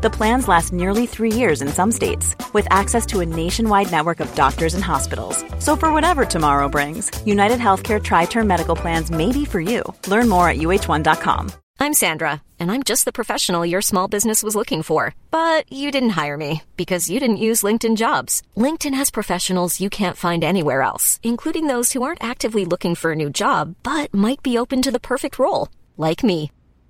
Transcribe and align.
The 0.00 0.10
plans 0.10 0.46
last 0.46 0.72
nearly 0.72 1.06
three 1.06 1.32
years 1.32 1.60
in 1.60 1.66
some 1.66 1.90
states, 1.90 2.36
with 2.52 2.68
access 2.70 3.04
to 3.06 3.18
a 3.18 3.26
nationwide 3.26 3.90
network 3.90 4.20
of 4.20 4.32
doctors 4.36 4.74
and 4.74 4.84
hospitals. 4.84 5.44
So, 5.58 5.74
for 5.74 5.92
whatever 5.92 6.24
tomorrow 6.24 6.68
brings, 6.68 7.10
United 7.26 7.58
Healthcare 7.58 8.00
Tri 8.00 8.26
Term 8.26 8.46
Medical 8.46 8.76
Plans 8.76 9.10
may 9.10 9.32
be 9.32 9.44
for 9.44 9.60
you. 9.60 9.82
Learn 10.06 10.28
more 10.28 10.48
at 10.48 10.58
uhone.com. 10.58 11.50
I'm 11.80 11.94
Sandra, 11.94 12.42
and 12.60 12.70
I'm 12.70 12.84
just 12.84 13.06
the 13.06 13.12
professional 13.12 13.66
your 13.66 13.82
small 13.82 14.06
business 14.06 14.44
was 14.44 14.54
looking 14.54 14.84
for. 14.84 15.16
But 15.32 15.64
you 15.72 15.90
didn't 15.90 16.18
hire 16.20 16.36
me 16.36 16.62
because 16.76 17.10
you 17.10 17.18
didn't 17.18 17.44
use 17.48 17.64
LinkedIn 17.64 17.96
jobs. 17.96 18.42
LinkedIn 18.56 18.94
has 18.94 19.10
professionals 19.10 19.80
you 19.80 19.90
can't 19.90 20.16
find 20.16 20.44
anywhere 20.44 20.82
else, 20.82 21.18
including 21.24 21.66
those 21.66 21.92
who 21.92 22.04
aren't 22.04 22.22
actively 22.22 22.64
looking 22.64 22.94
for 22.94 23.10
a 23.10 23.16
new 23.16 23.30
job 23.30 23.74
but 23.82 24.14
might 24.14 24.44
be 24.44 24.58
open 24.58 24.80
to 24.82 24.92
the 24.92 25.00
perfect 25.00 25.40
role, 25.40 25.70
like 25.96 26.22
me. 26.22 26.52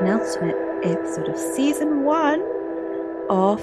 The 0.00 0.06
penultimate 0.06 0.56
episode 0.84 1.28
of 1.28 1.36
season 1.38 2.04
one 2.04 2.40
of 3.28 3.60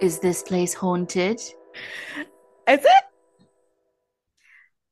Is 0.00 0.20
this 0.20 0.42
place 0.42 0.74
haunted? 0.74 1.40
Is 1.40 1.54
it? 2.66 3.04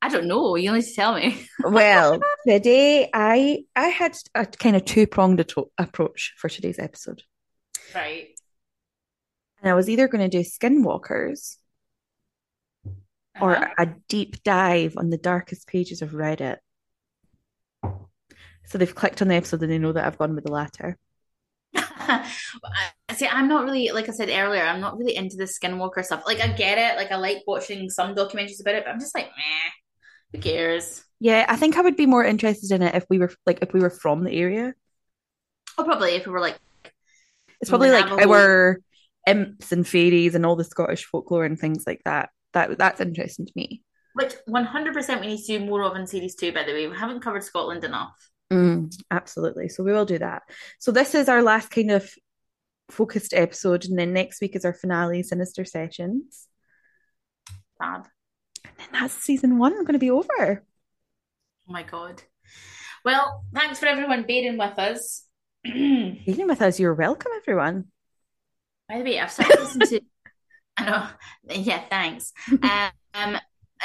I 0.02 0.08
don't 0.08 0.26
know. 0.28 0.56
You 0.56 0.72
need 0.72 0.84
to 0.84 0.94
tell 0.94 1.14
me. 1.14 1.46
Well, 1.64 2.20
today 2.46 3.08
I 3.12 3.64
I 3.74 3.88
had 3.88 4.16
a 4.34 4.46
kind 4.46 4.76
of 4.76 4.84
two 4.84 5.06
pronged 5.06 5.44
approach 5.78 6.34
for 6.38 6.48
today's 6.48 6.78
episode, 6.78 7.22
Right. 7.94 8.28
and 9.60 9.70
I 9.70 9.74
was 9.74 9.88
either 9.88 10.08
going 10.08 10.28
to 10.28 10.42
do 10.42 10.44
Skinwalkers 10.48 11.56
or 13.40 13.56
Uh-huh. 13.56 13.74
a 13.78 13.86
deep 14.08 14.42
dive 14.44 14.94
on 14.96 15.10
the 15.10 15.18
darkest 15.18 15.66
pages 15.66 16.02
of 16.02 16.10
Reddit. 16.10 16.58
So 18.66 18.78
they've 18.78 18.94
clicked 18.94 19.22
on 19.22 19.28
the 19.28 19.34
episode 19.36 19.62
and 19.62 19.70
they 19.72 19.78
know 19.78 19.92
that 19.92 20.04
I've 20.06 20.18
gone 20.18 20.34
with 20.34 20.44
the 20.44 20.52
latter. 20.52 20.98
I- 21.74 22.30
See, 23.14 23.26
I'm 23.26 23.48
not 23.48 23.64
really, 23.64 23.90
like 23.92 24.08
I 24.08 24.12
said 24.12 24.28
earlier, 24.30 24.62
I'm 24.62 24.80
not 24.80 24.98
really 24.98 25.16
into 25.16 25.36
the 25.36 25.44
skinwalker 25.44 26.04
stuff. 26.04 26.24
Like, 26.26 26.40
I 26.40 26.48
get 26.48 26.76
it. 26.76 26.96
Like, 26.98 27.10
I 27.12 27.16
like 27.16 27.44
watching 27.46 27.88
some 27.88 28.14
documentaries 28.14 28.60
about 28.60 28.74
it, 28.74 28.84
but 28.84 28.90
I'm 28.92 29.00
just 29.00 29.14
like, 29.14 29.26
meh, 29.28 29.70
who 30.32 30.38
cares? 30.38 31.02
Yeah, 31.20 31.46
I 31.48 31.56
think 31.56 31.76
I 31.76 31.80
would 31.80 31.96
be 31.96 32.04
more 32.06 32.24
interested 32.24 32.70
in 32.72 32.82
it 32.82 32.94
if 32.94 33.06
we 33.08 33.18
were 33.18 33.32
like 33.46 33.60
if 33.62 33.72
we 33.72 33.80
were 33.80 33.88
from 33.90 34.22
the 34.24 34.32
area. 34.32 34.74
Oh, 35.78 35.84
probably 35.84 36.10
if 36.10 36.26
we 36.26 36.32
were 36.32 36.40
like, 36.40 36.58
It's 37.60 37.70
probably 37.70 37.90
like 37.90 38.06
Navajo. 38.08 38.30
our 38.32 38.78
imps 39.26 39.72
and 39.72 39.86
fairies 39.86 40.34
and 40.34 40.44
all 40.46 40.56
the 40.56 40.64
Scottish 40.64 41.04
folklore 41.06 41.44
and 41.44 41.58
things 41.58 41.84
like 41.86 42.02
that. 42.04 42.30
That 42.52 42.76
that's 42.78 43.00
interesting 43.00 43.46
to 43.46 43.52
me. 43.56 43.82
which 44.14 44.34
100% 44.48 45.20
we 45.20 45.26
need 45.28 45.44
to 45.44 45.58
do 45.58 45.64
more 45.64 45.82
of 45.84 45.96
in 45.96 46.06
series 46.06 46.34
two, 46.34 46.52
by 46.52 46.64
the 46.64 46.72
way. 46.72 46.86
We 46.86 46.96
haven't 46.96 47.20
covered 47.22 47.44
Scotland 47.44 47.84
enough. 47.84 48.30
Mm, 48.52 48.94
absolutely. 49.10 49.68
So 49.68 49.82
we 49.82 49.92
will 49.92 50.04
do 50.04 50.18
that. 50.18 50.42
So 50.78 50.92
this 50.92 51.14
is 51.14 51.28
our 51.28 51.42
last 51.42 51.70
kind 51.70 51.90
of 51.90 52.10
focused 52.90 53.34
episode, 53.34 53.84
and 53.84 53.98
then 53.98 54.12
next 54.12 54.40
week 54.40 54.54
is 54.54 54.64
our 54.64 54.74
finale, 54.74 55.22
Sinister 55.22 55.64
Sessions. 55.64 56.46
Fab. 57.78 58.06
And 58.64 58.74
then 58.78 58.88
that's 58.92 59.14
season 59.14 59.58
one 59.58 59.72
going 59.72 59.92
to 59.92 59.98
be 59.98 60.10
over. 60.10 60.64
Oh 61.68 61.72
my 61.72 61.82
God. 61.82 62.22
Well, 63.04 63.44
thanks 63.54 63.78
for 63.78 63.86
everyone 63.86 64.22
bearing 64.22 64.58
with 64.58 64.78
us. 64.78 65.24
By 65.64 65.70
Being 66.24 66.46
with 66.46 66.62
us, 66.62 66.78
you're 66.78 66.94
welcome, 66.94 67.32
everyone. 67.36 67.86
By 68.88 68.98
the 68.98 69.04
way, 69.04 69.20
I've 69.20 69.32
started 69.32 69.58
listening 69.60 69.88
to, 69.88 70.00
I 70.76 70.84
know, 70.84 71.08
yeah, 71.54 71.82
thanks. 71.88 72.32
Um, 73.18 73.38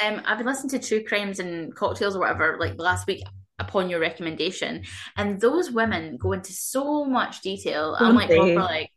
um, 0.04 0.20
I've 0.26 0.36
been 0.36 0.46
listening 0.46 0.78
to 0.78 0.86
True 0.86 1.02
Crimes 1.02 1.38
and 1.38 1.74
Cocktails 1.74 2.14
or 2.14 2.20
whatever, 2.20 2.58
like 2.60 2.76
the 2.76 2.82
last 2.82 3.06
week 3.06 3.22
upon 3.62 3.88
your 3.88 4.00
recommendation, 4.00 4.82
and 5.16 5.40
those 5.40 5.70
women 5.70 6.16
go 6.16 6.32
into 6.32 6.52
so 6.52 7.04
much 7.04 7.40
detail. 7.40 7.96
I'm 7.98 8.14
like, 8.14 8.30
like, 8.30 8.90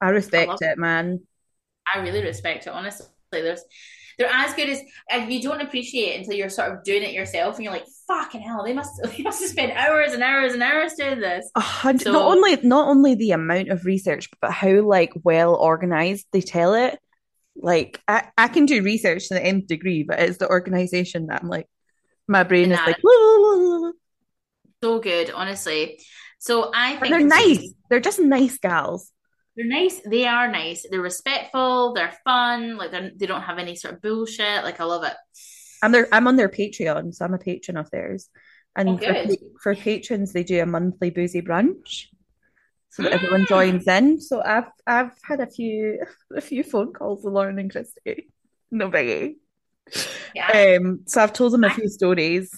I 0.00 0.10
respect 0.10 0.48
love 0.48 0.58
it, 0.60 0.78
man. 0.78 1.20
I 1.92 2.00
really 2.00 2.22
respect 2.22 2.66
it, 2.66 2.70
honestly. 2.70 3.06
There's, 3.30 3.62
they're 4.18 4.28
as 4.30 4.52
good 4.54 4.68
as, 4.68 4.80
and 5.10 5.32
you 5.32 5.40
don't 5.40 5.60
appreciate 5.60 6.14
it 6.14 6.18
until 6.20 6.34
you're 6.34 6.50
sort 6.50 6.72
of 6.72 6.84
doing 6.84 7.02
it 7.02 7.12
yourself, 7.12 7.56
and 7.56 7.64
you're 7.64 7.72
like, 7.72 7.86
fucking 8.06 8.42
hell, 8.42 8.64
they 8.64 8.74
must, 8.74 9.00
they 9.16 9.22
must 9.22 9.40
have 9.40 9.50
spent 9.50 9.72
hours 9.72 10.12
and 10.12 10.22
hours 10.22 10.52
and 10.52 10.62
hours 10.62 10.92
doing 10.98 11.20
this. 11.20 11.50
A 11.56 11.60
hundred. 11.60 12.04
So- 12.04 12.12
not 12.12 12.36
only 12.36 12.56
not 12.62 12.88
only 12.88 13.14
the 13.14 13.32
amount 13.32 13.68
of 13.70 13.84
research, 13.86 14.28
but 14.40 14.50
how 14.50 14.80
like 14.82 15.12
well 15.22 15.54
organized 15.54 16.26
they 16.32 16.40
tell 16.40 16.74
it. 16.74 16.98
Like 17.54 18.00
I, 18.08 18.28
I 18.38 18.48
can 18.48 18.66
do 18.66 18.82
research 18.82 19.28
to 19.28 19.34
the 19.34 19.44
nth 19.44 19.66
degree, 19.66 20.04
but 20.04 20.18
it's 20.20 20.38
the 20.38 20.48
organization 20.48 21.26
that 21.26 21.42
I'm 21.42 21.48
like, 21.48 21.68
my 22.28 22.42
brain 22.42 22.72
is 22.72 22.78
like, 22.78 22.98
"La, 23.02 23.12
la, 23.12 23.36
la, 23.36 23.54
la, 23.54 23.76
la." 23.86 23.92
So 24.82 24.98
good, 24.98 25.30
honestly. 25.30 26.00
So 26.38 26.70
I 26.74 26.98
but 26.98 27.08
they're 27.08 27.20
nice. 27.20 27.72
They're 27.88 28.00
just 28.00 28.18
nice 28.18 28.58
gals. 28.58 29.12
They're 29.56 29.66
nice. 29.66 30.00
They 30.04 30.26
are 30.26 30.50
nice. 30.50 30.84
They're 30.90 31.00
respectful. 31.00 31.92
They're 31.94 32.14
fun. 32.24 32.76
Like 32.76 32.90
they're, 32.90 33.10
they 33.14 33.26
don't 33.26 33.42
have 33.42 33.58
any 33.58 33.76
sort 33.76 33.94
of 33.94 34.02
bullshit. 34.02 34.64
Like 34.64 34.80
I 34.80 34.84
love 34.84 35.04
it. 35.04 35.14
I'm 35.82 35.92
their 35.92 36.08
I'm 36.12 36.26
on 36.26 36.36
their 36.36 36.48
Patreon, 36.48 37.14
so 37.14 37.24
I'm 37.24 37.34
a 37.34 37.38
patron 37.38 37.76
of 37.76 37.90
theirs. 37.90 38.28
And 38.74 38.88
Oh, 38.88 38.96
for, 38.96 39.36
for 39.62 39.74
patrons, 39.74 40.32
they 40.32 40.44
do 40.44 40.62
a 40.62 40.66
monthly 40.66 41.10
boozy 41.10 41.42
brunch, 41.42 42.06
so 42.90 43.02
that 43.02 43.12
everyone 43.12 43.42
hmm. 43.42 43.46
joins 43.46 43.86
in. 43.86 44.20
So 44.20 44.42
I've 44.42 44.70
I've 44.86 45.12
had 45.22 45.40
a 45.40 45.46
few 45.46 46.00
a 46.34 46.40
few 46.40 46.64
phone 46.64 46.92
calls 46.92 47.24
with 47.24 47.34
Lauren 47.34 47.58
and 47.58 47.70
Christy. 47.70 48.32
No 48.70 48.90
biggie. 48.90 49.34
Yeah. 50.34 50.76
Um, 50.78 51.00
so 51.06 51.22
I've 51.22 51.32
told 51.32 51.52
them 51.52 51.64
a 51.64 51.70
few 51.70 51.88
stories. 51.88 52.50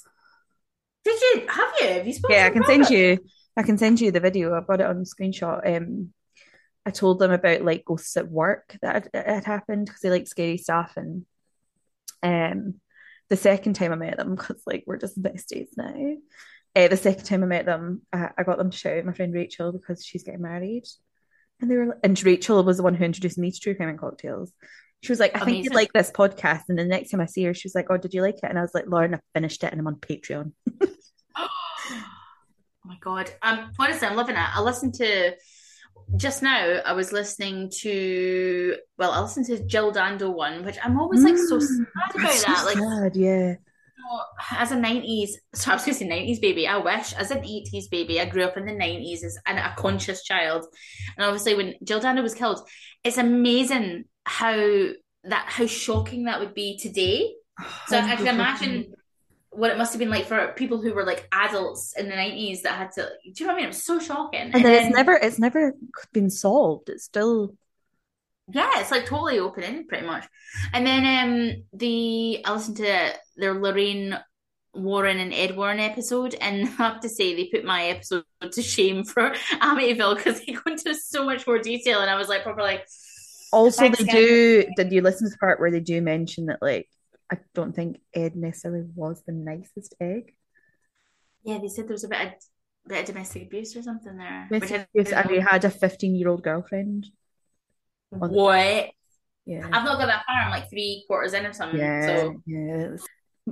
Did 1.04 1.20
you 1.20 1.46
have 1.48 1.72
you? 1.80 1.88
Have 1.88 2.06
you 2.06 2.12
spoken? 2.12 2.36
Yeah, 2.36 2.46
I 2.46 2.50
can 2.50 2.64
send 2.64 2.84
it? 2.84 2.90
you. 2.90 3.18
I 3.56 3.62
can 3.62 3.78
send 3.78 4.00
you 4.00 4.10
the 4.10 4.20
video. 4.20 4.54
I've 4.54 4.66
got 4.66 4.80
it 4.80 4.86
on 4.86 4.98
the 4.98 5.04
screenshot. 5.04 5.76
Um, 5.76 6.12
I 6.86 6.90
told 6.90 7.18
them 7.18 7.30
about 7.30 7.62
like 7.62 7.84
ghosts 7.84 8.16
at 8.16 8.30
work 8.30 8.76
that 8.82 9.08
had, 9.12 9.26
had 9.26 9.44
happened 9.44 9.86
because 9.86 10.00
they 10.00 10.10
like 10.10 10.26
scary 10.26 10.58
stuff, 10.58 10.92
and 10.96 11.24
um, 12.22 12.74
the 13.28 13.36
second 13.36 13.74
time 13.74 13.92
I 13.92 13.96
met 13.96 14.16
them, 14.16 14.34
because 14.34 14.62
like 14.66 14.84
we're 14.86 14.98
just 14.98 15.20
besties 15.20 15.68
now. 15.76 16.16
Uh, 16.76 16.88
the 16.88 16.96
second 16.96 17.24
time 17.24 17.42
I 17.44 17.46
met 17.46 17.66
them, 17.66 18.02
I, 18.12 18.30
I 18.36 18.42
got 18.42 18.58
them 18.58 18.70
to 18.70 18.76
shout 18.76 18.98
out 18.98 19.04
my 19.04 19.12
friend 19.12 19.32
Rachel 19.32 19.72
because 19.72 20.04
she's 20.04 20.24
getting 20.24 20.42
married, 20.42 20.84
and 21.60 21.70
they 21.70 21.76
were 21.76 21.98
and 22.02 22.22
Rachel 22.22 22.62
was 22.64 22.78
the 22.78 22.82
one 22.82 22.94
who 22.94 23.04
introduced 23.04 23.38
me 23.38 23.50
to 23.50 23.60
True 23.60 23.74
Crime 23.74 23.90
and 23.90 23.98
Cocktails. 23.98 24.52
She 25.04 25.12
was 25.12 25.20
like, 25.20 25.40
"I 25.40 25.44
think 25.44 25.64
you'd 25.64 25.74
like 25.74 25.92
this 25.92 26.10
podcast," 26.10 26.62
and 26.68 26.78
the 26.78 26.84
next 26.84 27.10
time 27.10 27.20
I 27.20 27.26
see 27.26 27.44
her, 27.44 27.54
she 27.54 27.66
was 27.68 27.74
like, 27.74 27.86
"Oh, 27.90 27.96
did 27.98 28.14
you 28.14 28.22
like 28.22 28.36
it?" 28.36 28.44
And 28.44 28.58
I 28.58 28.62
was 28.62 28.74
like, 28.74 28.86
"Lauren, 28.86 29.14
I 29.14 29.20
finished 29.34 29.62
it, 29.62 29.70
and 29.70 29.80
I'm 29.80 29.86
on 29.86 29.96
Patreon." 29.96 30.52
Oh 32.86 32.90
my 32.90 32.96
god. 33.00 33.30
Um 33.40 33.70
honestly 33.78 34.06
I'm 34.06 34.14
loving 34.14 34.36
it. 34.36 34.56
I 34.56 34.60
listened 34.60 34.92
to 34.96 35.32
just 36.16 36.42
now 36.42 36.82
I 36.84 36.92
was 36.92 37.12
listening 37.12 37.70
to 37.80 38.76
well, 38.98 39.12
I 39.12 39.20
listened 39.22 39.46
to 39.46 39.64
Jill 39.64 39.90
Dando 39.90 40.30
one, 40.30 40.64
which 40.64 40.76
I'm 40.84 41.00
always 41.00 41.24
like 41.24 41.38
so 41.38 41.56
Mm, 41.56 41.60
sad 41.60 42.14
about 42.14 42.32
so 42.32 42.52
that. 42.52 42.64
Like 42.66 42.76
sad, 42.76 43.16
yeah. 43.16 43.54
as 44.50 44.70
a 44.72 44.76
90s, 44.76 45.30
so 45.54 45.70
I 45.70 45.74
was 45.74 45.84
going 45.84 45.94
to 45.96 46.04
say 46.04 46.08
90s 46.08 46.40
baby, 46.42 46.68
I 46.68 46.76
wish, 46.76 47.14
as 47.14 47.30
an 47.30 47.38
80s 47.38 47.88
baby, 47.90 48.20
I 48.20 48.26
grew 48.26 48.44
up 48.44 48.58
in 48.58 48.66
the 48.66 48.72
90s 48.72 49.24
as 49.24 49.38
a 49.46 49.72
conscious 49.78 50.22
child. 50.22 50.66
And 51.16 51.24
obviously, 51.24 51.54
when 51.54 51.74
Jill 51.84 52.00
Dando 52.00 52.20
was 52.22 52.34
killed, 52.34 52.60
it's 53.02 53.16
amazing 53.16 54.04
how 54.24 54.56
that 55.24 55.46
how 55.46 55.66
shocking 55.66 56.24
that 56.24 56.40
would 56.40 56.54
be 56.54 56.78
today. 56.78 57.34
So 57.86 57.98
I 57.98 58.16
can 58.16 58.26
imagine 58.26 58.94
what 59.50 59.70
it 59.70 59.78
must 59.78 59.92
have 59.92 60.00
been 60.00 60.10
like 60.10 60.26
for 60.26 60.52
people 60.56 60.80
who 60.80 60.92
were 60.92 61.04
like 61.04 61.28
adults 61.30 61.94
in 61.96 62.08
the 62.08 62.14
90s 62.14 62.62
that 62.62 62.76
had 62.76 62.90
to 62.92 63.08
do 63.24 63.30
you 63.36 63.46
know 63.46 63.52
what 63.52 63.54
I 63.54 63.56
mean? 63.56 63.64
It 63.66 63.68
was 63.68 63.84
so 63.84 64.00
shocking. 64.00 64.40
And, 64.40 64.54
and 64.54 64.64
then, 64.64 64.72
then 64.72 64.86
it's 64.86 64.96
never 64.96 65.12
it's 65.12 65.38
never 65.38 65.74
been 66.12 66.30
solved. 66.30 66.88
It's 66.88 67.04
still 67.04 67.54
yeah, 68.48 68.80
it's 68.80 68.90
like 68.90 69.06
totally 69.06 69.38
open 69.38 69.62
ended 69.62 69.88
pretty 69.88 70.06
much. 70.06 70.26
And 70.72 70.86
then 70.86 71.06
um 71.06 71.62
the 71.72 72.42
I 72.44 72.52
listened 72.52 72.78
to 72.78 73.14
their 73.36 73.54
Lorraine 73.54 74.18
Warren 74.74 75.20
and 75.20 75.32
Ed 75.32 75.56
Warren 75.56 75.78
episode, 75.78 76.34
and 76.40 76.66
I 76.78 76.82
have 76.82 77.00
to 77.00 77.08
say 77.08 77.34
they 77.34 77.46
put 77.46 77.64
my 77.64 77.84
episode 77.84 78.24
to 78.50 78.62
shame 78.62 79.04
for 79.04 79.30
Amityville 79.52 80.16
because 80.16 80.40
they 80.40 80.52
go 80.52 80.62
into 80.66 80.94
so 80.94 81.24
much 81.24 81.46
more 81.46 81.58
detail, 81.58 82.00
and 82.00 82.10
I 82.10 82.16
was 82.16 82.28
like, 82.28 82.42
probably 82.42 82.64
like. 82.64 82.86
Also, 83.54 83.88
they 83.88 84.04
do. 84.04 84.64
Did 84.76 84.92
you 84.92 85.00
listen 85.00 85.28
to 85.28 85.30
the 85.30 85.38
part 85.38 85.60
where 85.60 85.70
they 85.70 85.80
do 85.80 86.02
mention 86.02 86.46
that, 86.46 86.60
like, 86.60 86.88
I 87.32 87.38
don't 87.54 87.74
think 87.74 87.98
Ed 88.12 88.36
necessarily 88.36 88.84
was 88.94 89.22
the 89.26 89.32
nicest 89.32 89.94
egg. 90.00 90.34
Yeah, 91.44 91.58
they 91.58 91.68
said 91.68 91.86
there 91.86 91.94
was 91.94 92.04
a 92.04 92.08
bit 92.08 92.26
of, 92.26 92.32
bit 92.86 93.00
of 93.00 93.06
domestic 93.06 93.44
abuse 93.44 93.76
or 93.76 93.82
something 93.82 94.16
there. 94.16 94.48
Domestic 94.50 94.88
abuse, 94.94 95.12
and 95.12 95.30
he 95.30 95.38
had 95.38 95.64
a 95.64 95.70
fifteen-year-old 95.70 96.42
girlfriend. 96.42 97.06
What? 98.10 98.90
Yeah. 99.46 99.66
I've 99.66 99.84
not 99.84 99.98
got 99.98 100.06
that 100.06 100.24
far. 100.26 100.42
I'm 100.42 100.50
like 100.50 100.70
three 100.70 101.04
quarters 101.06 101.34
in 101.34 101.44
or 101.44 101.52
something. 101.52 101.78
Yeah. 101.78 102.06
So 102.06 102.42
yeah. 102.46 102.96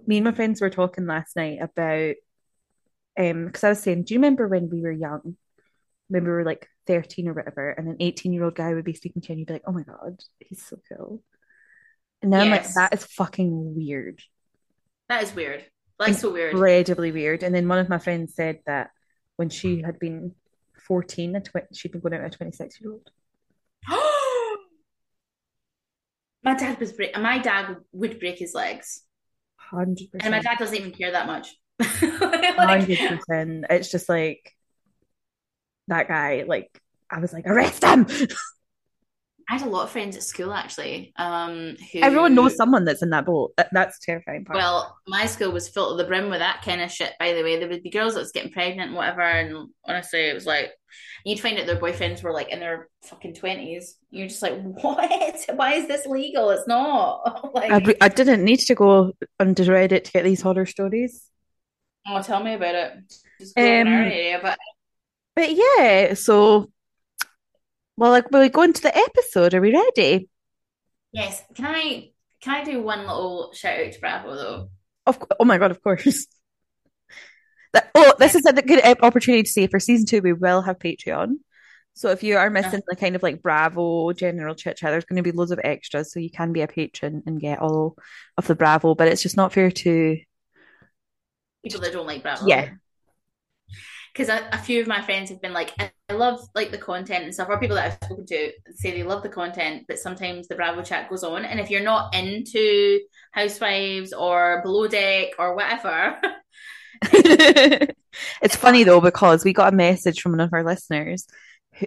Me 0.06 0.18
and 0.18 0.24
my 0.24 0.32
friends 0.32 0.60
were 0.60 0.70
talking 0.70 1.06
last 1.06 1.36
night 1.36 1.58
about 1.60 2.14
um 3.18 3.46
because 3.46 3.64
I 3.64 3.68
was 3.70 3.82
saying, 3.82 4.04
do 4.04 4.14
you 4.14 4.20
remember 4.20 4.48
when 4.48 4.70
we 4.70 4.80
were 4.80 4.92
young? 4.92 5.36
When 6.12 6.24
we 6.24 6.30
were 6.30 6.44
like 6.44 6.68
13 6.86 7.28
or 7.28 7.32
whatever, 7.32 7.70
and 7.70 7.88
an 7.88 7.96
18 8.00 8.32
year 8.32 8.44
old 8.44 8.54
guy 8.54 8.74
would 8.74 8.84
be 8.84 8.94
speaking 8.94 9.22
to 9.22 9.28
you 9.28 9.32
and 9.32 9.38
you'd 9.40 9.46
be 9.46 9.54
like, 9.54 9.64
Oh 9.66 9.72
my 9.72 9.82
god, 9.82 10.20
he's 10.40 10.64
so 10.64 10.76
cool. 10.90 11.22
And 12.20 12.30
now 12.30 12.42
yes. 12.42 12.44
I'm 12.44 12.50
like, 12.50 12.74
that 12.74 12.98
is 12.98 13.04
fucking 13.06 13.74
weird. 13.74 14.20
That 15.08 15.22
is 15.22 15.34
weird. 15.34 15.64
Like 15.98 16.14
so 16.14 16.32
weird. 16.32 16.52
Incredibly 16.52 17.12
weird. 17.12 17.42
And 17.42 17.54
then 17.54 17.68
one 17.68 17.78
of 17.78 17.88
my 17.88 17.98
friends 17.98 18.34
said 18.34 18.60
that 18.66 18.90
when 19.36 19.48
she 19.48 19.78
mm. 19.78 19.84
had 19.84 19.98
been 19.98 20.34
14, 20.86 21.36
a 21.36 21.40
tw- 21.40 21.74
she'd 21.74 21.92
been 21.92 22.00
going 22.00 22.14
out 22.14 22.22
with 22.22 22.34
a 22.34 22.36
26 22.36 22.80
year 22.80 22.92
old. 22.92 23.10
my 26.42 26.54
dad 26.54 26.78
was 26.78 26.92
break. 26.92 27.18
My 27.18 27.38
dad 27.38 27.76
would 27.92 28.20
break 28.20 28.38
his 28.38 28.54
legs. 28.54 29.02
Hundred 29.56 30.10
percent. 30.10 30.24
And 30.24 30.32
my 30.32 30.40
dad 30.40 30.58
doesn't 30.58 30.76
even 30.76 30.92
care 30.92 31.12
that 31.12 31.26
much. 31.26 31.56
Hundred 31.80 32.98
percent. 32.98 33.64
It's 33.70 33.90
just 33.90 34.08
like 34.08 34.52
that 35.88 36.08
guy. 36.08 36.44
Like 36.46 36.80
I 37.10 37.20
was 37.20 37.32
like, 37.32 37.46
arrest 37.46 37.84
him. 37.84 38.06
I 39.50 39.58
had 39.58 39.66
a 39.66 39.70
lot 39.70 39.84
of 39.84 39.90
friends 39.90 40.16
at 40.16 40.22
school 40.22 40.52
actually. 40.52 41.12
Um, 41.16 41.76
who 41.92 42.00
everyone 42.00 42.34
knows 42.34 42.56
someone 42.56 42.84
that's 42.84 43.02
in 43.02 43.10
that 43.10 43.26
boat. 43.26 43.52
That's 43.72 43.98
terrifying. 43.98 44.44
Part. 44.44 44.56
Well, 44.56 44.96
my 45.06 45.26
school 45.26 45.52
was 45.52 45.68
filled 45.68 45.98
to 45.98 46.02
the 46.02 46.08
brim 46.08 46.30
with 46.30 46.38
that 46.38 46.62
kind 46.64 46.80
of 46.80 46.90
shit. 46.90 47.12
By 47.18 47.32
the 47.32 47.42
way, 47.42 47.58
there 47.58 47.68
would 47.68 47.82
be 47.82 47.90
girls 47.90 48.14
that 48.14 48.20
was 48.20 48.32
getting 48.32 48.52
pregnant 48.52 48.88
and 48.88 48.96
whatever, 48.96 49.20
and 49.20 49.68
honestly, 49.84 50.20
it 50.20 50.34
was 50.34 50.46
like 50.46 50.70
you'd 51.24 51.40
find 51.40 51.58
out 51.58 51.66
their 51.66 51.76
boyfriends 51.76 52.22
were 52.22 52.32
like 52.32 52.50
in 52.50 52.60
their 52.60 52.88
fucking 53.04 53.34
twenties. 53.34 53.96
You're 54.10 54.28
just 54.28 54.42
like, 54.42 54.58
what? 54.62 55.36
Why 55.54 55.74
is 55.74 55.88
this 55.88 56.06
legal? 56.06 56.50
It's 56.50 56.68
not. 56.68 57.50
like 57.54 57.70
I, 57.70 57.94
I 58.00 58.08
didn't 58.08 58.44
need 58.44 58.60
to 58.60 58.74
go 58.74 59.12
onto 59.38 59.64
Reddit 59.64 60.04
to 60.04 60.12
get 60.12 60.24
these 60.24 60.40
horror 60.40 60.66
stories. 60.66 61.28
Oh, 62.06 62.22
tell 62.22 62.42
me 62.42 62.54
about 62.54 62.74
it. 62.74 62.92
Just 63.38 63.58
um, 63.58 63.64
area, 63.64 64.38
but 64.42 64.58
but 65.34 65.50
yeah, 65.50 66.14
so 66.14 66.70
well, 67.96 68.10
like, 68.10 68.30
will 68.30 68.40
we 68.40 68.48
go 68.48 68.62
into 68.62 68.82
the 68.82 68.96
episode? 68.96 69.54
Are 69.54 69.60
we 69.60 69.72
ready? 69.72 70.28
Yes. 71.12 71.42
Can 71.54 71.66
I 71.66 72.10
can 72.42 72.54
I 72.54 72.64
do 72.64 72.82
one 72.82 73.00
little 73.00 73.52
shout 73.54 73.78
out 73.78 73.92
to 73.92 74.00
Bravo 74.00 74.34
though? 74.34 74.70
Of 75.06 75.22
oh 75.38 75.44
my 75.44 75.58
god, 75.58 75.70
of 75.70 75.82
course. 75.82 76.26
That, 77.74 77.90
oh, 77.94 78.12
this 78.18 78.34
is 78.34 78.44
a 78.44 78.52
good 78.52 78.84
opportunity 79.00 79.44
to 79.44 79.48
say 79.48 79.66
for 79.66 79.80
season 79.80 80.04
two 80.04 80.20
we 80.20 80.34
will 80.34 80.60
have 80.60 80.78
Patreon. 80.78 81.36
So 81.94 82.10
if 82.10 82.22
you 82.22 82.36
are 82.36 82.50
missing 82.50 82.80
uh-huh. 82.80 82.82
the 82.86 82.96
kind 82.96 83.16
of 83.16 83.22
like 83.22 83.40
Bravo 83.40 84.12
general 84.12 84.54
chit 84.54 84.76
chat, 84.76 84.90
there's 84.90 85.06
going 85.06 85.16
to 85.16 85.22
be 85.22 85.32
loads 85.32 85.52
of 85.52 85.60
extras, 85.64 86.12
so 86.12 86.20
you 86.20 86.28
can 86.28 86.52
be 86.52 86.60
a 86.60 86.68
patron 86.68 87.22
and 87.24 87.40
get 87.40 87.60
all 87.60 87.96
of 88.36 88.46
the 88.46 88.54
Bravo. 88.54 88.94
But 88.94 89.08
it's 89.08 89.22
just 89.22 89.38
not 89.38 89.54
fair 89.54 89.70
to 89.70 90.18
people 91.64 91.80
that 91.80 91.94
don't 91.94 92.06
like 92.06 92.22
Bravo. 92.22 92.46
Yeah, 92.46 92.72
because 94.12 94.28
a, 94.28 94.46
a, 94.52 94.58
few 94.58 94.80
of 94.80 94.86
my 94.86 95.00
friends 95.00 95.30
have 95.30 95.40
been 95.40 95.54
like, 95.54 95.72
I 95.78 96.12
love 96.12 96.46
like 96.54 96.70
the 96.70 96.78
content 96.78 97.24
and 97.24 97.32
stuff. 97.32 97.48
Or 97.48 97.58
people 97.58 97.76
that 97.76 97.86
I've 97.86 98.04
spoken 98.04 98.26
to 98.26 98.52
say 98.74 98.90
they 98.90 99.02
love 99.02 99.22
the 99.22 99.28
content, 99.28 99.84
but 99.88 99.98
sometimes 99.98 100.48
the 100.48 100.54
Bravo 100.54 100.82
chat 100.82 101.08
goes 101.08 101.24
on, 101.24 101.44
and 101.44 101.58
if 101.58 101.70
you're 101.70 101.82
not 101.82 102.14
into 102.14 103.00
Housewives 103.32 104.12
or 104.12 104.60
Below 104.62 104.88
Deck 104.88 105.30
or 105.38 105.56
whatever. 105.56 106.20
it's 108.42 108.56
funny 108.56 108.84
though 108.84 109.00
because 109.00 109.44
we 109.44 109.52
got 109.52 109.72
a 109.72 109.76
message 109.76 110.20
from 110.20 110.32
one 110.32 110.40
of 110.40 110.52
our 110.52 110.64
listeners. 110.64 111.26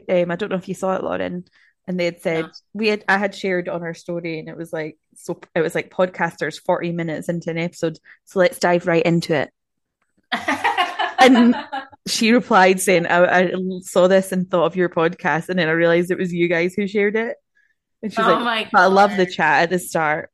Um, 0.09 0.31
I 0.31 0.35
don't 0.35 0.49
know 0.49 0.57
if 0.57 0.67
you 0.67 0.73
saw 0.73 0.95
it, 0.95 1.03
Lauren, 1.03 1.45
and 1.87 1.99
they 1.99 2.05
had 2.05 2.21
said 2.21 2.45
no. 2.45 2.51
we 2.73 2.87
had 2.87 3.05
I 3.07 3.19
had 3.19 3.35
shared 3.35 3.69
on 3.69 3.83
our 3.83 3.93
story, 3.93 4.39
and 4.39 4.49
it 4.49 4.57
was 4.57 4.73
like 4.73 4.97
so 5.15 5.39
it 5.53 5.61
was 5.61 5.75
like 5.75 5.91
podcasters 5.91 6.59
forty 6.59 6.91
minutes 6.91 7.29
into 7.29 7.51
an 7.51 7.59
episode, 7.59 7.99
so 8.23 8.39
let's 8.39 8.57
dive 8.57 8.87
right 8.87 9.03
into 9.03 9.35
it. 9.35 9.51
and 11.19 11.55
she 12.07 12.31
replied 12.31 12.79
saying, 12.79 13.07
I, 13.07 13.41
I, 13.41 13.51
saw 13.81 14.07
this 14.07 14.31
and 14.31 14.49
thought 14.49 14.65
of 14.65 14.75
your 14.75 14.89
podcast, 14.89 15.49
and 15.49 15.57
then 15.57 15.69
I 15.69 15.71
realized 15.71 16.11
it 16.11 16.19
was 16.19 16.33
you 16.33 16.47
guys 16.47 16.73
who 16.73 16.87
shared 16.87 17.15
it. 17.15 17.37
And 18.03 18.13
she's 18.13 18.23
oh 18.23 18.37
like, 18.37 18.69
I 18.73 18.85
love 18.85 19.17
the 19.17 19.25
chat 19.25 19.63
at 19.63 19.69
the 19.71 19.79
start. 19.79 20.29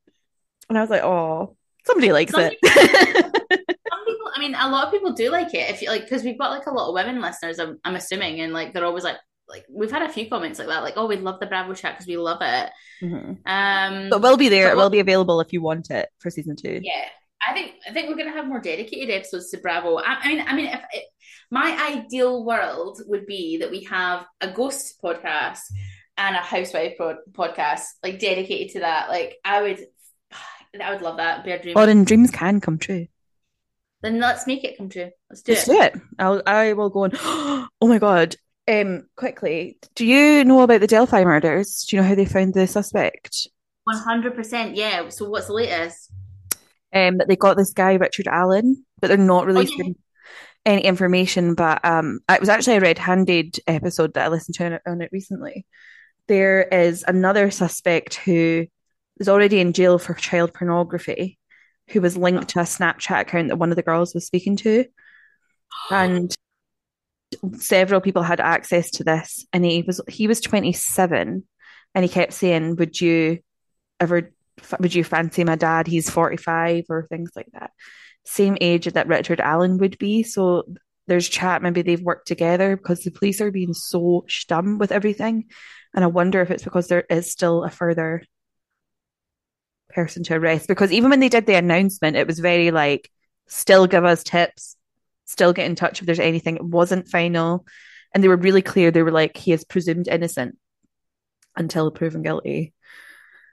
And 0.68 0.78
I 0.78 0.82
was 0.82 0.90
like, 0.90 1.04
oh, 1.04 1.56
somebody 1.86 2.12
likes 2.12 2.32
some 2.32 2.42
it. 2.42 2.58
People, 2.62 2.82
some 2.82 4.06
people, 4.06 4.32
I 4.36 4.40
mean, 4.40 4.56
a 4.56 4.70
lot 4.70 4.88
of 4.88 4.92
people 4.92 5.14
do 5.14 5.30
like 5.30 5.54
it. 5.54 5.70
If 5.70 5.82
you 5.82 5.90
like, 5.90 6.04
because 6.04 6.24
we've 6.24 6.38
got 6.38 6.52
like 6.52 6.66
a 6.66 6.72
lot 6.72 6.90
of 6.90 6.94
women 6.94 7.22
listeners, 7.22 7.60
I'm, 7.60 7.80
I'm 7.86 7.96
assuming, 7.96 8.42
and 8.42 8.52
like 8.52 8.74
they're 8.74 8.86
always 8.86 9.06
like, 9.06 9.18
like 9.48 9.66
we've 9.70 9.92
had 9.92 10.02
a 10.02 10.10
few 10.10 10.30
comments 10.30 10.60
like 10.60 10.68
that, 10.68 10.84
like, 10.84 10.96
oh, 10.98 11.08
we 11.08 11.16
love 11.16 11.40
the 11.40 11.46
Bravo 11.46 11.74
chat 11.74 11.94
because 11.94 12.08
we 12.08 12.18
love 12.18 12.40
it. 12.42 12.70
Mm-hmm. 13.02 13.34
Um, 13.46 14.10
but 14.10 14.22
we'll 14.22 14.38
be 14.38 14.50
there. 14.50 14.70
It 14.70 14.76
will 14.76 14.90
be 14.90 15.00
available 15.00 15.40
if 15.40 15.54
you 15.54 15.62
want 15.62 15.90
it 15.90 16.10
for 16.20 16.30
season 16.30 16.58
two. 16.58 16.82
Yeah, 16.84 17.06
I 17.48 17.54
think 17.54 17.72
I 17.88 17.94
think 17.94 18.10
we're 18.10 18.18
gonna 18.18 18.32
have 18.32 18.48
more 18.48 18.60
dedicated 18.60 19.16
episodes 19.16 19.50
to 19.52 19.58
Bravo. 19.58 19.96
I, 19.98 20.18
I 20.22 20.28
mean, 20.28 20.44
I 20.48 20.56
mean, 20.56 20.66
if 20.68 20.82
my 21.52 21.96
ideal 21.96 22.44
world 22.44 23.02
would 23.06 23.26
be 23.26 23.58
that 23.58 23.70
we 23.70 23.84
have 23.84 24.26
a 24.40 24.50
ghost 24.50 25.02
podcast 25.04 25.60
and 26.18 26.36
a 26.36 26.40
housewife 26.40 26.98
pod- 26.98 27.18
podcast, 27.32 27.82
like 28.02 28.20
dedicated 28.20 28.74
to 28.74 28.80
that. 28.80 29.10
Like, 29.10 29.38
I 29.46 29.62
would, 29.62 29.86
I 30.82 30.92
would 30.92 31.02
love 31.02 31.18
that. 31.18 31.44
Bear 31.46 31.60
dream. 31.60 31.78
Or 31.78 31.88
in 31.88 32.06
dreams 32.06 32.32
can 32.32 32.62
come 32.62 32.78
true. 32.78 33.08
Then 34.02 34.20
let's 34.20 34.48
make 34.48 34.64
it 34.64 34.78
come 34.78 34.90
true. 34.90 35.12
Let's 35.30 35.44
do 35.44 35.52
let's 35.52 35.68
it. 35.68 35.72
do 35.72 35.82
it. 35.82 36.02
I'll, 36.18 36.42
I 36.48 36.74
will 36.74 36.90
go 36.90 37.04
on. 37.04 37.12
Oh 37.84 37.88
my 37.88 38.00
god. 38.00 38.36
Um, 38.68 39.08
quickly, 39.16 39.78
do 39.96 40.06
you 40.06 40.44
know 40.44 40.62
about 40.62 40.82
the 40.82 40.88
Delphi 40.88 41.24
murders? 41.24 41.86
Do 41.88 41.96
you 41.96 42.02
know 42.02 42.08
how 42.08 42.16
they 42.16 42.26
found 42.26 42.54
the 42.54 42.68
suspect? 42.68 43.48
One 43.86 43.98
hundred 43.98 44.36
percent. 44.36 44.76
Yeah. 44.76 45.10
So 45.10 45.28
what's 45.28 45.48
the 45.48 45.54
latest? 45.54 46.12
um, 46.94 47.18
that 47.18 47.28
they 47.28 47.36
got 47.36 47.58
this 47.58 47.74
guy 47.74 47.94
Richard 47.96 48.28
Allen, 48.28 48.86
but 49.00 49.08
they're 49.08 49.18
not 49.18 49.46
releasing 49.46 49.82
oh, 49.82 49.88
yeah. 49.88 49.94
Any 50.66 50.84
information. 50.84 51.56
But 51.56 51.84
um, 51.84 52.20
it 52.30 52.40
was 52.40 52.50
actually 52.50 52.78
a 52.78 52.82
RedHanded 52.82 53.60
episode 53.68 54.14
that 54.14 54.26
I 54.26 54.30
listened 54.30 54.56
to 54.56 54.66
on 54.66 54.74
it, 54.74 54.82
on 54.86 55.02
it 55.02 55.10
recently. 55.12 55.66
There 56.28 56.62
is 56.64 57.04
another 57.08 57.52
suspect 57.52 58.16
who 58.16 58.68
is 59.20 59.28
already 59.28 59.60
in 59.60 59.74
jail 59.74 59.98
for 59.98 60.14
child 60.14 60.54
pornography, 60.54 61.40
who 61.90 62.02
was 62.02 62.16
linked 62.18 62.50
to 62.50 62.60
a 62.60 62.64
Snapchat 62.64 63.22
account 63.22 63.50
that 63.50 63.58
one 63.58 63.72
of 63.72 63.76
the 63.76 63.84
girls 63.84 64.14
was 64.14 64.26
speaking 64.26 64.56
to, 64.58 64.86
and 65.92 66.36
several 67.58 68.02
people 68.02 68.24
had 68.24 68.40
access 68.40 68.92
to 68.92 69.04
this. 69.04 69.46
And 69.52 69.66
he 69.66 69.82
was 69.82 70.02
he 70.08 70.28
was 70.28 70.42
twenty 70.42 70.74
seven, 70.74 71.48
and 71.96 72.04
he 72.04 72.10
kept 72.10 72.34
saying, 72.34 72.76
"Would 72.76 73.02
you 73.02 73.40
ever 74.00 74.32
would 74.80 74.94
you 74.94 75.04
fancy 75.04 75.44
my 75.44 75.56
dad? 75.56 75.88
He's 75.88 76.10
45 76.10 76.86
or 76.90 77.08
things 77.08 77.32
like 77.36 77.48
that. 77.54 77.72
Same 78.24 78.58
age 78.62 78.86
that 78.86 79.08
Richard 79.08 79.40
Allen 79.40 79.78
would 79.78 79.98
be. 79.98 80.24
So 80.24 80.64
there's 81.08 81.28
chat. 81.28 81.62
Maybe 81.62 81.82
they've 81.82 82.02
worked 82.02 82.28
together 82.28 82.78
because 82.78 83.02
the 83.02 83.12
police 83.12 83.42
are 83.42 83.52
being 83.52 83.74
so 83.74 84.26
stum 84.28 84.78
with 84.78 84.92
everything. 84.92 85.46
And 85.94 86.04
I 86.04 86.08
wonder 86.08 86.42
if 86.42 86.52
it's 86.52 86.64
because 86.64 86.88
there 86.88 87.06
is 87.10 87.32
still 87.32 87.64
a 87.64 87.70
further 87.70 88.24
person 89.90 90.24
to 90.24 90.36
arrest. 90.36 90.68
Because 90.68 90.92
even 90.92 91.10
when 91.10 91.20
they 91.20 91.30
did 91.30 91.46
the 91.46 91.56
announcement, 91.56 92.16
it 92.16 92.28
was 92.28 92.40
very 92.40 92.72
like, 92.72 93.10
still 93.48 93.88
give 93.88 94.06
us 94.06 94.24
tips, 94.24 94.78
still 95.26 95.52
get 95.52 95.66
in 95.66 95.76
touch 95.76 96.00
if 96.00 96.06
there's 96.06 96.20
anything. 96.20 96.56
It 96.56 96.64
wasn't 96.64 97.10
final. 97.10 97.66
And 98.14 98.24
they 98.24 98.28
were 98.28 98.38
really 98.38 98.62
clear. 98.62 98.92
They 98.92 99.04
were 99.04 99.12
like, 99.12 99.36
he 99.36 99.52
is 99.52 99.66
presumed 99.66 100.08
innocent 100.08 100.58
until 101.56 101.92
proven 101.92 102.22
guilty. 102.22 102.74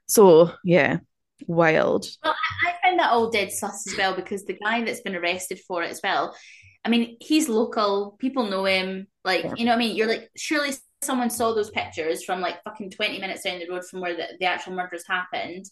So 0.07 0.53
yeah, 0.65 0.99
wild. 1.47 2.07
Well, 2.23 2.35
I, 2.67 2.71
I 2.71 2.73
find 2.73 2.79
find 2.88 2.88
that 2.99 3.11
all 3.12 3.31
dead 3.31 3.52
sus 3.52 3.87
as 3.87 3.97
well 3.97 4.14
because 4.14 4.45
the 4.45 4.55
guy 4.55 4.85
that's 4.85 5.00
been 5.00 5.17
arrested 5.17 5.61
for 5.67 5.83
it 5.83 5.90
as 5.90 6.00
well. 6.05 6.37
I 6.85 6.90
mean, 6.90 7.17
he's 7.21 7.49
local. 7.49 8.17
People 8.21 8.45
know 8.50 8.64
him. 8.64 9.09
Like, 9.25 9.45
you 9.57 9.64
know 9.64 9.73
what 9.73 9.76
I 9.76 9.78
mean? 9.78 9.97
You're 9.97 10.09
like, 10.09 10.31
surely 10.37 10.73
someone 11.02 11.31
saw 11.31 11.55
those 11.55 11.71
pictures 11.71 12.25
from 12.25 12.40
like 12.40 12.62
fucking 12.64 12.90
20 12.90 13.21
minutes 13.21 13.43
down 13.43 13.59
the 13.59 13.69
road 13.69 13.85
from 13.85 14.00
where 14.00 14.17
the, 14.17 14.26
the 14.40 14.47
actual 14.47 14.75
murders 14.75 15.05
happened. 15.09 15.64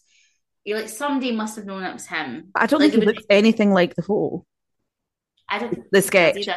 You're 0.65 0.79
like, 0.79 0.89
somebody 0.89 1.31
must 1.31 1.55
have 1.55 1.65
known 1.65 1.83
it 1.83 1.93
was 1.93 2.07
him. 2.07 2.49
I 2.55 2.65
don't 2.67 2.81
Like, 2.81 2.91
think 2.91 3.03
it 3.03 3.07
looks 3.07 3.23
anything 3.29 3.71
like 3.71 3.95
the 3.95 4.01
photo, 4.01 4.45
I 5.49 5.59
don't 5.59 5.91
the 5.91 6.01
sketch. 6.01 6.47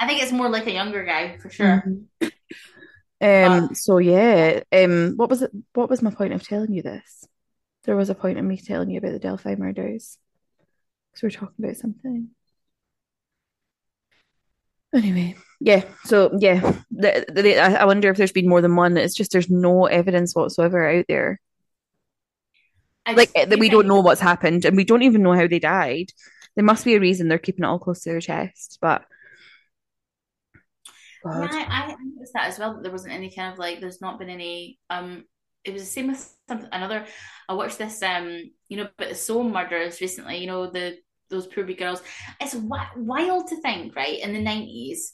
I 0.00 0.06
think 0.06 0.22
it's 0.22 0.32
more 0.32 0.48
like 0.48 0.66
a 0.66 0.72
younger 0.72 1.04
guy 1.04 1.36
for 1.38 1.50
sure. 1.50 1.84
Mhm. 3.22 3.64
Um. 3.68 3.74
So 3.74 3.98
yeah. 3.98 4.60
Um. 4.72 5.14
What 5.16 5.28
was 5.30 5.42
it? 5.42 5.50
What 5.74 5.90
was 5.90 6.02
my 6.02 6.10
point 6.10 6.32
of 6.32 6.42
telling 6.42 6.72
you 6.72 6.82
this? 6.82 7.26
There 7.90 7.96
was 7.96 8.08
a 8.08 8.14
point 8.14 8.38
of 8.38 8.44
me 8.44 8.56
telling 8.56 8.88
you 8.88 8.98
about 8.98 9.10
the 9.10 9.18
Delphi 9.18 9.56
murders 9.56 10.16
because 11.10 11.22
we 11.22 11.26
were 11.26 11.30
talking 11.32 11.64
about 11.64 11.76
something. 11.76 12.28
Anyway, 14.94 15.34
yeah. 15.58 15.82
So 16.04 16.30
yeah, 16.38 16.60
the, 16.92 17.26
the, 17.28 17.58
I 17.58 17.82
I 17.82 17.84
wonder 17.86 18.08
if 18.08 18.16
there's 18.16 18.30
been 18.30 18.48
more 18.48 18.60
than 18.60 18.76
one. 18.76 18.96
It's 18.96 19.16
just 19.16 19.32
there's 19.32 19.50
no 19.50 19.86
evidence 19.86 20.36
whatsoever 20.36 20.88
out 20.88 21.06
there. 21.08 21.40
I 23.04 23.14
Like 23.14 23.32
that 23.32 23.58
we 23.58 23.68
do 23.68 23.78
don't 23.78 23.88
know 23.88 23.98
what's 23.98 24.20
happened, 24.20 24.64
and 24.64 24.76
we 24.76 24.84
don't 24.84 25.02
even 25.02 25.24
know 25.24 25.32
how 25.34 25.48
they 25.48 25.58
died. 25.58 26.12
There 26.54 26.64
must 26.64 26.84
be 26.84 26.94
a 26.94 27.00
reason 27.00 27.26
they're 27.26 27.38
keeping 27.38 27.64
it 27.64 27.66
all 27.66 27.80
close 27.80 28.02
to 28.02 28.10
their 28.10 28.20
chest. 28.20 28.78
But 28.80 29.02
Yeah, 31.24 31.32
I, 31.68 31.90
I 31.90 31.96
noticed 32.04 32.34
that 32.34 32.46
as 32.46 32.56
well. 32.60 32.74
That 32.74 32.84
there 32.84 32.92
wasn't 32.92 33.14
any 33.14 33.34
kind 33.34 33.52
of 33.52 33.58
like. 33.58 33.80
There's 33.80 34.00
not 34.00 34.20
been 34.20 34.30
any. 34.30 34.78
Um, 34.90 35.24
it 35.64 35.72
was 35.72 35.82
the 35.82 35.88
same 35.88 36.08
with 36.08 36.34
some, 36.48 36.66
another. 36.72 37.04
I 37.48 37.54
watched 37.54 37.78
this. 37.78 38.02
Um, 38.02 38.50
you 38.68 38.76
know, 38.76 38.88
but 38.96 39.08
the 39.08 39.14
Soham 39.14 39.52
murders 39.52 40.00
recently. 40.00 40.38
You 40.38 40.46
know 40.46 40.70
the 40.70 40.98
those 41.28 41.46
poor 41.46 41.64
wee 41.64 41.74
girls. 41.74 42.02
It's 42.40 42.54
wild 42.54 43.48
to 43.48 43.60
think, 43.60 43.94
right? 43.94 44.18
In 44.20 44.32
the 44.32 44.40
nineties, 44.40 45.12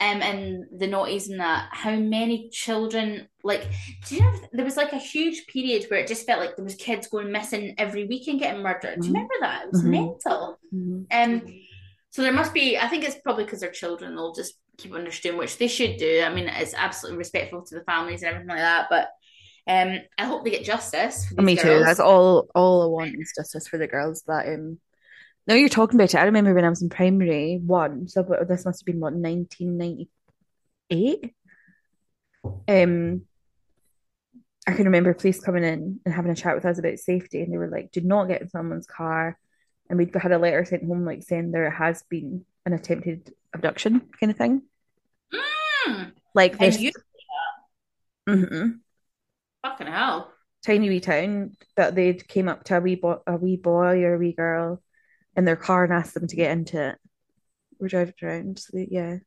um, 0.00 0.22
and 0.22 0.64
the 0.78 0.86
noughties 0.86 1.28
and 1.28 1.40
that, 1.40 1.68
how 1.72 1.96
many 1.96 2.48
children 2.50 3.28
like. 3.42 3.66
Do 4.06 4.14
you 4.14 4.22
know 4.22 4.32
there 4.52 4.64
was 4.64 4.76
like 4.76 4.92
a 4.92 4.98
huge 4.98 5.46
period 5.46 5.86
where 5.88 6.00
it 6.00 6.08
just 6.08 6.26
felt 6.26 6.40
like 6.40 6.56
there 6.56 6.64
was 6.64 6.76
kids 6.76 7.08
going 7.08 7.32
missing 7.32 7.74
every 7.78 8.06
week 8.06 8.28
and 8.28 8.38
getting 8.38 8.62
murdered. 8.62 9.00
Do 9.00 9.08
you 9.08 9.12
Mhm. 9.12 9.16
remember 9.16 9.34
that? 9.40 9.64
It 9.64 9.72
was 9.72 9.82
Mhm. 9.82 9.90
mental. 9.90 10.60
Mhm. 10.72 11.06
Um, 11.10 11.42
so 12.10 12.22
there 12.22 12.32
must 12.32 12.54
be. 12.54 12.78
I 12.78 12.88
think 12.88 13.04
it's 13.04 13.20
probably 13.22 13.44
because 13.44 13.60
they're 13.60 13.70
children. 13.70 14.14
They'll 14.14 14.34
just 14.34 14.54
keep 14.78 14.94
understanding, 14.94 15.38
which 15.38 15.58
they 15.58 15.66
should 15.68 15.96
do. 15.96 16.22
I 16.24 16.32
mean, 16.32 16.48
it's 16.48 16.74
absolutely 16.74 17.18
respectful 17.18 17.64
to 17.66 17.74
the 17.74 17.84
families 17.84 18.22
and 18.22 18.28
everything 18.30 18.48
like 18.48 18.58
that. 18.58 18.86
But 18.88 19.10
um, 19.68 19.98
I 20.16 20.24
hope 20.24 20.44
they 20.44 20.50
get 20.50 20.64
justice. 20.64 21.30
Me 21.36 21.56
too. 21.56 21.82
That's 21.84 22.00
all. 22.00 22.48
All 22.54 22.82
I 22.82 22.86
want 22.86 23.14
is 23.18 23.32
justice 23.36 23.68
for 23.68 23.78
the 23.78 23.86
girls. 23.86 24.22
But 24.26 24.48
um, 24.48 24.78
now 25.46 25.54
you're 25.54 25.68
talking 25.68 25.96
about 25.96 26.14
it. 26.14 26.18
I 26.18 26.24
remember 26.24 26.54
when 26.54 26.64
I 26.64 26.70
was 26.70 26.82
in 26.82 26.88
primary 26.88 27.60
one. 27.64 28.08
So 28.08 28.22
this 28.48 28.64
must 28.64 28.80
have 28.80 28.86
been 28.86 29.00
what 29.00 29.12
1998. 29.12 31.34
Um, 32.66 33.22
I 34.66 34.72
can 34.72 34.86
remember 34.86 35.14
police 35.14 35.40
coming 35.40 35.64
in 35.64 36.00
and 36.04 36.14
having 36.14 36.30
a 36.30 36.34
chat 36.36 36.54
with 36.54 36.64
us 36.64 36.78
about 36.78 36.98
safety, 36.98 37.42
and 37.42 37.52
they 37.52 37.58
were 37.58 37.68
like, 37.68 37.92
"Do 37.92 38.00
not 38.00 38.28
get 38.28 38.42
in 38.42 38.48
someone's 38.48 38.86
car." 38.86 39.38
And 39.90 39.98
we'd 39.98 40.14
had 40.14 40.32
a 40.32 40.38
letter 40.38 40.64
sent 40.64 40.84
home 40.84 41.04
like 41.04 41.22
saying 41.22 41.50
there 41.50 41.70
has 41.70 42.02
been 42.10 42.44
an 42.66 42.74
attempted 42.74 43.32
abduction 43.54 44.00
kind 44.20 44.30
of 44.30 44.36
thing. 44.36 44.62
Mm, 45.32 46.12
Like 46.34 46.58
this. 46.58 46.78
you 46.78 46.92
Mhm. 48.28 48.80
Fucking 49.70 49.86
hell. 49.86 50.32
tiny 50.64 50.88
wee 50.88 51.00
town 51.00 51.56
that 51.76 51.94
they 51.94 52.14
came 52.14 52.48
up 52.48 52.64
to 52.64 52.76
a 52.76 52.80
wee 52.80 52.96
boy, 52.96 53.16
a 53.26 53.36
wee 53.36 53.56
boy 53.56 54.02
or 54.02 54.14
a 54.14 54.18
wee 54.18 54.32
girl 54.32 54.82
in 55.36 55.44
their 55.44 55.56
car 55.56 55.84
and 55.84 55.92
asked 55.92 56.14
them 56.14 56.26
to 56.26 56.36
get 56.36 56.50
into 56.50 56.88
it. 56.90 56.96
We're 57.78 57.88
driving 57.88 58.14
around, 58.22 58.58
so 58.58 58.70
they- 58.76 58.88
yeah. 58.90 59.18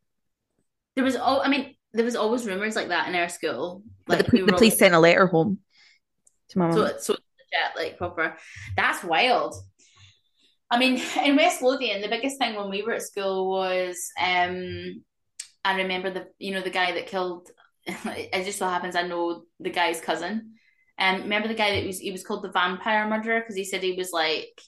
There 0.95 1.05
was 1.05 1.15
all. 1.15 1.41
I 1.41 1.48
mean, 1.48 1.75
there 1.93 2.03
was 2.03 2.17
always 2.17 2.45
rumors 2.45 2.75
like 2.75 2.89
that 2.89 3.07
in 3.07 3.15
our 3.15 3.29
school. 3.29 3.81
But 4.05 4.17
Like 4.17 4.25
the, 4.27 4.31
we 4.33 4.39
the 4.41 4.48
police 4.48 4.74
always- 4.74 4.77
sent 4.79 4.93
a 4.95 5.00
letter 5.00 5.27
home 5.27 5.60
to 6.50 6.60
my 6.60 6.67
mum. 6.67 6.75
So, 6.75 6.86
so 6.86 6.91
it's 6.91 7.10
legit, 7.10 7.75
like 7.77 7.98
proper. 7.98 8.36
That's 8.75 9.03
wild. 9.03 9.55
I 10.69 10.77
mean, 10.79 11.01
in 11.24 11.36
West 11.38 11.62
Lothian, 11.62 12.01
the 12.01 12.10
biggest 12.10 12.38
thing 12.38 12.55
when 12.55 12.69
we 12.69 12.81
were 12.83 12.93
at 12.93 13.01
school 13.03 13.50
was, 13.50 14.10
um, 14.19 15.03
I 15.63 15.77
remember 15.77 16.10
the, 16.12 16.27
you 16.39 16.53
know, 16.53 16.62
the 16.62 16.69
guy 16.69 16.91
that 16.93 17.07
killed. 17.07 17.50
It 18.05 18.45
just 18.45 18.59
so 18.59 18.67
happens 18.67 18.95
I 18.95 19.03
know 19.03 19.43
the 19.59 19.69
guy's 19.69 20.01
cousin. 20.01 20.53
Um, 21.00 21.23
remember 21.23 21.47
the 21.47 21.55
guy 21.55 21.75
that 21.75 21.88
was 21.88 22.00
he 22.00 22.11
was 22.11 22.23
called 22.23 22.43
the 22.43 22.51
vampire 22.51 23.07
murderer 23.09 23.39
because 23.39 23.55
he 23.55 23.65
said 23.65 23.81
he 23.81 23.93
was 23.93 24.11
like, 24.11 24.61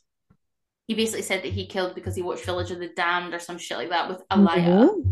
he 0.87 0.95
basically 0.95 1.21
said 1.21 1.43
that 1.43 1.51
he 1.53 1.67
killed 1.67 1.95
because 1.95 2.15
he 2.15 2.21
watched 2.23 2.45
Village 2.45 2.71
of 2.71 2.79
the 2.79 2.89
Damned 2.95 3.33
or 3.33 3.39
some 3.39 3.57
shit 3.57 3.77
like 3.77 3.89
that 3.89 4.09
with 4.09 4.27
Aaliyah. 4.29 4.65
No. 4.65 5.03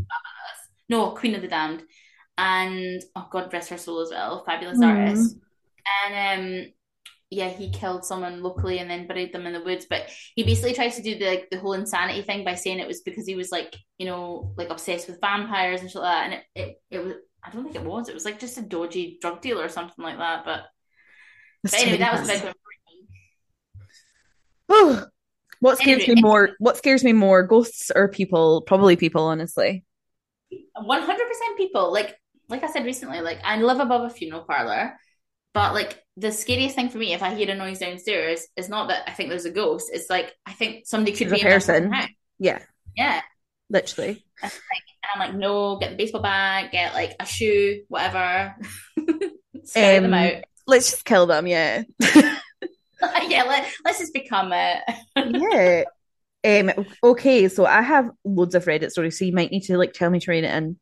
No, 0.90 1.12
Queen 1.12 1.36
of 1.36 1.42
the 1.42 1.48
Damned. 1.48 1.84
And 2.38 3.02
oh 3.16 3.28
God 3.32 3.54
rest 3.54 3.70
her 3.70 3.78
soul 3.78 4.00
as 4.02 4.10
well, 4.10 4.44
fabulous 4.46 4.80
Mm. 4.80 4.88
artist. 4.88 5.38
And 6.06 6.42
um 6.42 6.74
yeah, 7.34 7.48
he 7.48 7.70
killed 7.70 8.04
someone 8.04 8.44
locally 8.44 8.80
and 8.80 8.90
then 8.90 9.08
buried 9.08 9.32
them 9.32 9.46
in 9.46 9.54
the 9.54 9.64
woods. 9.64 9.86
But 9.90 10.10
he 10.36 10.44
basically 10.44 10.74
tried 10.74 10.90
to 10.90 11.02
do 11.02 11.18
the 11.18 11.26
like, 11.28 11.50
the 11.50 11.60
whole 11.60 11.74
insanity 11.74 12.24
thing 12.24 12.44
by 12.44 12.56
saying 12.56 12.80
it 12.80 12.88
was 12.88 13.02
because 13.02 13.26
he 13.26 13.36
was 13.36 13.52
like, 13.54 13.74
you 13.98 14.06
know, 14.06 14.54
like 14.58 14.70
obsessed 14.70 15.08
with 15.08 15.22
vampires 15.22 15.80
and 15.80 15.90
shit 15.90 16.02
like 16.02 16.12
that. 16.12 16.26
And 16.26 16.34
it, 16.34 16.44
it, 16.56 16.82
it 16.90 17.06
was 17.06 17.14
I 17.44 17.50
don't 17.50 17.64
think 17.64 17.76
it 17.76 17.84
was. 17.84 18.08
It 18.10 18.14
was 18.14 18.26
like 18.26 18.40
just 18.40 18.58
a 18.58 18.62
dodgy 18.62 19.18
drug 19.22 19.42
dealer 19.42 19.64
or 19.66 19.70
something 19.70 20.04
like 20.04 20.18
that. 20.18 20.46
But, 20.46 20.66
but 21.64 21.74
anyway, 21.74 21.98
that 21.98 22.14
was 22.20 22.30
a 22.30 22.34
terrible. 22.34 22.48
big 22.48 22.54
Oh, 24.70 25.06
what 25.60 25.78
scares 25.78 26.04
Anyway, 26.04 26.16
me 26.16 26.22
more? 26.22 26.50
What 26.60 26.78
scares 26.78 27.04
me 27.04 27.14
more, 27.14 27.44
ghosts 27.44 27.92
or 27.94 28.08
people? 28.08 28.62
Probably 28.62 28.96
people, 28.96 29.24
honestly. 29.26 29.84
one 30.76 31.02
hundred 31.02 31.28
percent 31.28 31.58
people. 31.58 31.92
Like 31.92 32.18
like 32.50 32.64
I 32.64 32.68
said 32.72 32.86
recently, 32.86 33.22
like 33.22 33.40
I 33.44 33.58
live 33.58 33.80
above 33.80 34.04
a 34.04 34.10
funeral 34.10 34.44
parlor. 34.44 34.98
But 35.54 35.74
like 35.74 36.02
the 36.18 36.32
scariest 36.32 36.76
thing 36.76 36.90
for 36.90 36.98
me, 36.98 37.14
if 37.14 37.22
I 37.24 37.34
hear 37.36 37.50
a 37.52 37.56
noise 37.56 37.80
downstairs, 37.80 38.48
is 38.56 38.70
not 38.70 38.90
that 38.90 39.04
I 39.08 39.12
think 39.14 39.30
there's 39.30 39.46
a 39.46 39.52
ghost. 39.52 39.90
It's 39.94 40.10
like 40.10 40.34
I 40.46 40.54
think 40.54 40.86
somebody 40.88 41.16
could 41.16 41.30
There's 41.30 41.42
be 41.42 41.42
a 41.42 41.46
in 41.46 41.52
person. 41.54 41.92
house. 41.92 42.10
Yeah, 42.40 42.60
Yeah. 42.96 43.22
Literally. 43.72 44.24
And 44.44 44.52
I'm 45.14 45.20
like, 45.20 45.36
no, 45.36 45.78
get 45.78 45.92
the 45.92 45.96
baseball 45.98 46.22
bat, 46.22 46.72
get 46.72 46.94
like 46.94 47.16
a 47.20 47.26
shoe, 47.26 47.84
whatever. 47.88 48.56
Scare 49.64 50.02
them 50.02 50.14
Um, 50.14 50.20
out. 50.20 50.34
Let's 50.68 50.92
just 50.92 51.06
kill 51.06 51.26
them. 51.26 51.48
Yeah. 51.48 51.84
yeah, 52.00 53.44
let, 53.44 53.68
let's 53.84 54.00
just 54.00 54.14
become 54.14 54.52
it. 54.54 54.84
yeah. 55.16 55.84
Um, 56.44 56.86
okay, 57.04 57.48
so 57.48 57.66
I 57.66 57.82
have 57.82 58.10
loads 58.26 58.56
of 58.56 58.66
Reddit 58.66 58.92
stories, 58.92 59.18
so 59.20 59.26
you 59.26 59.34
might 59.34 59.52
need 59.52 59.64
to 59.64 59.78
like 59.78 59.94
tell 59.94 60.10
me 60.10 60.20
to 60.20 60.32
read 60.32 60.44
it 60.44 60.54
in. 60.54 60.80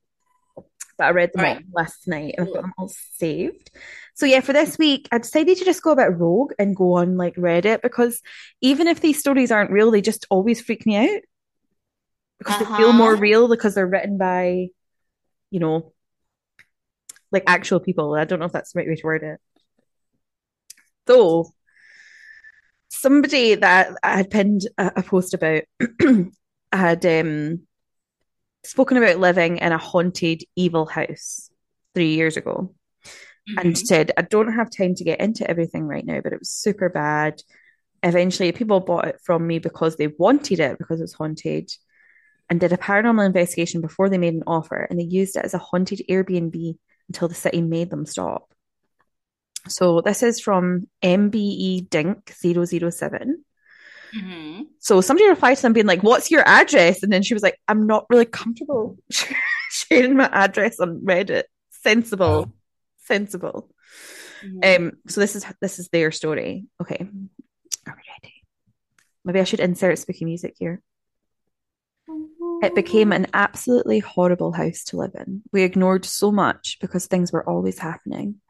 But 0.98 1.08
I 1.08 1.10
read 1.12 1.32
them 1.34 1.44
Right. 1.44 1.58
all 1.58 1.64
last 1.84 2.08
night 2.08 2.36
and 2.38 2.48
I've 2.48 2.54
got 2.54 2.62
them 2.62 2.74
all 2.78 2.92
saved. 3.16 3.72
So 4.16 4.26
yeah, 4.26 4.42
for 4.42 4.52
this 4.52 4.78
week, 4.78 5.08
I 5.14 5.18
decided 5.20 5.58
to 5.58 5.66
just 5.66 5.82
go 5.82 5.92
a 5.92 5.96
bit 5.96 6.12
rogue 6.18 6.52
and 6.60 6.76
go 6.76 6.94
on 6.96 7.16
like 7.16 7.36
Reddit 7.36 7.82
because 7.82 8.22
even 8.62 8.88
if 8.88 9.00
these 9.00 9.18
stories 9.20 9.50
aren't 9.52 9.72
real, 9.72 9.92
they 9.92 10.02
just 10.02 10.26
always 10.30 10.60
freak 10.62 10.86
me 10.86 10.98
out 10.98 11.22
because 12.40 12.58
they 12.58 12.66
feel 12.66 12.90
Uh-huh. 12.90 12.94
more 12.94 13.16
real 13.16 13.48
because 13.48 13.76
they're 13.76 13.88
written 13.88 14.18
by, 14.18 14.70
you 15.52 15.60
know, 15.60 15.94
like 17.32 17.44
actual 17.48 17.80
people. 17.80 18.14
I 18.16 18.26
don't 18.26 18.40
know 18.40 18.46
if 18.46 18.52
that's 18.52 18.74
the 18.74 18.80
right 18.80 18.88
way 18.88 18.96
to 18.96 19.06
word 19.06 19.24
it. 19.24 19.40
So 21.08 21.54
somebody 22.90 23.56
that 23.56 23.96
I 24.04 24.18
had 24.18 24.30
pinned 24.30 24.68
a, 24.78 24.92
a 24.98 25.04
post 25.04 25.34
about 25.34 25.64
had 26.72 27.06
um 27.06 27.62
spoken 28.66 28.98
about 28.98 29.20
living 29.20 29.58
in 29.58 29.72
a 29.72 29.78
haunted 29.78 30.44
evil 30.56 30.86
house 30.86 31.50
three 31.96 32.14
years 32.16 32.38
ago 32.38 32.74
and 33.58 33.76
Mhm. 33.76 33.88
said, 33.88 34.12
I 34.18 34.22
don't 34.24 34.54
have 34.54 34.70
time 34.70 34.96
to 34.96 35.04
get 35.04 35.20
into 35.22 35.50
everything 35.50 35.86
right 35.88 36.06
now, 36.06 36.22
but 36.22 36.34
it 36.34 36.40
was 36.40 36.50
super 36.52 36.90
bad. 36.90 37.42
Eventually, 38.04 38.52
people 38.54 38.80
bought 38.80 39.08
it 39.08 39.22
from 39.24 39.48
me 39.48 39.60
because 39.60 39.98
they 39.98 40.08
wanted 40.08 40.60
it 40.60 40.78
because 40.78 41.00
it 41.00 41.04
was 41.04 41.14
haunted 41.14 41.72
and 42.50 42.60
did 42.60 42.74
a 42.74 42.78
paranormal 42.78 43.26
investigation 43.26 43.82
before 43.82 44.10
they 44.10 44.18
made 44.18 44.34
an 44.34 44.44
offer, 44.48 44.88
and 44.90 45.00
they 45.00 45.04
used 45.04 45.36
it 45.36 45.46
as 45.46 45.54
a 45.54 45.60
haunted 45.60 46.02
Airbnb 46.10 46.78
until 47.08 47.28
the 47.28 47.36
city 47.36 47.62
made 47.62 47.90
them 47.90 48.06
stop. 48.06 48.54
So 49.68 50.02
this 50.02 50.24
is 50.24 50.40
from 50.40 50.88
MBE 51.04 51.90
Dink 51.90 52.32
007. 52.32 53.44
Mhm. 54.16 54.68
So 54.80 55.02
somebody 55.02 55.30
replied 55.30 55.56
to 55.56 55.62
them 55.62 55.74
being 55.74 55.86
like, 55.86 56.02
What's 56.02 56.32
your 56.32 56.42
address? 56.48 57.04
And 57.04 57.12
then 57.14 57.22
she 57.22 57.36
was 57.36 57.44
like, 57.44 57.60
I'm 57.68 57.86
not 57.86 58.08
really 58.10 58.26
comfortable 58.26 58.98
sharing 59.70 60.16
my 60.16 60.30
address 60.32 60.80
on 60.80 61.02
Reddit. 61.02 61.44
Sensible. 61.70 62.52
Sensible. 63.04 63.70
Mhm. 64.44 64.78
Um, 64.78 64.92
so 65.08 65.22
this 65.22 65.36
is 65.36 65.46
this 65.62 65.78
is 65.80 65.90
their 65.90 66.12
story. 66.12 66.66
Okay. 66.82 66.98
Are 67.86 67.96
we 67.96 68.02
ready? 68.24 68.34
Maybe 69.26 69.40
I 69.40 69.44
should 69.44 69.60
insert 69.60 70.00
spooky 70.00 70.26
music 70.26 70.56
here. 70.58 70.82
It 72.62 72.76
became 72.76 73.14
an 73.14 73.28
absolutely 73.34 74.00
horrible 74.00 74.52
house 74.52 74.84
to 74.86 74.98
live 74.98 75.16
in. 75.16 75.44
We 75.54 75.64
ignored 75.64 76.04
so 76.04 76.32
much 76.32 76.78
because 76.82 77.08
things 77.08 77.32
were 77.32 77.48
always 77.48 77.80
happening. 77.80 78.42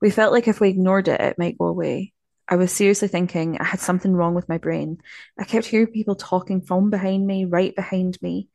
We 0.00 0.10
felt 0.10 0.32
like 0.32 0.48
if 0.48 0.60
we 0.60 0.70
ignored 0.70 1.08
it, 1.08 1.20
it 1.20 1.38
might 1.38 1.58
go 1.58 1.66
away. 1.66 2.14
I 2.48 2.56
was 2.56 2.72
seriously 2.72 3.08
thinking 3.08 3.58
I 3.58 3.64
had 3.64 3.80
something 3.80 4.14
wrong 4.14 4.34
with 4.34 4.48
my 4.48 4.58
brain. 4.58 4.98
I 5.38 5.44
kept 5.44 5.66
hearing 5.66 5.88
people 5.88 6.14
talking 6.14 6.62
from 6.62 6.90
behind 6.90 7.26
me, 7.26 7.44
right 7.44 7.74
behind 7.74 8.18
me. 8.22 8.48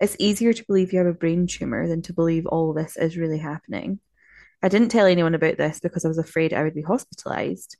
It's 0.00 0.16
easier 0.18 0.52
to 0.52 0.64
believe 0.66 0.92
you 0.92 0.98
have 0.98 1.08
a 1.08 1.12
brain 1.12 1.46
tumor 1.46 1.88
than 1.88 2.02
to 2.02 2.12
believe 2.12 2.46
all 2.46 2.72
this 2.72 2.96
is 2.96 3.16
really 3.16 3.38
happening. 3.38 3.98
I 4.62 4.68
didn't 4.68 4.88
tell 4.88 5.06
anyone 5.06 5.34
about 5.34 5.58
this 5.58 5.80
because 5.80 6.04
I 6.04 6.08
was 6.08 6.18
afraid 6.18 6.52
I 6.52 6.62
would 6.62 6.74
be 6.74 6.82
hospitalized. 6.82 7.76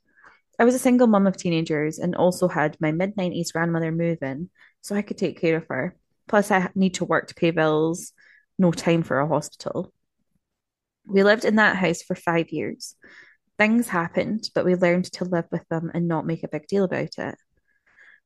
I 0.59 0.65
was 0.65 0.75
a 0.75 0.79
single 0.79 1.07
mum 1.07 1.27
of 1.27 1.37
teenagers 1.37 1.99
and 1.99 2.15
also 2.15 2.47
had 2.47 2.77
my 2.79 2.91
mid 2.91 3.15
90s 3.15 3.53
grandmother 3.53 3.91
move 3.91 4.19
in, 4.21 4.49
so 4.81 4.95
I 4.95 5.01
could 5.01 5.17
take 5.17 5.39
care 5.39 5.57
of 5.57 5.67
her. 5.69 5.95
Plus, 6.27 6.51
I 6.51 6.69
need 6.75 6.95
to 6.95 7.05
work 7.05 7.27
to 7.27 7.35
pay 7.35 7.51
bills, 7.51 8.13
no 8.59 8.71
time 8.71 9.03
for 9.03 9.19
a 9.19 9.27
hospital. 9.27 9.93
We 11.05 11.23
lived 11.23 11.45
in 11.45 11.55
that 11.55 11.77
house 11.77 12.01
for 12.01 12.15
five 12.15 12.49
years. 12.49 12.95
Things 13.57 13.87
happened, 13.87 14.49
but 14.53 14.65
we 14.65 14.75
learned 14.75 15.05
to 15.13 15.25
live 15.25 15.45
with 15.51 15.67
them 15.69 15.89
and 15.93 16.07
not 16.07 16.25
make 16.25 16.43
a 16.43 16.49
big 16.49 16.67
deal 16.67 16.83
about 16.83 17.17
it. 17.17 17.35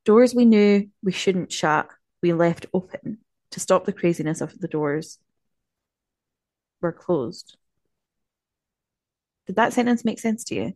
Doors 0.03 0.33
we 0.33 0.45
knew 0.45 0.89
we 1.03 1.11
shouldn't 1.11 1.51
shut, 1.51 1.87
we 2.21 2.33
left 2.33 2.65
open 2.73 3.19
to 3.51 3.59
stop 3.59 3.85
the 3.85 3.93
craziness 3.93 4.41
of 4.41 4.57
the 4.57 4.67
doors 4.67 5.19
were 6.81 6.91
closed. 6.91 7.57
Did 9.45 9.57
that 9.57 9.73
sentence 9.73 10.03
make 10.03 10.19
sense 10.19 10.43
to 10.45 10.55
you? 10.55 10.73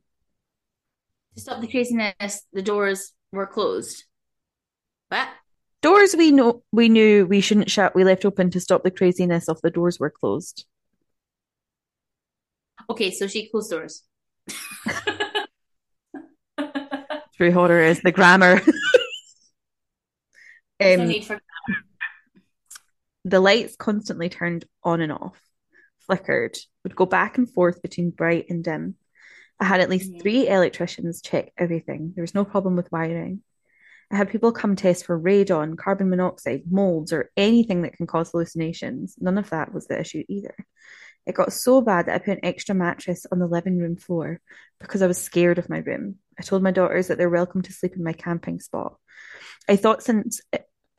To 1.35 1.41
stop 1.41 1.61
the 1.61 1.67
craziness, 1.67 2.43
the 2.53 2.61
doors 2.61 3.13
were 3.31 3.47
closed. 3.47 4.05
What? 5.09 5.27
Doors 5.85 6.15
we 6.15 6.31
know 6.31 6.63
we 6.71 6.89
knew 6.89 7.27
we 7.27 7.41
shouldn't 7.41 7.69
shut, 7.69 7.93
we 7.93 8.03
left 8.03 8.25
open 8.25 8.49
to 8.49 8.59
stop 8.59 8.81
the 8.81 8.89
craziness 8.89 9.47
of 9.47 9.61
the 9.61 9.69
doors 9.69 9.99
were 9.99 10.09
closed. 10.09 10.65
Okay, 12.89 13.11
so 13.11 13.27
she 13.27 13.47
closed 13.47 13.69
doors. 13.69 14.01
True 17.37 17.51
horror 17.51 17.81
is 17.81 18.01
the 18.01 18.11
grammar. 18.11 18.53
um, 20.83 21.07
need 21.07 21.25
for 21.25 21.39
the 23.23 23.39
lights 23.39 23.75
constantly 23.75 24.27
turned 24.27 24.65
on 24.83 25.01
and 25.01 25.11
off, 25.11 25.39
flickered, 25.99 26.57
would 26.83 26.95
go 26.95 27.05
back 27.05 27.37
and 27.37 27.47
forth 27.47 27.83
between 27.83 28.09
bright 28.09 28.47
and 28.49 28.63
dim. 28.63 28.95
I 29.59 29.65
had 29.65 29.81
at 29.81 29.91
least 29.91 30.11
Mhm. 30.11 30.21
three 30.23 30.47
electricians 30.47 31.21
check 31.21 31.51
everything. 31.59 32.13
There 32.15 32.23
was 32.23 32.33
no 32.33 32.43
problem 32.43 32.75
with 32.75 32.91
wiring. 32.91 33.43
I 34.11 34.17
had 34.17 34.29
people 34.29 34.51
come 34.51 34.75
test 34.75 35.05
for 35.05 35.19
radon, 35.19 35.77
carbon 35.77 36.09
monoxide, 36.09 36.63
molds, 36.69 37.11
or 37.11 37.31
anything 37.35 37.81
that 37.81 37.93
can 37.93 38.07
cause 38.07 38.31
hallucinations. 38.31 39.15
None 39.19 39.37
of 39.37 39.49
that 39.49 39.73
was 39.73 39.87
the 39.87 39.99
issue 39.99 40.23
either. 40.27 40.55
It 41.25 41.33
got 41.33 41.53
so 41.53 41.81
bad 41.81 42.05
that 42.05 42.15
I 42.15 42.19
put 42.19 42.37
an 42.37 42.45
extra 42.45 42.75
mattress 42.75 43.25
on 43.31 43.39
the 43.39 43.47
living 43.47 43.79
room 43.79 43.95
floor 43.95 44.39
because 44.79 45.01
I 45.01 45.07
was 45.07 45.17
scared 45.17 45.57
of 45.57 45.69
my 45.69 45.79
room. 45.79 46.17
I 46.39 46.43
told 46.43 46.61
my 46.61 46.71
daughters 46.71 47.07
that 47.07 47.17
they're 47.17 47.29
welcome 47.29 47.63
to 47.63 47.73
sleep 47.73 47.95
in 47.95 48.03
my 48.03 48.13
camping 48.13 48.59
spot. 48.59 48.97
I 49.67 49.75
thought 49.75 50.03
since 50.03 50.41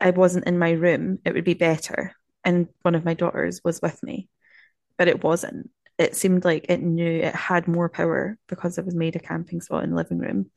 I 0.01 0.09
wasn't 0.09 0.45
in 0.45 0.59
my 0.59 0.71
room, 0.71 1.19
it 1.23 1.33
would 1.33 1.45
be 1.45 1.53
better. 1.53 2.13
And 2.43 2.67
one 2.81 2.95
of 2.95 3.05
my 3.05 3.13
daughters 3.13 3.61
was 3.63 3.81
with 3.81 4.01
me, 4.03 4.29
but 4.97 5.07
it 5.07 5.23
wasn't. 5.23 5.69
It 5.97 6.15
seemed 6.15 6.45
like 6.45 6.65
it 6.69 6.81
knew 6.81 7.21
it 7.21 7.35
had 7.35 7.67
more 7.67 7.89
power 7.89 8.37
because 8.47 8.77
it 8.77 8.85
was 8.85 8.95
made 8.95 9.15
a 9.15 9.19
camping 9.19 9.61
spot 9.61 9.83
in 9.83 9.91
the 9.91 9.95
living 9.95 10.19
room. 10.19 10.51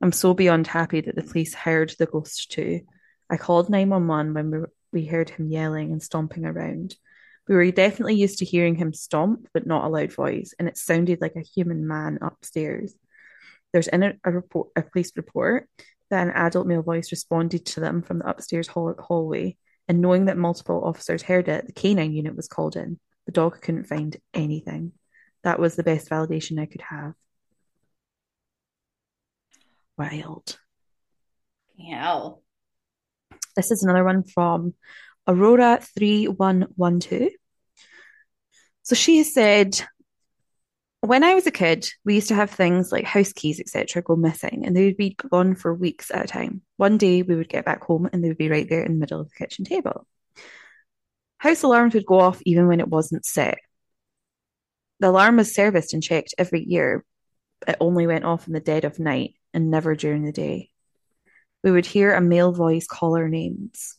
I'm 0.00 0.12
so 0.12 0.34
beyond 0.34 0.66
happy 0.66 1.00
that 1.02 1.14
the 1.14 1.22
police 1.22 1.54
hired 1.54 1.94
the 1.98 2.06
ghost 2.06 2.50
too. 2.50 2.80
I 3.28 3.36
called 3.36 3.68
911 3.68 4.34
when 4.34 4.50
we, 4.50 4.66
we 4.92 5.06
heard 5.06 5.30
him 5.30 5.50
yelling 5.50 5.92
and 5.92 6.02
stomping 6.02 6.44
around. 6.44 6.96
We 7.46 7.54
were 7.54 7.70
definitely 7.70 8.14
used 8.14 8.38
to 8.38 8.44
hearing 8.44 8.76
him 8.76 8.92
stomp, 8.92 9.48
but 9.52 9.66
not 9.66 9.84
a 9.84 9.88
loud 9.88 10.12
voice, 10.12 10.54
and 10.58 10.68
it 10.68 10.78
sounded 10.78 11.20
like 11.20 11.36
a 11.36 11.42
human 11.42 11.86
man 11.86 12.18
upstairs. 12.22 12.94
There's 13.72 13.88
in 13.88 14.02
a, 14.02 14.14
a 14.24 14.30
report, 14.30 14.68
a 14.76 14.82
police 14.82 15.12
report, 15.16 15.68
that 16.10 16.26
an 16.26 16.32
adult 16.32 16.66
male 16.66 16.82
voice 16.82 17.10
responded 17.10 17.66
to 17.66 17.80
them 17.80 18.02
from 18.02 18.18
the 18.18 18.28
upstairs 18.28 18.68
hall- 18.68 18.94
hallway. 18.98 19.56
And 19.88 20.00
knowing 20.00 20.26
that 20.26 20.36
multiple 20.36 20.82
officers 20.84 21.22
heard 21.22 21.48
it, 21.48 21.66
the 21.66 21.72
canine 21.72 22.12
unit 22.12 22.36
was 22.36 22.48
called 22.48 22.76
in. 22.76 22.98
The 23.26 23.32
dog 23.32 23.60
couldn't 23.60 23.88
find 23.88 24.16
anything. 24.34 24.92
That 25.42 25.58
was 25.58 25.76
the 25.76 25.82
best 25.82 26.08
validation 26.08 26.60
I 26.60 26.66
could 26.66 26.82
have. 26.82 27.14
Wild. 30.00 30.58
hell. 31.78 32.42
This 33.54 33.70
is 33.70 33.82
another 33.82 34.02
one 34.02 34.22
from 34.24 34.72
Aurora 35.28 35.78
3112. 35.94 37.32
So 38.80 38.94
she 38.94 39.22
said, 39.24 39.78
when 41.02 41.22
I 41.22 41.34
was 41.34 41.46
a 41.46 41.50
kid, 41.50 41.86
we 42.02 42.14
used 42.14 42.28
to 42.28 42.34
have 42.34 42.48
things 42.48 42.90
like 42.90 43.04
house 43.04 43.34
keys, 43.34 43.60
etc., 43.60 44.00
go 44.00 44.16
missing, 44.16 44.62
and 44.64 44.74
they 44.74 44.86
would 44.86 44.96
be 44.96 45.18
gone 45.30 45.54
for 45.54 45.74
weeks 45.74 46.10
at 46.10 46.24
a 46.24 46.26
time. 46.26 46.62
One 46.78 46.96
day 46.96 47.20
we 47.20 47.36
would 47.36 47.50
get 47.50 47.66
back 47.66 47.84
home 47.84 48.08
and 48.10 48.24
they 48.24 48.28
would 48.28 48.38
be 48.38 48.48
right 48.48 48.66
there 48.66 48.82
in 48.82 48.92
the 48.92 48.98
middle 48.98 49.20
of 49.20 49.28
the 49.28 49.34
kitchen 49.34 49.66
table. 49.66 50.06
House 51.36 51.62
alarms 51.62 51.92
would 51.92 52.06
go 52.06 52.20
off 52.20 52.40
even 52.46 52.68
when 52.68 52.80
it 52.80 52.88
wasn't 52.88 53.26
set. 53.26 53.58
The 55.00 55.10
alarm 55.10 55.36
was 55.36 55.54
serviced 55.54 55.92
and 55.92 56.02
checked 56.02 56.36
every 56.38 56.64
year. 56.64 57.04
It 57.68 57.76
only 57.80 58.06
went 58.06 58.24
off 58.24 58.46
in 58.46 58.54
the 58.54 58.60
dead 58.60 58.86
of 58.86 58.98
night 58.98 59.34
and 59.52 59.70
never 59.70 59.94
during 59.94 60.24
the 60.24 60.32
day. 60.32 60.70
We 61.62 61.70
would 61.70 61.86
hear 61.86 62.14
a 62.14 62.20
male 62.20 62.52
voice 62.52 62.86
call 62.86 63.16
our 63.16 63.28
names. 63.28 63.96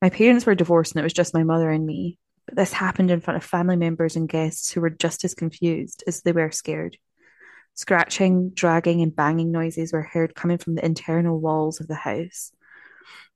My 0.00 0.10
parents 0.10 0.46
were 0.46 0.54
divorced 0.54 0.92
and 0.92 1.00
it 1.00 1.04
was 1.04 1.12
just 1.12 1.34
my 1.34 1.44
mother 1.44 1.70
and 1.70 1.84
me. 1.84 2.18
But 2.46 2.56
this 2.56 2.72
happened 2.72 3.10
in 3.10 3.20
front 3.20 3.36
of 3.36 3.44
family 3.44 3.76
members 3.76 4.16
and 4.16 4.28
guests 4.28 4.70
who 4.70 4.80
were 4.80 4.90
just 4.90 5.24
as 5.24 5.34
confused 5.34 6.04
as 6.06 6.22
they 6.22 6.32
were 6.32 6.50
scared. 6.50 6.96
Scratching, 7.74 8.50
dragging, 8.50 9.02
and 9.02 9.14
banging 9.14 9.52
noises 9.52 9.92
were 9.92 10.02
heard 10.02 10.34
coming 10.34 10.58
from 10.58 10.74
the 10.74 10.84
internal 10.84 11.40
walls 11.40 11.80
of 11.80 11.88
the 11.88 11.94
house. 11.94 12.52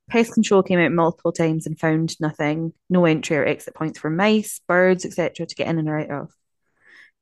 Pest 0.09 0.33
control 0.33 0.61
came 0.61 0.79
out 0.79 0.91
multiple 0.91 1.31
times 1.31 1.65
and 1.65 1.79
found 1.79 2.19
nothing, 2.19 2.73
no 2.89 3.05
entry 3.05 3.37
or 3.37 3.45
exit 3.45 3.73
points 3.73 3.97
for 3.97 4.09
mice, 4.09 4.61
birds, 4.67 5.03
etc., 5.03 5.47
to 5.47 5.55
get 5.55 5.67
in 5.67 5.79
and 5.79 5.89
out 5.89 6.11
of. 6.11 6.31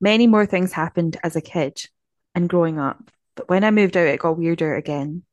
Many 0.01 0.27
more 0.27 0.45
things 0.45 0.73
happened 0.73 1.17
as 1.23 1.35
a 1.35 1.41
kid 1.41 1.85
and 2.35 2.49
growing 2.49 2.79
up, 2.79 3.09
but 3.35 3.49
when 3.49 3.63
I 3.63 3.71
moved 3.71 3.97
out, 3.97 4.07
it 4.07 4.19
got 4.19 4.37
weirder 4.37 4.75
again. 4.75 5.23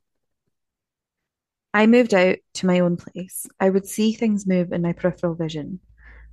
I 1.73 1.87
moved 1.87 2.15
out 2.15 2.39
to 2.55 2.67
my 2.67 2.81
own 2.81 2.97
place. 2.97 3.47
I 3.61 3.71
would 3.71 3.87
see 3.87 4.13
things 4.13 4.47
move 4.47 4.73
in 4.73 4.83
my 4.83 4.93
peripheral 4.93 5.35
vision, 5.35 5.81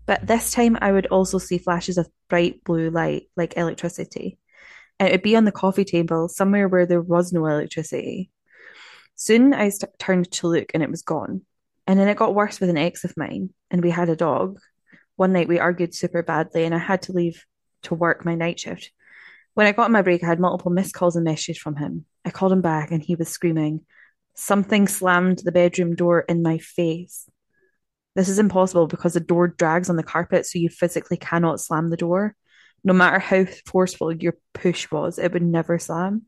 but 0.06 0.26
this 0.26 0.52
time 0.52 0.78
I 0.82 0.92
would 0.92 1.08
also 1.08 1.38
see 1.38 1.58
flashes 1.58 1.98
of 1.98 2.10
bright 2.28 2.64
blue 2.64 2.90
light, 2.90 3.30
like 3.36 3.56
electricity. 3.56 4.40
And 5.00 5.10
it 5.10 5.12
would 5.12 5.22
be 5.22 5.36
on 5.36 5.46
the 5.46 5.52
coffee 5.52 5.86
table, 5.86 6.28
somewhere 6.28 6.68
where 6.68 6.88
there 6.88 7.02
was 7.02 7.32
no 7.32 7.46
electricity. 7.46 8.32
Soon 9.16 9.54
I 9.54 9.70
st- 9.70 9.98
turned 10.00 10.32
to 10.32 10.48
look 10.48 10.72
and 10.74 10.82
it 10.82 10.90
was 10.90 11.04
gone. 11.04 11.42
And 11.86 12.00
then 12.00 12.08
it 12.08 12.18
got 12.18 12.36
worse 12.36 12.60
with 12.60 12.70
an 12.70 12.78
ex 12.78 13.04
of 13.04 13.16
mine, 13.16 13.54
and 13.70 13.84
we 13.84 13.92
had 13.92 14.10
a 14.10 14.16
dog. 14.16 14.60
One 15.16 15.34
night 15.34 15.48
we 15.48 15.60
argued 15.60 15.96
super 15.96 16.24
badly, 16.24 16.66
and 16.66 16.76
I 16.76 16.80
had 16.80 17.04
to 17.04 17.14
leave 17.14 17.46
to 17.84 17.96
work 17.96 18.26
my 18.26 18.36
night 18.36 18.60
shift. 18.60 18.92
When 19.58 19.66
I 19.66 19.72
got 19.72 19.86
on 19.86 19.92
my 19.92 20.04
break, 20.04 20.24
I 20.24 20.28
had 20.28 20.40
multiple 20.40 20.72
missed 20.72 20.94
calls 20.94 21.16
and 21.16 21.26
messages 21.26 21.58
from 21.58 21.78
him. 21.78 22.06
I 22.24 22.30
called 22.30 22.52
him 22.52 22.62
back, 22.62 22.92
and 22.92 23.02
he 23.02 23.16
was 23.16 23.28
screaming, 23.28 23.88
Something 24.36 24.88
slammed 24.88 25.40
the 25.40 25.52
bedroom 25.52 25.96
door 25.96 26.20
in 26.20 26.44
my 26.44 26.60
face. 26.60 27.28
This 28.16 28.30
is 28.30 28.38
impossible 28.38 28.86
because 28.86 29.16
the 29.16 29.20
door 29.20 29.48
drags 29.48 29.90
on 29.90 29.96
the 29.96 30.04
carpet, 30.04 30.46
so 30.46 30.60
you 30.60 30.70
physically 30.70 31.18
cannot 31.18 31.60
slam 31.60 31.90
the 31.90 31.98
door. 31.98 32.36
No 32.84 32.94
matter 32.94 33.18
how 33.18 33.46
forceful 33.66 34.14
your 34.14 34.38
push 34.54 34.92
was, 34.92 35.18
it 35.18 35.34
would 35.34 35.42
never 35.42 35.80
slam. 35.80 36.28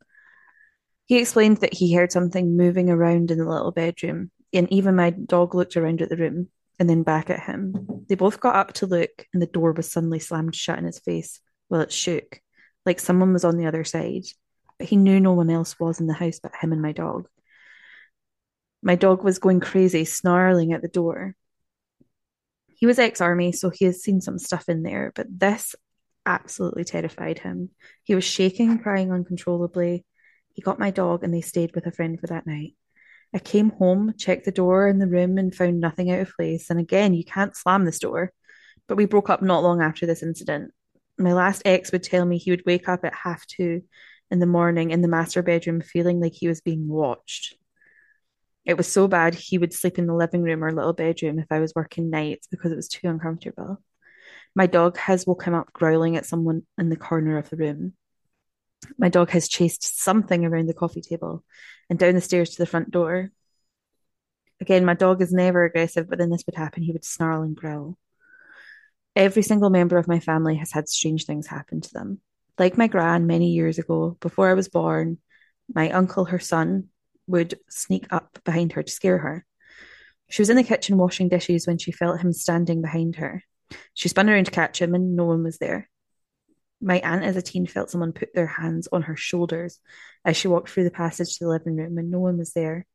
He 1.05 1.19
explained 1.19 1.57
that 1.57 1.75
he 1.75 1.93
heard 1.93 2.11
something 2.11 2.57
moving 2.57 2.89
around 2.89 3.29
in 3.29 3.37
the 3.37 3.47
little 3.47 3.71
bedroom, 3.71 4.31
and 4.53 4.67
even 4.73 4.95
my 4.95 5.11
dog 5.11 5.53
looked 5.53 5.77
around 5.77 6.01
at 6.01 6.09
the 6.09 6.17
room 6.17 6.47
and 6.79 6.89
then 6.89 7.03
back 7.03 7.29
at 7.29 7.43
him. 7.43 8.05
They 8.09 8.15
both 8.15 8.39
got 8.39 8.55
up 8.55 8.73
to 8.73 8.87
look, 8.87 9.27
and 9.33 9.39
the 9.39 9.45
door 9.45 9.73
was 9.73 9.91
suddenly 9.91 10.17
slammed 10.17 10.55
shut 10.55 10.79
in 10.79 10.85
his 10.85 10.97
face 10.97 11.41
while 11.67 11.81
it 11.81 11.91
shook, 11.91 12.41
like 12.89 12.99
someone 12.99 13.33
was 13.33 13.45
on 13.45 13.57
the 13.57 13.67
other 13.67 13.83
side. 13.83 14.25
But 14.79 14.87
he 14.87 14.95
knew 14.95 15.19
no 15.19 15.33
one 15.33 15.51
else 15.51 15.79
was 15.79 15.99
in 15.99 16.07
the 16.07 16.13
house 16.13 16.39
but 16.41 16.55
him 16.59 16.71
and 16.71 16.81
my 16.81 16.91
dog. 16.91 17.27
My 18.81 18.95
dog 18.95 19.23
was 19.23 19.37
going 19.37 19.59
crazy, 19.59 20.05
snarling 20.05 20.73
at 20.73 20.81
the 20.81 20.87
door. 20.87 21.35
He 22.75 22.87
was 22.87 22.97
ex 22.97 23.21
army, 23.21 23.51
so 23.51 23.69
he 23.69 23.85
has 23.85 24.01
seen 24.01 24.21
some 24.21 24.39
stuff 24.39 24.69
in 24.69 24.81
there, 24.83 25.11
but 25.13 25.27
this 25.29 25.75
absolutely 26.25 26.83
terrified 26.83 27.37
him. 27.37 27.69
He 28.03 28.15
was 28.15 28.23
shaking, 28.23 28.79
crying 28.79 29.11
uncontrollably. 29.11 30.03
He 30.53 30.61
got 30.63 30.79
my 30.79 30.89
dog 30.89 31.23
and 31.23 31.33
they 31.33 31.41
stayed 31.41 31.75
with 31.75 31.85
a 31.85 31.91
friend 31.91 32.19
for 32.19 32.27
that 32.27 32.47
night. 32.47 32.75
I 33.35 33.39
came 33.39 33.69
home, 33.69 34.15
checked 34.17 34.45
the 34.45 34.51
door 34.51 34.87
in 34.87 34.97
the 34.97 35.07
room, 35.07 35.37
and 35.37 35.53
found 35.53 35.79
nothing 35.79 36.09
out 36.09 36.21
of 36.21 36.33
place. 36.35 36.71
And 36.71 36.79
again, 36.79 37.13
you 37.13 37.23
can't 37.23 37.55
slam 37.55 37.85
this 37.85 37.99
door. 37.99 38.31
But 38.87 38.97
we 38.97 39.05
broke 39.05 39.29
up 39.29 39.43
not 39.43 39.61
long 39.61 39.81
after 39.83 40.07
this 40.07 40.23
incident. 40.23 40.71
My 41.19 41.33
last 41.33 41.61
ex 41.65 41.91
would 41.91 42.03
tell 42.03 42.25
me 42.25 42.37
he 42.37 42.51
would 42.51 42.65
wake 42.65 42.87
up 42.87 43.03
at 43.03 43.13
half 43.13 43.45
two 43.45 43.83
in 44.31 44.39
the 44.39 44.45
morning 44.45 44.91
in 44.91 45.01
the 45.01 45.09
master 45.09 45.43
bedroom 45.43 45.81
feeling 45.81 46.21
like 46.21 46.33
he 46.33 46.47
was 46.47 46.61
being 46.61 46.87
watched. 46.87 47.55
It 48.65 48.77
was 48.77 48.87
so 48.87 49.07
bad 49.07 49.35
he 49.35 49.57
would 49.57 49.73
sleep 49.73 49.97
in 49.97 50.07
the 50.07 50.13
living 50.13 50.43
room 50.43 50.63
or 50.63 50.71
little 50.71 50.93
bedroom 50.93 51.39
if 51.39 51.47
I 51.51 51.59
was 51.59 51.73
working 51.75 52.09
nights 52.09 52.47
because 52.47 52.71
it 52.71 52.77
was 52.77 52.87
too 52.87 53.09
uncomfortable. 53.09 53.81
My 54.55 54.65
dog 54.65 54.97
has 54.97 55.27
woke 55.27 55.43
him 55.43 55.53
up 55.53 55.73
growling 55.73 56.15
at 56.15 56.25
someone 56.25 56.63
in 56.77 56.89
the 56.89 56.95
corner 56.95 57.37
of 57.37 57.49
the 57.49 57.57
room. 57.57 57.93
My 58.97 59.09
dog 59.09 59.31
has 59.31 59.49
chased 59.49 60.01
something 60.01 60.45
around 60.45 60.67
the 60.67 60.73
coffee 60.73 61.01
table 61.01 61.43
and 61.89 61.99
down 61.99 62.15
the 62.15 62.21
stairs 62.21 62.51
to 62.51 62.57
the 62.59 62.65
front 62.65 62.91
door. 62.91 63.31
Again, 64.61 64.85
my 64.85 64.93
dog 64.93 65.21
is 65.21 65.33
never 65.33 65.65
aggressive, 65.65 66.09
but 66.09 66.17
then 66.17 66.29
this 66.29 66.45
would 66.45 66.55
happen. 66.55 66.83
He 66.83 66.91
would 66.91 67.05
snarl 67.05 67.41
and 67.41 67.55
growl. 67.55 67.97
Every 69.15 69.41
single 69.41 69.69
member 69.69 69.97
of 69.97 70.07
my 70.07 70.19
family 70.19 70.55
has 70.57 70.71
had 70.71 70.87
strange 70.87 71.25
things 71.25 71.47
happen 71.47 71.81
to 71.81 71.93
them. 71.93 72.21
Like 72.57 72.77
my 72.77 72.87
gran 72.87 73.27
many 73.27 73.51
years 73.51 73.79
ago, 73.79 74.17
before 74.19 74.49
I 74.49 74.53
was 74.53 74.69
born, 74.69 75.17
my 75.73 75.91
uncle, 75.91 76.25
her 76.25 76.39
son, 76.39 76.89
would 77.27 77.59
sneak 77.69 78.07
up 78.11 78.39
behind 78.43 78.73
her 78.73 78.83
to 78.83 78.91
scare 78.91 79.19
her. 79.19 79.45
She 80.29 80.41
was 80.41 80.49
in 80.49 80.57
the 80.57 80.63
kitchen 80.63 80.97
washing 80.97 81.29
dishes 81.29 81.65
when 81.65 81.77
she 81.77 81.91
felt 81.91 82.19
him 82.19 82.33
standing 82.33 82.81
behind 82.81 83.15
her. 83.17 83.43
She 83.93 84.09
spun 84.09 84.29
around 84.29 84.45
to 84.45 84.51
catch 84.51 84.81
him, 84.81 84.93
and 84.95 85.15
no 85.15 85.25
one 85.25 85.43
was 85.43 85.57
there. 85.57 85.89
My 86.81 86.99
aunt, 86.99 87.23
as 87.23 87.35
a 87.35 87.41
teen, 87.41 87.65
felt 87.65 87.89
someone 87.89 88.13
put 88.13 88.33
their 88.33 88.47
hands 88.47 88.87
on 88.91 89.03
her 89.03 89.15
shoulders 89.15 89.79
as 90.23 90.37
she 90.37 90.47
walked 90.47 90.69
through 90.69 90.85
the 90.85 90.91
passage 90.91 91.37
to 91.37 91.45
the 91.45 91.49
living 91.49 91.75
room, 91.75 91.97
and 91.97 92.11
no 92.11 92.19
one 92.19 92.37
was 92.37 92.53
there. 92.53 92.85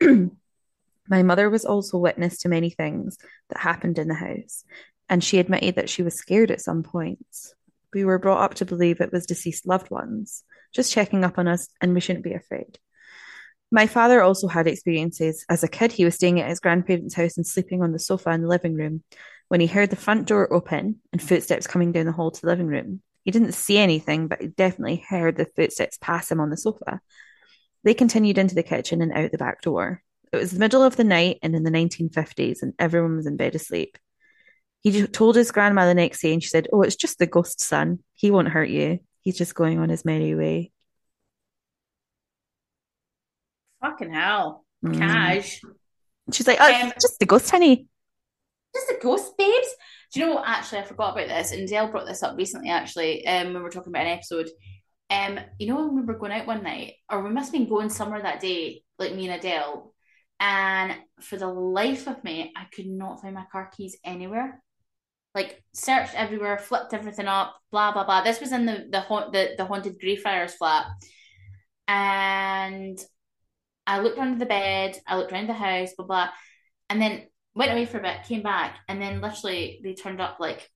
my 0.00 1.22
mother 1.22 1.50
was 1.50 1.64
also 1.64 1.98
witness 1.98 2.38
to 2.38 2.48
many 2.48 2.70
things 2.70 3.18
that 3.48 3.58
happened 3.58 3.98
in 3.98 4.08
the 4.08 4.14
house, 4.14 4.64
and 5.08 5.22
she 5.22 5.38
admitted 5.38 5.76
that 5.76 5.90
she 5.90 6.02
was 6.02 6.14
scared 6.14 6.50
at 6.50 6.60
some 6.60 6.82
points. 6.82 7.54
We 7.94 8.04
were 8.04 8.18
brought 8.18 8.42
up 8.42 8.54
to 8.54 8.64
believe 8.64 9.00
it 9.00 9.12
was 9.12 9.26
deceased 9.26 9.66
loved 9.66 9.90
ones, 9.90 10.44
just 10.72 10.92
checking 10.92 11.24
up 11.24 11.38
on 11.38 11.48
us, 11.48 11.68
and 11.80 11.94
we 11.94 12.00
shouldn't 12.00 12.24
be 12.24 12.34
afraid. 12.34 12.78
My 13.70 13.86
father 13.86 14.22
also 14.22 14.48
had 14.48 14.66
experiences. 14.66 15.44
As 15.48 15.64
a 15.64 15.68
kid, 15.68 15.92
he 15.92 16.04
was 16.04 16.14
staying 16.14 16.40
at 16.40 16.48
his 16.48 16.60
grandparents' 16.60 17.14
house 17.14 17.36
and 17.36 17.46
sleeping 17.46 17.82
on 17.82 17.92
the 17.92 17.98
sofa 17.98 18.30
in 18.30 18.42
the 18.42 18.48
living 18.48 18.74
room 18.74 19.02
when 19.48 19.60
he 19.60 19.66
heard 19.66 19.90
the 19.90 19.96
front 19.96 20.26
door 20.26 20.52
open 20.52 21.00
and 21.12 21.22
footsteps 21.22 21.66
coming 21.66 21.92
down 21.92 22.06
the 22.06 22.12
hall 22.12 22.30
to 22.30 22.40
the 22.40 22.46
living 22.46 22.66
room. 22.66 23.02
He 23.24 23.32
didn't 23.32 23.52
see 23.52 23.78
anything, 23.78 24.28
but 24.28 24.40
he 24.40 24.48
definitely 24.48 25.04
heard 25.08 25.36
the 25.36 25.46
footsteps 25.56 25.98
pass 26.00 26.30
him 26.30 26.40
on 26.40 26.50
the 26.50 26.56
sofa. 26.56 27.00
They 27.82 27.94
continued 27.94 28.38
into 28.38 28.54
the 28.54 28.62
kitchen 28.62 29.02
and 29.02 29.12
out 29.12 29.32
the 29.32 29.38
back 29.38 29.62
door. 29.62 30.02
It 30.32 30.36
was 30.36 30.52
the 30.52 30.60
middle 30.60 30.82
of 30.82 30.96
the 30.96 31.04
night 31.04 31.38
and 31.42 31.54
in 31.54 31.62
the 31.62 31.70
1950s, 31.70 32.62
and 32.62 32.72
everyone 32.78 33.16
was 33.16 33.26
in 33.26 33.36
bed 33.36 33.54
asleep. 33.54 33.98
He 34.86 35.04
told 35.08 35.34
his 35.34 35.50
grandma 35.50 35.84
the 35.84 35.94
next 35.94 36.22
day, 36.22 36.32
and 36.32 36.40
she 36.40 36.48
said, 36.48 36.68
Oh, 36.72 36.82
it's 36.82 36.94
just 36.94 37.18
the 37.18 37.26
ghost 37.26 37.60
son. 37.60 37.98
He 38.14 38.30
won't 38.30 38.46
hurt 38.46 38.68
you. 38.68 39.00
He's 39.20 39.36
just 39.36 39.52
going 39.52 39.80
on 39.80 39.88
his 39.88 40.04
merry 40.04 40.32
way. 40.36 40.70
Fucking 43.80 44.12
hell. 44.12 44.64
Mm. 44.84 44.96
Cash. 44.96 45.60
She's 46.30 46.46
like, 46.46 46.58
Oh, 46.60 46.72
um, 46.72 46.92
just 47.00 47.18
the 47.18 47.26
ghost, 47.26 47.50
honey. 47.50 47.88
Just 48.76 48.86
the 48.86 48.98
ghost, 49.02 49.36
babes. 49.36 49.74
Do 50.12 50.20
you 50.20 50.26
know 50.26 50.34
what? 50.36 50.46
Actually, 50.46 50.78
I 50.78 50.84
forgot 50.84 51.14
about 51.14 51.26
this, 51.26 51.50
and 51.50 51.66
Dale 51.66 51.88
brought 51.88 52.06
this 52.06 52.22
up 52.22 52.36
recently, 52.36 52.70
actually, 52.70 53.26
um, 53.26 53.46
when 53.46 53.54
we 53.54 53.62
were 53.62 53.70
talking 53.70 53.92
about 53.92 54.06
an 54.06 54.12
episode. 54.12 54.48
Um, 55.10 55.40
you 55.58 55.66
know, 55.66 55.84
when 55.84 55.96
we 55.96 56.02
were 56.02 56.16
going 56.16 56.30
out 56.30 56.46
one 56.46 56.62
night, 56.62 56.92
or 57.10 57.24
we 57.24 57.30
must 57.30 57.46
have 57.46 57.60
been 57.60 57.68
going 57.68 57.88
somewhere 57.88 58.22
that 58.22 58.38
day, 58.38 58.84
like 59.00 59.16
me 59.16 59.28
and 59.28 59.36
Adele, 59.40 59.92
and 60.38 60.94
for 61.20 61.38
the 61.38 61.48
life 61.48 62.06
of 62.06 62.22
me, 62.22 62.52
I 62.56 62.66
could 62.72 62.86
not 62.86 63.20
find 63.20 63.34
my 63.34 63.46
car 63.50 63.68
keys 63.76 63.96
anywhere 64.04 64.62
like 65.36 65.62
searched 65.74 66.14
everywhere, 66.14 66.58
flipped 66.58 66.94
everything 66.94 67.26
up, 67.26 67.54
blah 67.70 67.92
blah 67.92 68.04
blah. 68.04 68.22
This 68.22 68.40
was 68.40 68.52
in 68.52 68.64
the 68.64 68.86
the 68.90 69.04
the, 69.32 69.54
the 69.58 69.66
haunted 69.66 70.00
Greyfriars 70.00 70.54
flat, 70.54 70.86
and 71.86 72.98
I 73.86 74.00
looked 74.00 74.18
under 74.18 74.38
the 74.38 74.46
bed, 74.46 74.98
I 75.06 75.16
looked 75.16 75.32
around 75.32 75.48
the 75.48 75.52
house, 75.52 75.92
blah 75.96 76.06
blah, 76.06 76.28
and 76.88 77.00
then 77.00 77.26
went 77.54 77.70
away 77.70 77.84
for 77.84 77.98
a 77.98 78.02
bit, 78.02 78.24
came 78.24 78.42
back, 78.42 78.78
and 78.88 79.00
then 79.00 79.20
literally 79.20 79.80
they 79.84 79.94
turned 79.94 80.22
up 80.22 80.38
like 80.40 80.68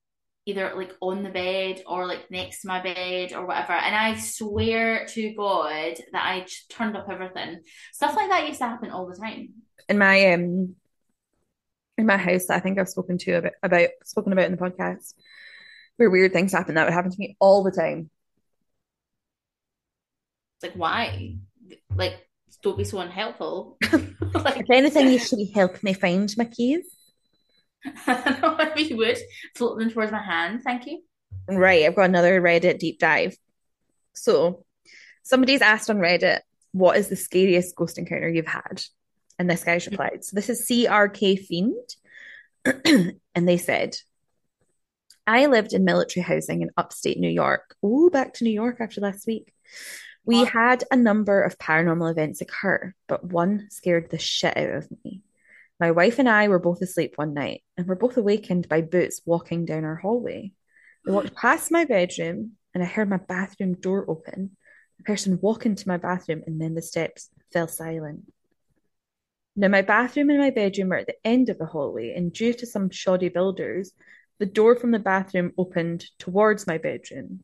either 0.45 0.73
like 0.75 0.93
on 1.01 1.23
the 1.23 1.29
bed 1.29 1.81
or 1.87 2.05
like 2.05 2.29
next 2.29 2.61
to 2.61 2.67
my 2.67 2.81
bed 2.81 3.33
or 3.33 3.47
whatever. 3.47 3.73
And 3.73 3.95
I 3.95 4.15
swear 4.15 5.07
to 5.07 5.33
God 5.33 5.95
that 6.13 6.25
I 6.25 6.45
turned 6.69 6.95
up 6.95 7.09
everything. 7.09 7.61
Stuff 7.93 8.15
like 8.15 8.29
that 8.29 8.47
used 8.47 8.59
to 8.59 8.67
happen 8.67 8.91
all 8.91 9.07
the 9.07 9.15
time. 9.15 9.49
In 9.89 9.97
my 9.97 10.33
um 10.33 10.75
in 11.97 12.05
my 12.05 12.17
house 12.17 12.47
that 12.47 12.57
I 12.57 12.59
think 12.59 12.79
I've 12.79 12.89
spoken 12.89 13.17
to 13.19 13.33
about, 13.33 13.53
about 13.63 13.89
spoken 14.03 14.33
about 14.33 14.45
in 14.45 14.51
the 14.51 14.57
podcast 14.57 15.13
where 15.97 16.09
weird 16.09 16.33
things 16.33 16.51
happen 16.51 16.75
that 16.75 16.85
would 16.85 16.93
happen 16.93 17.11
to 17.11 17.19
me 17.19 17.35
all 17.39 17.63
the 17.63 17.71
time. 17.71 18.09
It's 20.57 20.63
like 20.63 20.73
why? 20.73 21.35
Like 21.95 22.27
don't 22.61 22.77
be 22.77 22.83
so 22.83 22.99
unhelpful. 22.99 23.77
like, 24.33 24.57
if 24.57 24.69
anything, 24.69 25.11
you 25.11 25.19
should 25.19 25.39
help 25.53 25.81
me 25.83 25.93
find 25.93 26.31
my 26.37 26.45
keys. 26.45 26.85
no, 28.07 28.57
if 28.59 28.89
you 28.89 28.97
would 28.97 29.17
float 29.55 29.79
them 29.79 29.89
towards 29.89 30.11
my 30.11 30.21
hand, 30.21 30.61
thank 30.63 30.85
you. 30.85 31.01
Right, 31.47 31.85
I've 31.85 31.95
got 31.95 32.09
another 32.09 32.39
Reddit 32.41 32.77
deep 32.77 32.99
dive. 32.99 33.35
So, 34.13 34.65
somebody's 35.23 35.61
asked 35.61 35.89
on 35.89 35.97
Reddit, 35.97 36.41
"What 36.71 36.97
is 36.97 37.09
the 37.09 37.15
scariest 37.15 37.75
ghost 37.75 37.97
encounter 37.97 38.29
you've 38.29 38.45
had?" 38.45 38.83
And 39.41 39.49
this 39.49 39.63
guy's 39.63 39.87
replied. 39.87 40.23
So 40.23 40.35
this 40.35 40.51
is 40.51 40.67
CRK 40.69 41.39
Fiend. 41.39 41.95
and 43.33 43.49
they 43.49 43.57
said, 43.57 43.97
I 45.25 45.47
lived 45.47 45.73
in 45.73 45.83
military 45.83 46.23
housing 46.23 46.61
in 46.61 46.69
upstate 46.77 47.17
New 47.17 47.27
York. 47.27 47.75
Oh, 47.81 48.11
back 48.11 48.35
to 48.35 48.43
New 48.43 48.51
York 48.51 48.77
after 48.79 49.01
last 49.01 49.25
week. 49.25 49.51
We 50.25 50.45
had 50.45 50.83
a 50.91 50.95
number 50.95 51.41
of 51.41 51.57
paranormal 51.57 52.11
events 52.11 52.41
occur, 52.41 52.93
but 53.07 53.23
one 53.23 53.65
scared 53.71 54.11
the 54.11 54.19
shit 54.19 54.55
out 54.55 54.69
of 54.69 54.87
me. 55.03 55.23
My 55.79 55.89
wife 55.89 56.19
and 56.19 56.29
I 56.29 56.47
were 56.47 56.59
both 56.59 56.83
asleep 56.83 57.13
one 57.15 57.33
night 57.33 57.63
and 57.77 57.87
were 57.87 57.95
both 57.95 58.17
awakened 58.17 58.69
by 58.69 58.81
boots 58.81 59.21
walking 59.25 59.65
down 59.65 59.85
our 59.85 59.95
hallway. 59.95 60.51
They 61.03 61.11
walked 61.13 61.33
past 61.35 61.71
my 61.71 61.85
bedroom 61.85 62.51
and 62.75 62.83
I 62.83 62.85
heard 62.85 63.09
my 63.09 63.17
bathroom 63.17 63.73
door 63.73 64.05
open. 64.07 64.55
A 64.99 65.03
person 65.03 65.39
walk 65.41 65.65
into 65.65 65.87
my 65.87 65.97
bathroom 65.97 66.43
and 66.45 66.61
then 66.61 66.75
the 66.75 66.83
steps 66.83 67.31
fell 67.51 67.67
silent. 67.67 68.31
Now, 69.55 69.67
my 69.67 69.81
bathroom 69.81 70.29
and 70.29 70.39
my 70.39 70.49
bedroom 70.49 70.93
are 70.93 70.97
at 70.97 71.07
the 71.07 71.27
end 71.27 71.49
of 71.49 71.57
the 71.57 71.65
hallway, 71.65 72.13
and 72.13 72.31
due 72.31 72.53
to 72.53 72.65
some 72.65 72.89
shoddy 72.89 73.29
builders, 73.29 73.91
the 74.39 74.45
door 74.45 74.75
from 74.75 74.91
the 74.91 74.99
bathroom 74.99 75.51
opened 75.57 76.05
towards 76.17 76.65
my 76.65 76.77
bedroom, 76.77 77.43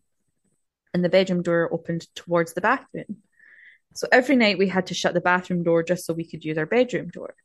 and 0.93 1.03
the 1.03 1.09
bedroom 1.09 1.43
door 1.43 1.69
opened 1.71 2.07
towards 2.15 2.53
the 2.53 2.61
bathroom. 2.61 3.17
So 3.93 4.07
every 4.11 4.35
night 4.35 4.57
we 4.57 4.67
had 4.67 4.87
to 4.87 4.93
shut 4.93 5.13
the 5.13 5.21
bathroom 5.21 5.63
door 5.63 5.83
just 5.83 6.05
so 6.05 6.13
we 6.13 6.27
could 6.27 6.45
use 6.45 6.57
our 6.57 6.65
bedroom 6.65 7.09
door. 7.09 7.35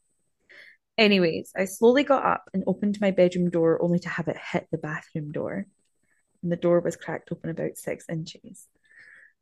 Anyways, 0.98 1.53
I 1.57 1.64
slowly 1.64 2.05
got 2.05 2.25
up 2.25 2.44
and 2.53 2.62
opened 2.66 3.01
my 3.01 3.11
bedroom 3.11 3.51
door 3.51 3.83
only 3.83 3.98
to 4.01 4.09
have 4.09 4.29
it 4.29 4.37
hit 4.37 4.68
the 4.70 4.79
bathroom 4.79 5.33
door. 5.33 5.66
And 6.42 6.53
the 6.53 6.57
door 6.57 6.81
was 6.81 6.96
cracked 6.96 7.33
open 7.33 7.51
about 7.51 7.79
six 7.79 8.05
inches. 8.09 8.68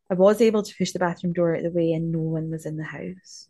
I 0.09 0.15
was 0.15 0.41
able 0.41 0.63
to 0.63 0.75
push 0.77 0.93
the 0.93 0.99
bathroom 0.99 1.33
door 1.33 1.55
out 1.55 1.65
of 1.65 1.73
the 1.73 1.77
way 1.77 1.93
and 1.93 2.13
no 2.13 2.21
one 2.21 2.51
was 2.51 2.67
in 2.67 2.77
the 2.77 2.85
house. 2.85 3.49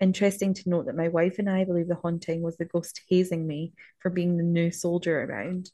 Interesting 0.00 0.54
to 0.54 0.68
note 0.68 0.86
that 0.86 0.96
my 0.96 1.08
wife 1.08 1.38
and 1.38 1.48
I 1.48 1.64
believe 1.64 1.88
the 1.88 1.94
haunting 1.94 2.40
was 2.40 2.56
the 2.56 2.64
ghost 2.64 3.02
hazing 3.08 3.46
me 3.46 3.74
for 3.98 4.10
being 4.10 4.36
the 4.36 4.42
new 4.42 4.70
soldier 4.70 5.22
around. 5.22 5.70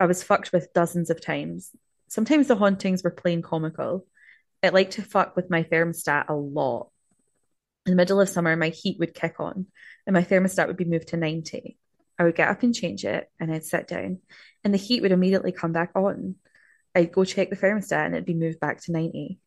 I 0.00 0.06
was 0.06 0.22
fucked 0.22 0.52
with 0.52 0.72
dozens 0.72 1.10
of 1.10 1.20
times. 1.20 1.70
Sometimes 2.08 2.48
the 2.48 2.56
hauntings 2.56 3.04
were 3.04 3.10
plain 3.10 3.40
comical. 3.40 4.04
I 4.64 4.70
liked 4.70 4.94
to 4.94 5.02
fuck 5.02 5.36
with 5.36 5.48
my 5.48 5.62
thermostat 5.62 6.28
a 6.28 6.34
lot. 6.34 6.90
In 7.86 7.92
the 7.92 7.96
middle 7.96 8.20
of 8.20 8.28
summer, 8.28 8.56
my 8.56 8.70
heat 8.70 8.98
would 8.98 9.14
kick 9.14 9.36
on 9.38 9.66
and 10.06 10.14
my 10.14 10.24
thermostat 10.24 10.66
would 10.66 10.76
be 10.76 10.84
moved 10.84 11.08
to 11.08 11.16
90. 11.16 11.78
I 12.18 12.24
would 12.24 12.34
get 12.34 12.48
up 12.48 12.62
and 12.64 12.74
change 12.74 13.04
it 13.04 13.30
and 13.38 13.52
I'd 13.52 13.64
sit 13.64 13.86
down 13.86 14.18
and 14.64 14.74
the 14.74 14.78
heat 14.78 15.02
would 15.02 15.12
immediately 15.12 15.52
come 15.52 15.72
back 15.72 15.92
on. 15.94 16.34
I'd 16.94 17.12
go 17.12 17.24
check 17.24 17.50
the 17.50 17.56
thermostat 17.56 18.06
and 18.06 18.14
it'd 18.14 18.26
be 18.26 18.34
moved 18.34 18.60
back 18.60 18.80
to 18.82 18.92
90. 18.92 19.38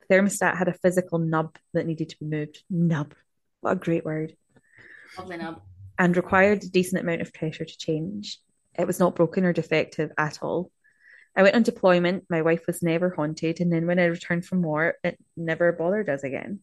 The 0.00 0.14
thermostat 0.14 0.56
had 0.56 0.68
a 0.68 0.74
physical 0.74 1.18
nub 1.18 1.56
that 1.72 1.86
needed 1.86 2.10
to 2.10 2.18
be 2.18 2.26
moved. 2.26 2.62
Nub. 2.70 3.14
What 3.60 3.72
a 3.72 3.76
great 3.76 4.04
word. 4.04 4.34
Lovely. 5.16 5.38
And 5.98 6.16
required 6.16 6.62
a 6.62 6.68
decent 6.68 7.02
amount 7.02 7.22
of 7.22 7.32
pressure 7.34 7.64
to 7.64 7.78
change. 7.78 8.38
It 8.78 8.86
was 8.86 9.00
not 9.00 9.16
broken 9.16 9.44
or 9.44 9.52
defective 9.52 10.12
at 10.16 10.42
all. 10.42 10.70
I 11.34 11.42
went 11.42 11.56
on 11.56 11.62
deployment. 11.62 12.24
My 12.30 12.42
wife 12.42 12.66
was 12.66 12.82
never 12.82 13.10
haunted. 13.10 13.60
And 13.60 13.72
then 13.72 13.86
when 13.86 13.98
I 13.98 14.04
returned 14.04 14.44
from 14.44 14.62
war, 14.62 14.94
it 15.02 15.18
never 15.36 15.72
bothered 15.72 16.08
us 16.08 16.22
again. 16.22 16.60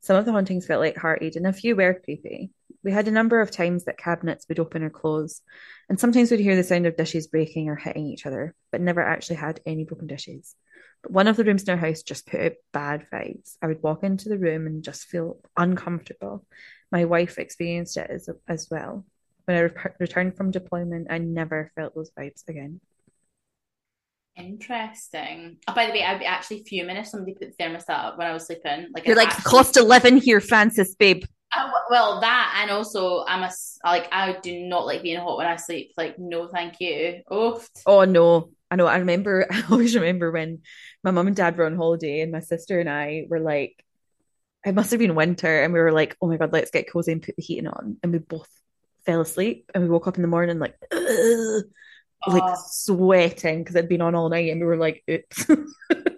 Some 0.00 0.16
of 0.16 0.24
the 0.24 0.32
hauntings 0.32 0.66
felt 0.66 0.80
light-hearted 0.80 1.36
and 1.36 1.46
a 1.46 1.52
few 1.52 1.76
were 1.76 1.94
creepy. 1.94 2.50
We 2.84 2.92
had 2.92 3.06
a 3.08 3.12
number 3.12 3.40
of 3.40 3.50
times 3.50 3.84
that 3.84 3.98
cabinets 3.98 4.46
would 4.48 4.58
open 4.58 4.82
or 4.82 4.90
close, 4.90 5.40
and 5.88 6.00
sometimes 6.00 6.30
we'd 6.30 6.40
hear 6.40 6.56
the 6.56 6.64
sound 6.64 6.86
of 6.86 6.96
dishes 6.96 7.28
breaking 7.28 7.68
or 7.68 7.76
hitting 7.76 8.06
each 8.06 8.26
other, 8.26 8.54
but 8.70 8.80
never 8.80 9.00
actually 9.00 9.36
had 9.36 9.60
any 9.64 9.84
broken 9.84 10.08
dishes. 10.08 10.54
But 11.02 11.12
one 11.12 11.28
of 11.28 11.36
the 11.36 11.44
rooms 11.44 11.62
in 11.62 11.70
our 11.70 11.76
house 11.76 12.02
just 12.02 12.26
put 12.26 12.40
out 12.40 12.52
bad 12.72 13.06
vibes. 13.12 13.56
I 13.62 13.66
would 13.68 13.82
walk 13.82 14.02
into 14.02 14.28
the 14.28 14.38
room 14.38 14.66
and 14.66 14.82
just 14.82 15.04
feel 15.04 15.38
uncomfortable. 15.56 16.44
My 16.90 17.04
wife 17.04 17.38
experienced 17.38 17.96
it 17.96 18.10
as, 18.10 18.28
as 18.48 18.68
well. 18.70 19.04
When 19.44 19.56
I 19.56 19.60
re- 19.60 19.72
returned 19.98 20.36
from 20.36 20.50
deployment, 20.50 21.08
I 21.10 21.18
never 21.18 21.72
felt 21.74 21.94
those 21.94 22.10
vibes 22.10 22.48
again. 22.48 22.80
Interesting. 24.36 25.58
Oh, 25.68 25.74
by 25.74 25.86
the 25.86 25.92
way, 25.92 26.04
I'd 26.04 26.20
be 26.20 26.24
actually 26.24 26.64
fuming 26.64 26.96
if 26.96 27.06
somebody 27.06 27.34
put 27.34 27.56
the 27.56 27.62
thermostat 27.62 27.90
up 27.90 28.18
when 28.18 28.26
I 28.26 28.32
was 28.32 28.46
sleeping. 28.46 28.88
Like 28.94 29.06
you're 29.06 29.16
like 29.16 29.28
actually... 29.28 29.50
cost 29.50 29.76
eleven 29.76 30.16
here, 30.16 30.40
Francis, 30.40 30.94
babe. 30.94 31.24
Uh, 31.54 31.70
well, 31.90 32.20
that 32.20 32.58
and 32.62 32.70
also 32.70 33.24
I'm 33.26 33.42
a 33.42 33.50
like 33.84 34.08
I 34.10 34.38
do 34.42 34.60
not 34.60 34.86
like 34.86 35.02
being 35.02 35.20
hot 35.20 35.36
when 35.36 35.46
I 35.46 35.56
sleep. 35.56 35.92
Like, 35.96 36.18
no, 36.18 36.48
thank 36.48 36.80
you. 36.80 37.20
Oh, 37.30 37.62
oh 37.86 38.04
no, 38.04 38.50
I 38.70 38.76
know. 38.76 38.86
I 38.86 38.98
remember. 38.98 39.46
I 39.50 39.62
always 39.70 39.94
remember 39.94 40.30
when 40.30 40.60
my 41.04 41.10
mum 41.10 41.26
and 41.26 41.36
dad 41.36 41.56
were 41.56 41.66
on 41.66 41.76
holiday, 41.76 42.20
and 42.20 42.32
my 42.32 42.40
sister 42.40 42.80
and 42.80 42.88
I 42.88 43.26
were 43.28 43.40
like, 43.40 43.84
it 44.64 44.74
must 44.74 44.92
have 44.92 45.00
been 45.00 45.14
winter, 45.14 45.62
and 45.62 45.72
we 45.72 45.80
were 45.80 45.92
like, 45.92 46.16
oh 46.22 46.28
my 46.28 46.38
god, 46.38 46.52
let's 46.52 46.70
get 46.70 46.90
cozy 46.90 47.12
and 47.12 47.22
put 47.22 47.36
the 47.36 47.42
heating 47.42 47.66
on, 47.68 47.98
and 48.02 48.12
we 48.12 48.18
both 48.18 48.48
fell 49.04 49.20
asleep, 49.20 49.70
and 49.74 49.82
we 49.82 49.90
woke 49.90 50.06
up 50.06 50.16
in 50.16 50.22
the 50.22 50.28
morning 50.28 50.58
like, 50.58 50.76
Ugh! 50.90 51.64
like 52.26 52.42
oh. 52.44 52.62
sweating 52.66 53.58
because 53.58 53.74
it'd 53.74 53.88
been 53.88 54.00
on 54.00 54.14
all 54.14 54.28
night, 54.28 54.50
and 54.50 54.60
we 54.60 54.66
were 54.66 54.76
like, 54.76 55.02
oops. 55.10 55.46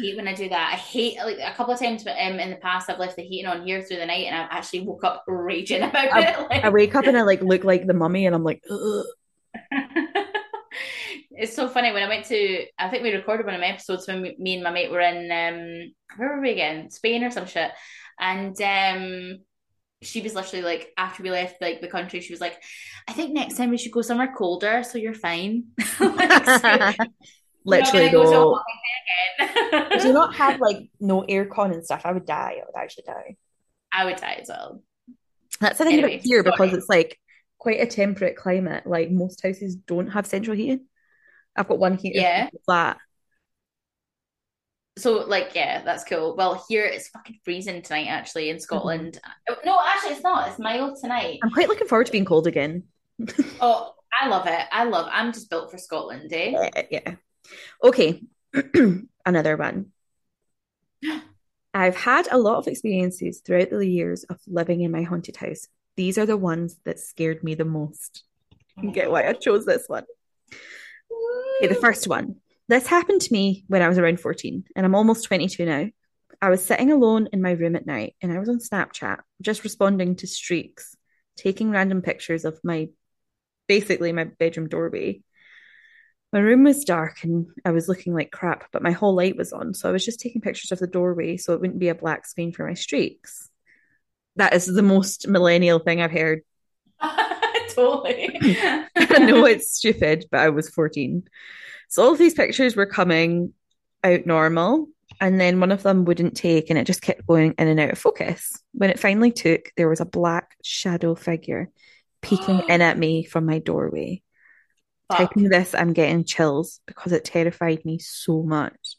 Hate 0.00 0.16
when 0.16 0.28
I 0.28 0.34
do 0.34 0.48
that. 0.48 0.70
I 0.72 0.76
hate 0.76 1.16
like 1.18 1.38
a 1.38 1.54
couple 1.54 1.74
of 1.74 1.80
times 1.80 2.06
um, 2.06 2.40
in 2.40 2.50
the 2.50 2.56
past 2.56 2.88
I've 2.88 2.98
left 2.98 3.16
the 3.16 3.22
heating 3.22 3.46
on 3.46 3.66
here 3.66 3.82
through 3.82 3.98
the 3.98 4.06
night 4.06 4.26
and 4.26 4.36
I've 4.36 4.50
actually 4.50 4.80
woke 4.80 5.04
up 5.04 5.24
raging 5.26 5.82
about 5.88 6.12
I, 6.12 6.20
it. 6.22 6.38
Like... 6.50 6.64
I 6.64 6.68
wake 6.70 6.94
up 6.94 7.06
and 7.06 7.16
I 7.16 7.22
like 7.22 7.42
look 7.42 7.64
like 7.64 7.86
the 7.86 7.94
mummy 7.94 8.26
and 8.26 8.34
I'm 8.34 8.44
like, 8.44 8.62
it's 11.30 11.54
so 11.54 11.68
funny 11.68 11.92
when 11.92 12.02
I 12.02 12.08
went 12.08 12.26
to 12.26 12.66
I 12.78 12.88
think 12.88 13.02
we 13.02 13.12
recorded 13.12 13.46
one 13.46 13.54
of 13.54 13.60
my 13.60 13.68
episodes 13.68 14.06
when 14.06 14.22
me 14.38 14.54
and 14.54 14.62
my 14.62 14.70
mate 14.70 14.90
were 14.90 15.00
in 15.00 15.30
um 15.30 15.92
where 16.16 16.36
were 16.36 16.40
we 16.40 16.52
again? 16.52 16.90
Spain 16.90 17.24
or 17.24 17.30
some 17.30 17.46
shit. 17.46 17.70
And 18.18 18.60
um 18.60 19.38
she 20.02 20.22
was 20.22 20.34
literally 20.34 20.62
like 20.64 20.92
after 20.96 21.22
we 21.22 21.30
left 21.30 21.60
like 21.60 21.80
the 21.80 21.88
country, 21.88 22.20
she 22.20 22.32
was 22.32 22.40
like, 22.40 22.62
I 23.06 23.12
think 23.12 23.32
next 23.32 23.56
time 23.56 23.70
we 23.70 23.78
should 23.78 23.92
go 23.92 24.02
somewhere 24.02 24.32
colder 24.36 24.82
so 24.82 24.98
you're 24.98 25.14
fine. 25.14 25.64
like, 26.00 26.44
so, 26.60 27.04
literally 27.64 28.08
though. 28.08 28.60
do 29.38 30.06
you 30.06 30.12
not 30.12 30.34
have 30.34 30.60
like 30.60 30.90
no 31.00 31.22
aircon 31.22 31.72
and 31.72 31.84
stuff? 31.84 32.02
I 32.04 32.12
would 32.12 32.26
die. 32.26 32.56
I 32.60 32.64
would 32.66 32.82
actually 32.82 33.04
die. 33.06 33.36
I 33.92 34.04
would 34.04 34.16
die 34.16 34.38
as 34.40 34.48
well. 34.48 34.82
That's 35.60 35.78
the 35.78 35.84
thing 35.84 35.94
anyway, 35.94 36.14
about 36.14 36.24
here 36.24 36.42
because 36.42 36.72
it's 36.72 36.88
like 36.88 37.18
quite 37.58 37.80
a 37.80 37.86
temperate 37.86 38.36
climate. 38.36 38.86
Like 38.86 39.10
most 39.10 39.42
houses 39.42 39.76
don't 39.76 40.08
have 40.08 40.26
central 40.26 40.56
heating. 40.56 40.86
I've 41.56 41.68
got 41.68 41.78
one 41.78 41.96
heater 41.96 42.20
yeah. 42.20 42.48
flat. 42.64 42.98
So 44.98 45.24
like 45.26 45.54
yeah, 45.54 45.82
that's 45.82 46.04
cool. 46.04 46.36
Well, 46.36 46.64
here 46.68 46.84
it's 46.84 47.08
fucking 47.08 47.38
freezing 47.44 47.82
tonight 47.82 48.08
actually 48.08 48.50
in 48.50 48.60
Scotland. 48.60 49.18
Mm-hmm. 49.48 49.60
No, 49.66 49.78
actually 49.86 50.12
it's 50.12 50.22
not. 50.22 50.48
It's 50.48 50.58
mild 50.58 50.98
tonight. 51.00 51.38
I'm 51.42 51.50
quite 51.50 51.68
looking 51.68 51.86
forward 51.86 52.06
to 52.06 52.12
being 52.12 52.24
cold 52.24 52.46
again. 52.46 52.84
oh, 53.60 53.94
I 54.20 54.28
love 54.28 54.46
it. 54.46 54.60
I 54.72 54.84
love. 54.84 55.08
I'm 55.10 55.32
just 55.32 55.50
built 55.50 55.70
for 55.70 55.78
Scotland, 55.78 56.32
eh? 56.32 56.50
Yeah. 56.50 56.82
yeah. 56.90 57.14
Okay, 57.82 58.22
another 59.26 59.56
one. 59.56 59.86
I've 61.72 61.96
had 61.96 62.28
a 62.30 62.38
lot 62.38 62.58
of 62.58 62.66
experiences 62.66 63.40
throughout 63.44 63.70
the 63.70 63.86
years 63.86 64.24
of 64.24 64.38
living 64.46 64.80
in 64.80 64.90
my 64.90 65.02
haunted 65.02 65.36
house. 65.36 65.68
These 65.96 66.18
are 66.18 66.26
the 66.26 66.36
ones 66.36 66.76
that 66.84 66.98
scared 66.98 67.44
me 67.44 67.54
the 67.54 67.64
most. 67.64 68.24
You 68.80 68.90
get 68.92 69.10
why 69.10 69.28
I 69.28 69.32
chose 69.34 69.64
this 69.64 69.84
one. 69.86 70.04
Okay, 71.58 71.68
the 71.68 71.80
first 71.80 72.08
one. 72.08 72.36
This 72.68 72.86
happened 72.86 73.20
to 73.22 73.32
me 73.32 73.64
when 73.68 73.82
I 73.82 73.88
was 73.88 73.98
around 73.98 74.20
14, 74.20 74.64
and 74.76 74.86
I'm 74.86 74.94
almost 74.94 75.24
22 75.24 75.64
now. 75.64 75.88
I 76.42 76.48
was 76.48 76.64
sitting 76.64 76.90
alone 76.90 77.28
in 77.32 77.42
my 77.42 77.52
room 77.52 77.76
at 77.76 77.86
night, 77.86 78.14
and 78.22 78.32
I 78.32 78.38
was 78.38 78.48
on 78.48 78.58
Snapchat, 78.58 79.18
just 79.42 79.64
responding 79.64 80.16
to 80.16 80.26
streaks, 80.26 80.96
taking 81.36 81.70
random 81.70 82.00
pictures 82.00 82.44
of 82.44 82.58
my 82.64 82.88
basically 83.68 84.12
my 84.12 84.24
bedroom 84.24 84.68
doorway. 84.68 85.22
My 86.32 86.38
room 86.38 86.64
was 86.64 86.84
dark 86.84 87.24
and 87.24 87.46
I 87.64 87.72
was 87.72 87.88
looking 87.88 88.14
like 88.14 88.30
crap, 88.30 88.70
but 88.72 88.82
my 88.82 88.92
whole 88.92 89.14
light 89.14 89.36
was 89.36 89.52
on. 89.52 89.74
So 89.74 89.88
I 89.88 89.92
was 89.92 90.04
just 90.04 90.20
taking 90.20 90.40
pictures 90.40 90.70
of 90.70 90.78
the 90.78 90.86
doorway 90.86 91.36
so 91.36 91.54
it 91.54 91.60
wouldn't 91.60 91.80
be 91.80 91.88
a 91.88 91.94
black 91.94 92.26
screen 92.26 92.52
for 92.52 92.66
my 92.66 92.74
streaks. 92.74 93.50
That 94.36 94.54
is 94.54 94.66
the 94.66 94.82
most 94.82 95.26
millennial 95.26 95.80
thing 95.80 96.00
I've 96.00 96.12
heard. 96.12 96.42
totally. 97.74 98.38
I 98.42 99.18
know 99.18 99.44
it's 99.46 99.76
stupid, 99.76 100.26
but 100.30 100.40
I 100.40 100.48
was 100.50 100.68
14. 100.68 101.24
So 101.88 102.04
all 102.04 102.12
of 102.12 102.18
these 102.18 102.34
pictures 102.34 102.76
were 102.76 102.86
coming 102.86 103.52
out 104.04 104.26
normal. 104.26 104.88
And 105.20 105.40
then 105.40 105.60
one 105.60 105.72
of 105.72 105.82
them 105.82 106.04
wouldn't 106.04 106.36
take 106.36 106.70
and 106.70 106.78
it 106.78 106.86
just 106.86 107.02
kept 107.02 107.26
going 107.26 107.54
in 107.58 107.68
and 107.68 107.80
out 107.80 107.90
of 107.90 107.98
focus. 107.98 108.56
When 108.72 108.90
it 108.90 108.98
finally 108.98 109.32
took, 109.32 109.72
there 109.76 109.88
was 109.88 110.00
a 110.00 110.06
black 110.06 110.56
shadow 110.62 111.14
figure 111.14 111.70
peeking 112.22 112.62
in 112.68 112.80
at 112.80 112.98
me 112.98 113.24
from 113.24 113.44
my 113.44 113.58
doorway. 113.58 114.22
Fuck. 115.10 115.18
Typing 115.18 115.48
this, 115.48 115.74
I'm 115.74 115.92
getting 115.92 116.24
chills 116.24 116.80
because 116.86 117.10
it 117.10 117.24
terrified 117.24 117.84
me 117.84 117.98
so 117.98 118.42
much. 118.44 118.96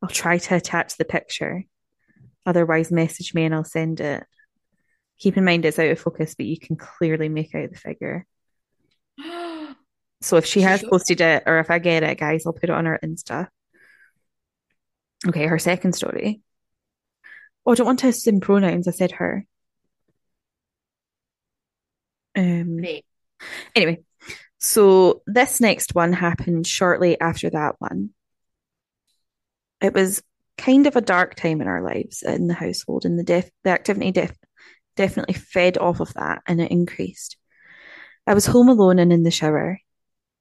I'll 0.00 0.08
try 0.08 0.38
to 0.38 0.56
attach 0.56 0.96
the 0.96 1.04
picture. 1.04 1.64
Otherwise, 2.46 2.92
message 2.92 3.34
me 3.34 3.44
and 3.44 3.54
I'll 3.54 3.64
send 3.64 4.00
it. 4.00 4.24
Keep 5.18 5.36
in 5.36 5.44
mind 5.44 5.64
it's 5.64 5.78
out 5.78 5.88
of 5.90 5.98
focus, 5.98 6.36
but 6.36 6.46
you 6.46 6.58
can 6.58 6.76
clearly 6.76 7.28
make 7.28 7.54
out 7.54 7.70
the 7.70 7.76
figure. 7.76 8.26
So 10.20 10.36
if 10.36 10.46
she 10.46 10.60
has 10.60 10.84
posted 10.84 11.20
it, 11.20 11.42
or 11.46 11.58
if 11.58 11.68
I 11.68 11.80
get 11.80 12.04
it, 12.04 12.16
guys, 12.16 12.46
I'll 12.46 12.52
put 12.52 12.70
it 12.70 12.70
on 12.70 12.84
her 12.84 12.96
Insta. 13.02 13.48
Okay, 15.26 15.46
her 15.46 15.58
second 15.58 15.94
story. 15.94 16.42
Oh, 17.66 17.72
I 17.72 17.74
don't 17.74 17.86
want 17.86 17.98
to 17.98 18.06
assume 18.06 18.38
pronouns. 18.38 18.86
I 18.86 18.92
said 18.92 19.10
her. 19.10 19.44
Um. 22.36 22.78
Anyway, 23.74 24.04
so 24.62 25.22
this 25.26 25.60
next 25.60 25.92
one 25.92 26.12
happened 26.12 26.66
shortly 26.68 27.20
after 27.20 27.50
that 27.50 27.74
one. 27.80 28.10
It 29.80 29.92
was 29.92 30.22
kind 30.56 30.86
of 30.86 30.94
a 30.94 31.00
dark 31.00 31.34
time 31.34 31.60
in 31.60 31.66
our 31.66 31.82
lives 31.82 32.22
in 32.22 32.46
the 32.46 32.54
household, 32.54 33.04
and 33.04 33.18
the 33.18 33.24
def- 33.24 33.50
the 33.64 33.70
activity 33.70 34.12
def- 34.12 34.38
definitely 34.94 35.34
fed 35.34 35.78
off 35.78 35.98
of 35.98 36.14
that, 36.14 36.42
and 36.46 36.60
it 36.60 36.70
increased. 36.70 37.36
I 38.24 38.34
was 38.34 38.46
home 38.46 38.68
alone 38.68 39.00
and 39.00 39.12
in 39.12 39.24
the 39.24 39.32
shower. 39.32 39.80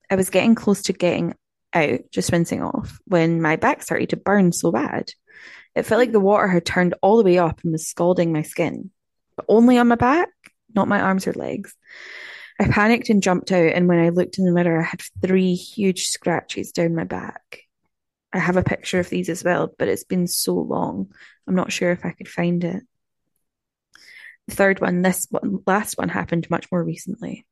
I 0.08 0.16
was 0.16 0.30
getting 0.30 0.54
close 0.54 0.84
to 0.84 0.94
getting 0.94 1.34
out, 1.74 2.02
just 2.12 2.32
rinsing 2.32 2.62
off, 2.62 3.00
when 3.06 3.42
my 3.42 3.56
back 3.56 3.82
started 3.82 4.10
to 4.10 4.18
burn 4.18 4.52
so 4.52 4.72
bad. 4.72 5.12
It 5.74 5.84
felt 5.84 5.98
like 5.98 6.12
the 6.12 6.20
water 6.20 6.48
had 6.48 6.66
turned 6.66 6.94
all 7.02 7.18
the 7.18 7.24
way 7.24 7.40
up 7.40 7.62
and 7.64 7.72
was 7.72 7.88
scalding 7.88 8.32
my 8.32 8.44
skin, 8.44 8.92
but 9.36 9.46
only 9.50 9.80
on 9.80 9.88
my 9.88 9.96
back, 9.96 10.30
not 10.76 10.88
my 10.88 11.02
arms 11.02 11.26
or 11.26 11.34
legs. 11.34 11.74
I 12.62 12.68
panicked 12.68 13.10
and 13.10 13.24
jumped 13.24 13.52
out, 13.52 13.74
and 13.74 13.88
when 13.88 13.98
I 13.98 14.10
looked 14.10 14.38
in 14.38 14.46
the 14.46 14.52
mirror, 14.52 14.80
I 14.80 14.84
had 14.84 15.02
three 15.20 15.56
huge 15.56 16.06
scratches 16.06 16.72
down 16.72 16.94
my 16.94 17.06
back. 17.06 17.62
I 18.32 18.38
have 18.38 18.56
a 18.56 18.64
picture 18.64 19.00
of 19.00 19.10
these 19.10 19.30
as 19.30 19.44
well, 19.44 19.74
but 19.80 19.88
it's 19.88 20.04
been 20.04 20.28
so 20.28 20.54
long. 20.54 21.12
I'm 21.48 21.56
not 21.56 21.72
sure 21.72 21.90
if 21.90 22.06
I 22.06 22.12
could 22.12 22.30
find 22.30 22.64
it. 22.64 22.84
The 24.48 24.56
third 24.56 24.80
one, 24.80 25.02
this 25.02 25.26
one, 25.32 25.64
last 25.66 25.98
one 25.98 26.10
happened 26.10 26.52
much 26.52 26.72
more 26.72 26.84
recently. 26.84 27.48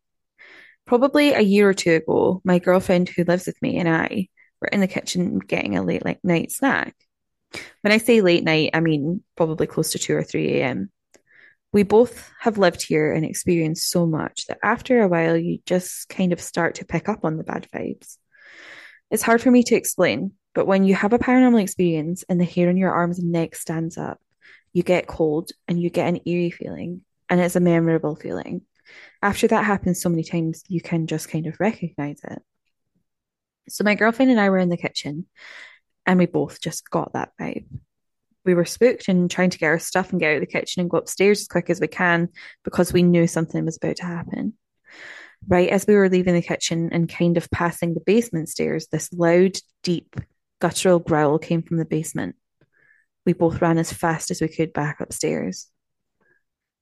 Probably 0.86 1.34
a 1.34 1.42
year 1.42 1.68
or 1.68 1.74
two 1.74 1.96
ago, 1.96 2.42
my 2.44 2.60
girlfriend 2.60 3.10
who 3.10 3.24
lives 3.24 3.48
with 3.48 3.60
me 3.64 3.78
and 3.78 3.90
I 3.90 4.28
were 4.62 4.68
in 4.68 4.80
the 4.80 4.88
kitchen 4.88 5.40
getting 5.40 5.76
a 5.76 5.82
late 5.82 6.04
night 6.24 6.52
snack. 6.52 6.96
When 7.82 7.92
I 7.92 7.98
say 7.98 8.22
late 8.22 8.44
night, 8.44 8.72
I 8.76 8.80
mean 8.80 9.24
probably 9.36 9.66
close 9.66 9.94
to 9.94 10.00
2 10.00 10.16
or 10.16 10.24
3 10.24 10.60
a.m. 10.60 10.92
We 11.72 11.84
both 11.84 12.32
have 12.40 12.58
lived 12.58 12.82
here 12.82 13.14
and 13.14 13.24
experienced 13.24 13.90
so 13.90 14.08
much 14.08 14.48
that 14.48 14.58
after 14.64 15.02
a 15.02 15.08
while, 15.08 15.38
you 15.38 15.60
just 15.66 16.10
kind 16.10 16.34
of 16.34 16.42
start 16.42 16.76
to 16.76 16.86
pick 16.86 17.08
up 17.08 17.24
on 17.24 17.38
the 17.38 17.44
bad 17.44 17.68
vibes. 17.74 18.18
It's 19.12 19.24
hard 19.24 19.42
for 19.42 19.52
me 19.52 19.64
to 19.64 19.76
explain, 19.76 20.34
but 20.56 20.66
when 20.66 20.84
you 20.84 20.96
have 20.96 21.14
a 21.14 21.20
paranormal 21.20 21.62
experience 21.62 22.24
and 22.28 22.40
the 22.40 22.46
hair 22.46 22.70
on 22.70 22.78
your 22.78 22.92
arms 22.92 23.20
and 23.20 23.32
neck 23.32 23.56
stands 23.56 23.98
up, 23.98 24.20
you 24.74 24.82
get 24.82 25.08
cold 25.08 25.52
and 25.68 25.80
you 25.80 25.90
get 25.90 26.08
an 26.08 26.22
eerie 26.26 26.52
feeling, 26.52 27.02
and 27.30 27.40
it's 27.40 27.56
a 27.56 27.60
memorable 27.60 28.16
feeling. 28.16 28.62
After 29.22 29.48
that 29.48 29.66
happens 29.66 30.02
so 30.02 30.10
many 30.10 30.24
times, 30.24 30.64
you 30.68 30.82
can 30.82 31.06
just 31.06 31.30
kind 31.30 31.46
of 31.46 31.60
recognize 31.60 32.20
it. 32.24 32.42
So, 33.68 33.84
my 33.84 33.94
girlfriend 33.94 34.32
and 34.32 34.40
I 34.40 34.50
were 34.50 34.58
in 34.58 34.70
the 34.70 34.78
kitchen, 34.78 35.28
and 36.06 36.18
we 36.18 36.26
both 36.26 36.60
just 36.62 36.90
got 36.90 37.14
that 37.14 37.32
vibe 37.40 37.66
we 38.46 38.54
were 38.54 38.66
spooked 38.66 39.08
and 39.08 39.30
trying 39.30 39.50
to 39.50 39.58
get 39.58 39.68
our 39.68 39.80
stuff 39.80 40.12
and 40.12 40.20
get 40.20 40.32
out 40.32 40.36
of 40.36 40.42
the 40.42 40.48
kitchen 40.48 40.82
and 40.82 40.90
go 40.90 40.98
upstairs 40.98 41.42
as 41.42 41.48
quick 41.48 41.70
as 41.70 41.80
we 41.80 41.88
can 41.88 42.30
because 42.64 42.94
we 42.94 43.04
knew 43.04 43.28
something 43.28 43.66
was 43.66 43.78
about 43.78 43.98
to 43.98 44.06
happen. 44.06 44.54
Right 45.48 45.70
as 45.70 45.86
we 45.88 45.96
were 45.96 46.10
leaving 46.10 46.34
the 46.34 46.42
kitchen 46.42 46.90
and 46.92 47.10
kind 47.10 47.38
of 47.38 47.50
passing 47.52 47.94
the 47.94 48.02
basement 48.02 48.50
stairs, 48.50 48.88
this 48.88 49.12
loud, 49.14 49.58
deep, 49.84 50.16
guttural 50.60 51.00
growl 51.00 51.40
came 51.40 51.62
from 51.62 51.78
the 51.78 51.86
basement. 51.86 52.36
We 53.26 53.34
both 53.34 53.62
ran 53.62 53.78
as 53.78 53.94
fast 53.94 54.32
as 54.32 54.42
we 54.42 54.48
could 54.48 54.74
back 54.74 55.00
upstairs. 55.00 55.68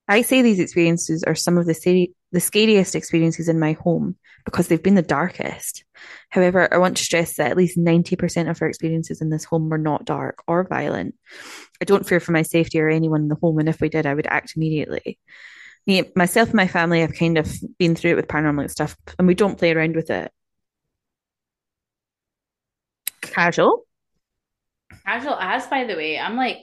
I 0.08 0.22
say 0.22 0.42
these 0.42 0.60
experiences 0.60 1.24
are 1.24 1.36
some 1.36 1.58
of 1.58 1.66
the, 1.66 2.14
the 2.32 2.40
scariest 2.40 2.96
experiences 2.96 3.48
in 3.48 3.60
my 3.60 3.74
home 3.74 4.16
because 4.46 4.68
they've 4.68 4.84
been 4.84 4.96
the 4.96 5.02
darkest. 5.02 5.84
However, 6.30 6.74
I 6.74 6.78
want 6.78 6.98
to 6.98 7.04
stress 7.04 7.36
that 7.36 7.52
at 7.52 7.58
least 7.58 7.78
90% 7.78 8.50
of 8.50 8.62
our 8.62 8.68
experiences 8.68 9.22
in 9.22 9.30
this 9.30 9.46
home 9.46 9.70
were 9.70 9.78
not 9.78 10.06
dark 10.06 10.44
or 10.48 10.68
violent. 10.68 11.16
I 11.82 11.86
don't 11.86 12.08
fear 12.08 12.20
for 12.20 12.32
my 12.32 12.44
safety 12.44 12.80
or 12.80 12.90
anyone 12.90 13.22
in 13.22 13.28
the 13.28 13.38
home, 13.42 13.60
and 13.60 13.70
if 13.70 13.82
we 13.82 13.90
did, 13.90 14.06
I 14.06 14.14
would 14.14 14.28
act 14.28 14.54
immediately. 14.56 15.20
Me, 15.86 16.04
myself 16.16 16.50
and 16.50 16.56
my 16.56 16.68
family 16.68 17.02
have 17.02 17.14
kind 17.14 17.38
of 17.38 17.50
been 17.78 17.96
through 17.96 18.12
it 18.12 18.16
with 18.16 18.28
paranormal 18.28 18.70
stuff, 18.70 18.96
and 19.18 19.28
we 19.28 19.36
don't 19.36 19.58
play 19.58 19.74
around 19.74 19.96
with 19.96 20.10
it. 20.10 20.32
Casual. 23.22 23.86
Casual 25.06 25.36
as, 25.36 25.68
by 25.68 25.86
the 25.86 25.96
way. 25.96 26.20
I'm 26.20 26.36
like, 26.36 26.60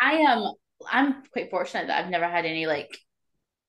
I 0.00 0.12
am 0.14 0.52
I'm 0.90 1.22
quite 1.32 1.50
fortunate 1.50 1.88
that 1.88 2.04
I've 2.04 2.10
never 2.10 2.28
had 2.28 2.44
any 2.44 2.66
like 2.66 2.96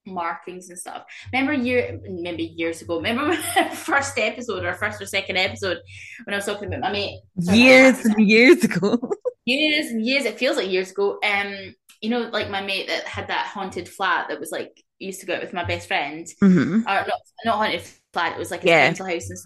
markings 0.08 0.70
and 0.70 0.80
stuff. 0.80 1.04
Remember 1.32 1.54
year 1.54 2.00
maybe 2.10 2.44
years 2.44 2.82
ago. 2.82 2.98
Remember 2.98 3.34
first 3.74 4.18
episode 4.18 4.66
or 4.66 4.74
first 4.74 5.02
or 5.02 5.06
second 5.06 5.38
episode 5.38 5.80
when 6.24 6.34
I 6.34 6.38
was 6.38 6.46
talking 6.46 6.68
about 6.68 6.82
my 6.82 6.92
mate 6.92 7.20
years 7.36 8.06
and 8.06 8.28
years 8.28 8.64
ago. 8.64 8.98
years 9.46 9.88
and 9.92 10.06
years. 10.06 10.26
It 10.26 10.38
feels 10.40 10.58
like 10.58 10.70
years 10.72 10.92
ago. 10.92 11.20
Um, 11.24 11.76
you 12.02 12.10
know, 12.10 12.30
like 12.32 12.50
my 12.50 12.62
mate 12.62 12.88
that 12.88 13.04
had 13.06 13.28
that 13.28 13.48
haunted 13.48 13.88
flat 13.90 14.30
that 14.30 14.40
was 14.40 14.52
like 14.52 14.84
used 15.00 15.20
to 15.22 15.26
go 15.26 15.36
out 15.36 15.42
with 15.42 15.54
my 15.54 15.64
best 15.64 15.88
friend. 15.88 16.26
Mm-hmm. 16.44 16.82
Or 16.82 16.86
not 16.86 17.20
not 17.46 17.58
haunted 17.58 17.82
flat. 18.14 18.34
It 18.34 18.40
was 18.40 18.52
like 18.52 18.64
a 18.64 18.68
Yeah. 18.68 18.88
council 18.88 19.06
house 19.08 19.30
and 19.30 19.40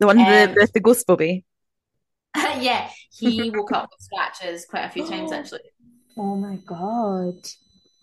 The 0.00 0.06
one 0.06 0.18
Um, 0.18 0.24
the, 0.24 0.54
the 0.54 0.68
the 0.74 0.80
ghost 0.80 1.06
bobby. 1.06 1.44
yeah, 2.36 2.88
he 3.12 3.50
woke 3.50 3.72
up 3.72 3.90
with 3.90 4.00
scratches 4.00 4.64
quite 4.64 4.84
a 4.84 4.90
few 4.90 5.06
times 5.06 5.32
actually. 5.38 5.60
Oh 6.16 6.36
my 6.36 6.56
god. 6.66 7.34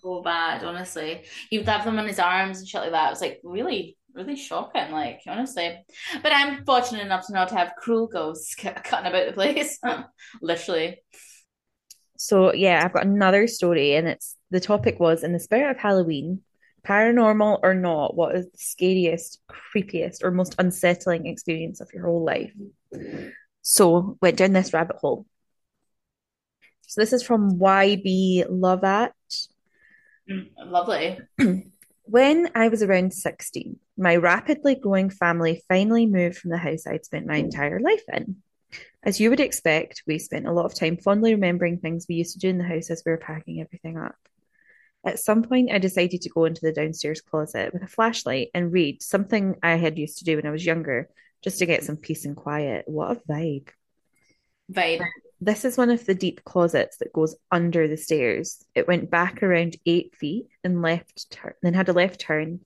So 0.01 0.21
bad, 0.21 0.63
honestly. 0.63 1.23
He 1.49 1.57
would 1.57 1.67
have 1.67 1.85
them 1.85 1.99
on 1.99 2.07
his 2.07 2.19
arms 2.19 2.59
and 2.59 2.67
shit 2.67 2.81
like 2.81 2.91
that. 2.91 3.07
It 3.07 3.11
was 3.11 3.21
like 3.21 3.39
really, 3.43 3.97
really 4.13 4.35
shocking, 4.35 4.91
like 4.91 5.21
honestly. 5.27 5.83
But 6.21 6.31
I'm 6.33 6.65
fortunate 6.65 7.05
enough 7.05 7.27
to 7.27 7.33
not 7.33 7.51
have 7.51 7.73
cruel 7.77 8.07
ghosts 8.07 8.55
cutting 8.55 9.07
about 9.07 9.27
the 9.27 9.33
place, 9.33 9.79
literally. 10.41 11.01
So 12.17 12.53
yeah, 12.53 12.81
I've 12.83 12.93
got 12.93 13.05
another 13.05 13.47
story, 13.47 13.95
and 13.95 14.07
it's 14.07 14.35
the 14.51 14.59
topic 14.59 14.99
was 14.99 15.23
in 15.23 15.33
the 15.33 15.39
spirit 15.39 15.71
of 15.71 15.77
Halloween, 15.77 16.41
paranormal 16.85 17.59
or 17.63 17.73
not, 17.73 18.15
what 18.15 18.35
is 18.35 18.45
the 18.45 18.57
scariest, 18.57 19.41
creepiest, 19.49 20.23
or 20.23 20.31
most 20.31 20.55
unsettling 20.59 21.27
experience 21.27 21.81
of 21.81 21.89
your 21.93 22.05
whole 22.05 22.23
life? 22.23 22.51
So 23.61 24.17
went 24.21 24.37
down 24.37 24.53
this 24.53 24.73
rabbit 24.73 24.97
hole. 24.97 25.25
So 26.87 27.01
this 27.01 27.13
is 27.13 27.23
from 27.23 27.59
YB 27.59 28.49
Lovat. 28.49 29.11
Lovely. 30.57 31.19
When 32.09 32.49
I 32.55 32.69
was 32.69 32.81
around 32.81 33.13
16, 33.13 33.77
my 33.95 34.15
rapidly 34.15 34.73
growing 34.73 35.11
family 35.11 35.61
finally 35.67 36.07
moved 36.07 36.39
from 36.39 36.49
the 36.49 36.57
house 36.57 36.87
I'd 36.87 37.05
spent 37.05 37.27
my 37.27 37.35
entire 37.35 37.79
life 37.79 38.01
in. 38.11 38.37
As 39.03 39.19
you 39.19 39.29
would 39.29 39.39
expect, 39.39 40.01
we 40.07 40.17
spent 40.17 40.47
a 40.47 40.51
lot 40.51 40.65
of 40.65 40.73
time 40.73 40.97
fondly 40.97 41.35
remembering 41.35 41.77
things 41.77 42.07
we 42.09 42.15
used 42.15 42.33
to 42.33 42.39
do 42.39 42.49
in 42.49 42.57
the 42.57 42.63
house 42.63 42.89
as 42.89 43.03
we 43.05 43.11
were 43.11 43.19
packing 43.19 43.61
everything 43.61 43.99
up. 43.99 44.15
At 45.05 45.19
some 45.19 45.43
point, 45.43 45.71
I 45.71 45.77
decided 45.77 46.21
to 46.21 46.29
go 46.29 46.45
into 46.45 46.61
the 46.63 46.73
downstairs 46.73 47.21
closet 47.21 47.73
with 47.73 47.83
a 47.83 47.87
flashlight 47.87 48.49
and 48.55 48.73
read 48.73 49.03
something 49.03 49.57
I 49.61 49.75
had 49.75 49.99
used 49.99 50.17
to 50.17 50.25
do 50.25 50.35
when 50.35 50.47
I 50.47 50.51
was 50.51 50.65
younger, 50.65 51.09
just 51.43 51.59
to 51.59 51.67
get 51.67 51.83
some 51.83 51.97
peace 51.97 52.25
and 52.25 52.35
quiet. 52.35 52.85
What 52.87 53.11
a 53.11 53.21
vibe. 53.31 53.69
Vibe. 54.71 55.05
This 55.41 55.63
is 55.63 55.77
one 55.77 55.89
of 55.89 56.05
the 56.05 56.15
deep 56.15 56.43
closets 56.43 56.97
that 56.97 57.13
goes 57.13 57.35
under 57.51 57.87
the 57.87 57.97
stairs. 57.97 58.65
It 58.75 58.87
went 58.87 59.09
back 59.09 59.41
around 59.41 59.77
eight 59.85 60.15
feet 60.15 60.47
and 60.63 60.81
left 60.81 61.31
turn, 61.31 61.53
then 61.61 61.73
had 61.73 61.89
a 61.89 61.93
left 61.93 62.19
turn 62.19 62.59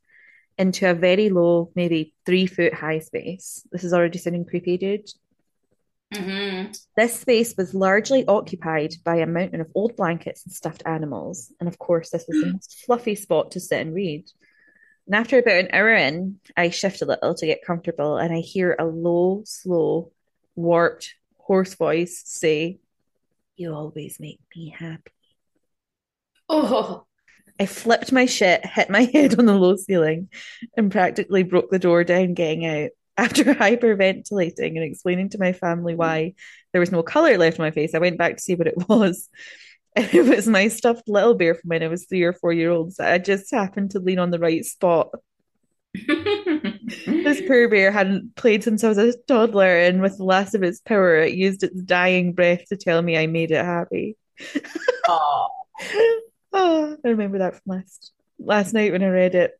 into 0.58 0.90
a 0.90 0.96
very 0.96 1.30
low, 1.30 1.72
maybe 1.76 2.14
three 2.26 2.48
foot 2.48 2.74
high 2.74 3.00
space. 3.00 3.66
This 3.72 3.84
is 3.84 3.94
already 3.94 4.18
sounding 4.18 4.46
creepy, 4.46 4.78
dude. 4.78 5.10
hmm 6.14 6.72
This 6.98 7.20
space 7.20 7.56
was 7.58 7.76
largely 7.76 8.26
occupied 8.26 8.96
by 9.04 9.18
a 9.18 9.28
mountain 9.28 9.62
of 9.62 9.72
old 9.76 9.96
blankets 9.96 10.44
and 10.46 10.54
stuffed 10.54 10.84
animals. 10.86 11.52
And 11.60 11.70
of 11.70 11.78
course, 11.78 12.10
this 12.10 12.26
was 12.28 12.42
the 12.42 12.48
most 12.54 12.84
fluffy 12.86 13.16
spot 13.16 13.52
to 13.52 13.60
sit 13.60 13.82
and 13.82 13.94
read. 13.94 14.26
And 15.06 15.16
after 15.16 15.38
about 15.38 15.60
an 15.60 15.70
hour 15.74 15.94
in, 15.94 16.40
I 16.58 16.70
shift 16.70 17.02
a 17.02 17.06
little 17.06 17.36
to 17.36 17.46
get 17.46 17.66
comfortable 17.66 18.18
and 18.18 18.34
I 18.34 18.40
hear 18.40 18.76
a 18.80 18.86
low, 18.86 19.44
slow, 19.46 20.12
warped, 20.56 21.14
hoarse 21.44 21.76
voice 21.76 22.22
say, 22.26 22.80
You 23.56 23.74
always 23.74 24.20
make 24.20 24.40
me 24.56 24.76
happy. 24.78 25.12
Oh, 26.50 27.06
I 27.60 27.66
flipped 27.66 28.12
my 28.12 28.26
shit, 28.26 28.66
hit 28.66 28.90
my 28.90 29.04
head 29.14 29.38
on 29.38 29.46
the 29.46 29.54
low 29.54 29.76
ceiling, 29.76 30.30
and 30.76 30.92
practically 30.92 31.44
broke 31.44 31.70
the 31.70 31.80
door 31.80 32.04
down 32.04 32.34
getting 32.34 32.66
out. 32.66 32.90
After 33.16 33.44
hyperventilating 33.54 34.76
and 34.76 34.84
explaining 34.84 35.30
to 35.30 35.40
my 35.40 35.54
family 35.54 35.96
why 35.96 36.34
there 36.72 36.80
was 36.80 36.92
no 36.92 37.04
color 37.04 37.38
left 37.38 37.60
on 37.60 37.66
my 37.66 37.72
face, 37.72 37.94
I 37.94 38.00
went 38.00 38.18
back 38.18 38.38
to 38.38 38.42
see 38.42 38.56
what 38.56 38.68
it 38.68 38.78
was. 38.90 39.30
And 39.96 40.12
it 40.12 40.26
was 40.26 40.48
my 40.48 40.70
stuffed 40.70 41.08
little 41.08 41.36
bear 41.36 41.54
from 41.54 41.68
when 41.70 41.84
I 41.84 41.88
was 41.88 42.06
three 42.06 42.24
or 42.24 42.34
four 42.34 42.52
year 42.52 42.72
old. 42.72 42.94
So 42.94 43.06
I 43.06 43.20
just 43.20 43.52
happened 43.52 43.92
to 43.92 44.00
lean 44.00 44.18
on 44.18 44.32
the 44.32 44.40
right 44.40 44.66
spot. 44.66 45.10
This 45.94 47.42
poor 47.48 47.70
bear 47.70 47.92
hadn't 47.92 48.36
played 48.36 48.64
since 48.64 48.84
I 48.84 48.90
was 48.90 48.98
a 48.98 49.14
toddler, 49.28 49.78
and 49.80 50.02
with 50.02 50.18
the 50.18 50.24
last 50.24 50.56
of 50.56 50.64
its 50.64 50.82
power, 50.82 51.16
it 51.18 51.34
used 51.34 51.64
its 51.64 51.82
dying 51.82 52.34
breath 52.34 52.66
to 52.70 52.78
tell 52.78 53.02
me 53.02 53.18
I 53.18 53.28
made 53.28 53.52
it 53.52 53.64
happy. 53.64 54.18
oh, 55.08 55.50
I 56.54 56.98
remember 57.04 57.40
that 57.40 57.56
from 57.56 57.78
last 57.78 58.12
last 58.40 58.74
night 58.74 58.92
when 58.92 59.04
I 59.04 59.08
read 59.08 59.36
it. 59.36 59.60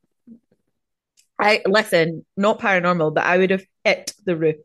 I 1.40 1.62
listen, 1.66 2.26
not 2.38 2.60
paranormal, 2.60 3.14
but 3.14 3.24
I 3.26 3.38
would 3.38 3.50
have 3.50 3.66
hit 3.84 4.14
the 4.26 4.36
roof, 4.36 4.58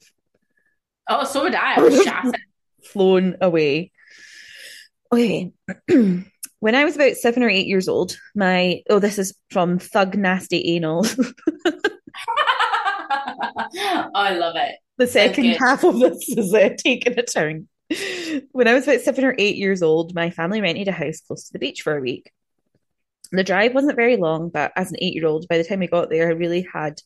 oh, 1.08 1.24
so 1.24 1.44
would 1.44 1.54
I. 1.54 1.76
I 1.76 1.80
was 1.80 2.02
shattered. 2.02 2.38
flown 2.84 3.36
away. 3.40 3.92
Okay. 5.12 5.52
When 6.60 6.74
I 6.74 6.84
was 6.84 6.96
about 6.96 7.16
seven 7.16 7.42
or 7.42 7.48
eight 7.48 7.66
years 7.66 7.88
old, 7.88 8.16
my 8.34 8.82
oh, 8.90 8.98
this 8.98 9.18
is 9.18 9.34
from 9.50 9.78
Thug 9.78 10.16
Nasty 10.16 10.74
Anal. 10.74 11.06
I 14.14 14.34
love 14.34 14.56
it. 14.56 14.76
The 14.96 15.06
second 15.06 15.44
half 15.52 15.84
of 15.84 16.00
this 16.00 16.28
is 16.28 16.52
uh, 16.52 16.70
taking 16.76 17.18
a 17.18 17.22
turn. 17.22 17.68
When 18.52 18.66
I 18.66 18.74
was 18.74 18.84
about 18.84 19.00
seven 19.00 19.24
or 19.24 19.34
eight 19.38 19.56
years 19.56 19.82
old, 19.82 20.14
my 20.14 20.30
family 20.30 20.60
rented 20.60 20.88
a 20.88 20.92
house 20.92 21.20
close 21.20 21.44
to 21.46 21.52
the 21.52 21.60
beach 21.60 21.82
for 21.82 21.96
a 21.96 22.00
week. 22.00 22.32
The 23.30 23.44
drive 23.44 23.74
wasn't 23.74 23.96
very 23.96 24.16
long, 24.16 24.48
but 24.48 24.72
as 24.74 24.90
an 24.90 24.98
eight 25.00 25.14
year 25.14 25.26
old, 25.26 25.46
by 25.48 25.58
the 25.58 25.64
time 25.64 25.78
we 25.80 25.86
got 25.86 26.10
there, 26.10 26.28
I 26.28 26.32
really 26.32 26.66
had 26.72 27.00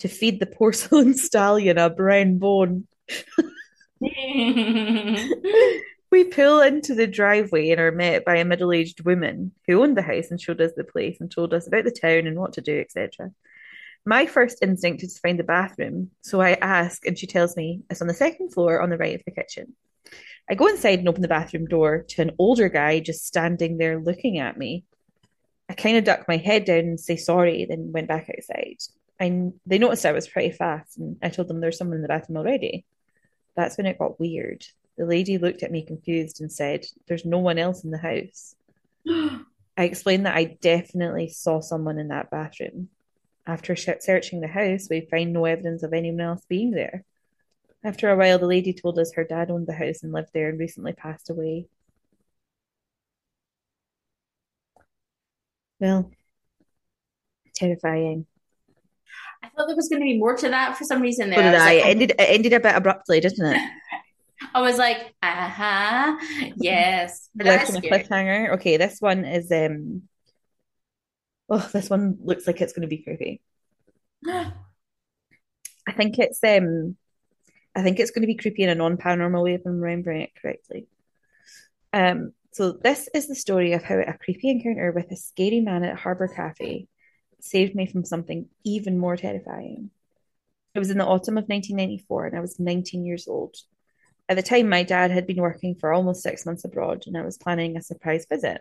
to 0.00 0.08
feed 0.08 0.40
the 0.40 0.46
porcelain 0.46 1.14
stallion 1.16 1.78
a 1.78 1.88
brown 1.88 2.38
bone. 2.38 2.86
Pull 6.30 6.60
into 6.60 6.94
the 6.94 7.06
driveway 7.06 7.70
and 7.70 7.80
are 7.80 7.92
met 7.92 8.24
by 8.24 8.36
a 8.36 8.44
middle 8.44 8.72
aged 8.72 9.04
woman 9.04 9.52
who 9.66 9.82
owned 9.82 9.96
the 9.96 10.02
house 10.02 10.30
and 10.30 10.40
showed 10.40 10.60
us 10.60 10.72
the 10.76 10.84
place 10.84 11.18
and 11.20 11.30
told 11.30 11.52
us 11.52 11.66
about 11.66 11.84
the 11.84 11.90
town 11.90 12.26
and 12.26 12.38
what 12.38 12.52
to 12.54 12.60
do, 12.60 12.78
etc. 12.78 13.32
My 14.04 14.26
first 14.26 14.62
instinct 14.62 15.02
is 15.02 15.14
to 15.14 15.20
find 15.20 15.38
the 15.38 15.44
bathroom, 15.44 16.10
so 16.22 16.40
I 16.40 16.52
ask, 16.52 17.04
and 17.06 17.18
she 17.18 17.26
tells 17.26 17.56
me 17.56 17.82
it's 17.90 18.00
on 18.00 18.08
the 18.08 18.14
second 18.14 18.52
floor 18.52 18.80
on 18.80 18.90
the 18.90 18.96
right 18.96 19.14
of 19.14 19.24
the 19.24 19.30
kitchen. 19.30 19.74
I 20.48 20.54
go 20.54 20.66
inside 20.66 20.98
and 20.98 21.08
open 21.08 21.22
the 21.22 21.28
bathroom 21.28 21.66
door 21.66 22.04
to 22.08 22.22
an 22.22 22.32
older 22.38 22.68
guy 22.68 23.00
just 23.00 23.26
standing 23.26 23.76
there 23.76 24.00
looking 24.00 24.38
at 24.38 24.56
me. 24.56 24.84
I 25.68 25.74
kind 25.74 25.96
of 25.96 26.04
duck 26.04 26.26
my 26.26 26.38
head 26.38 26.64
down 26.64 26.80
and 26.80 26.98
say 26.98 27.16
sorry, 27.16 27.66
then 27.68 27.92
went 27.92 28.08
back 28.08 28.30
outside. 28.36 28.78
I, 29.20 29.50
they 29.66 29.78
noticed 29.78 30.06
I 30.06 30.12
was 30.12 30.26
pretty 30.26 30.50
fast, 30.50 30.96
and 30.96 31.16
I 31.22 31.28
told 31.28 31.48
them 31.48 31.60
there's 31.60 31.76
someone 31.76 31.96
in 31.96 32.02
the 32.02 32.08
bathroom 32.08 32.38
already. 32.38 32.86
That's 33.54 33.76
when 33.76 33.86
it 33.86 33.98
got 33.98 34.18
weird. 34.18 34.64
The 34.98 35.06
lady 35.06 35.38
looked 35.38 35.62
at 35.62 35.70
me 35.70 35.82
confused 35.82 36.40
and 36.40 36.52
said, 36.52 36.84
There's 37.06 37.24
no 37.24 37.38
one 37.38 37.58
else 37.58 37.84
in 37.84 37.90
the 37.90 37.98
house. 37.98 38.54
I 39.08 39.84
explained 39.84 40.26
that 40.26 40.36
I 40.36 40.58
definitely 40.60 41.28
saw 41.28 41.60
someone 41.60 41.98
in 41.98 42.08
that 42.08 42.30
bathroom. 42.30 42.90
After 43.46 43.74
searching 43.74 44.40
the 44.40 44.46
house, 44.46 44.88
we 44.90 45.08
find 45.10 45.32
no 45.32 45.46
evidence 45.46 45.82
of 45.82 45.92
anyone 45.92 46.20
else 46.20 46.44
being 46.48 46.72
there. 46.72 47.04
After 47.82 48.10
a 48.10 48.16
while, 48.16 48.38
the 48.38 48.46
lady 48.46 48.74
told 48.74 48.98
us 48.98 49.14
her 49.14 49.24
dad 49.24 49.50
owned 49.50 49.66
the 49.66 49.72
house 49.72 50.02
and 50.02 50.12
lived 50.12 50.30
there 50.34 50.50
and 50.50 50.58
recently 50.58 50.92
passed 50.92 51.30
away. 51.30 51.66
Well, 55.78 56.10
terrifying. 57.54 58.26
I 59.42 59.48
thought 59.48 59.66
there 59.66 59.76
was 59.76 59.88
going 59.88 60.00
to 60.02 60.04
be 60.04 60.18
more 60.18 60.36
to 60.36 60.48
that 60.50 60.76
for 60.76 60.84
some 60.84 61.00
reason. 61.00 61.30
There, 61.30 61.38
So 61.38 61.42
did 61.42 61.54
I. 61.54 61.64
like, 61.64 61.78
It 61.78 61.86
ended, 61.86 62.10
it 62.10 62.20
ended 62.20 62.52
a 62.52 62.60
bit 62.60 62.74
abruptly, 62.74 63.20
didn't 63.20 63.46
it? 63.46 63.70
I 64.54 64.60
was 64.60 64.78
like, 64.78 65.14
uh 65.22 65.48
huh, 65.48 66.16
yes. 66.56 67.28
Left 67.38 67.70
on 67.70 67.76
a 67.76 67.80
cliffhanger. 67.80 68.54
Okay, 68.54 68.76
this 68.76 69.00
one 69.00 69.24
is 69.24 69.50
um 69.52 70.02
oh, 71.48 71.68
this 71.72 71.90
one 71.90 72.18
looks 72.22 72.46
like 72.46 72.60
it's 72.60 72.72
gonna 72.72 72.86
be 72.86 73.02
creepy. 73.02 73.40
I 74.26 74.52
think 75.96 76.18
it's 76.18 76.42
um 76.44 76.96
I 77.74 77.82
think 77.82 78.00
it's 78.00 78.10
gonna 78.10 78.26
be 78.26 78.36
creepy 78.36 78.62
in 78.62 78.70
a 78.70 78.74
non-paranormal 78.74 79.42
way 79.42 79.54
if 79.54 79.62
I'm 79.66 79.80
remembering 79.80 80.22
it 80.22 80.30
correctly. 80.40 80.86
Um 81.92 82.32
so 82.52 82.72
this 82.72 83.08
is 83.14 83.28
the 83.28 83.36
story 83.36 83.74
of 83.74 83.84
how 83.84 83.98
a 83.98 84.18
creepy 84.18 84.50
encounter 84.50 84.90
with 84.92 85.10
a 85.12 85.16
scary 85.16 85.60
man 85.60 85.84
at 85.84 85.98
Harbour 85.98 86.28
Cafe 86.28 86.88
saved 87.40 87.74
me 87.74 87.86
from 87.86 88.04
something 88.04 88.48
even 88.64 88.98
more 88.98 89.16
terrifying. 89.16 89.90
It 90.74 90.78
was 90.78 90.90
in 90.90 90.98
the 90.98 91.06
autumn 91.06 91.38
of 91.38 91.48
1994 91.48 92.26
and 92.26 92.36
I 92.36 92.40
was 92.40 92.58
19 92.58 93.04
years 93.04 93.28
old. 93.28 93.56
At 94.30 94.36
the 94.36 94.44
time, 94.44 94.68
my 94.68 94.84
dad 94.84 95.10
had 95.10 95.26
been 95.26 95.42
working 95.42 95.74
for 95.74 95.92
almost 95.92 96.22
six 96.22 96.46
months 96.46 96.64
abroad 96.64 97.02
and 97.08 97.18
I 97.18 97.22
was 97.22 97.36
planning 97.36 97.76
a 97.76 97.82
surprise 97.82 98.26
visit. 98.30 98.60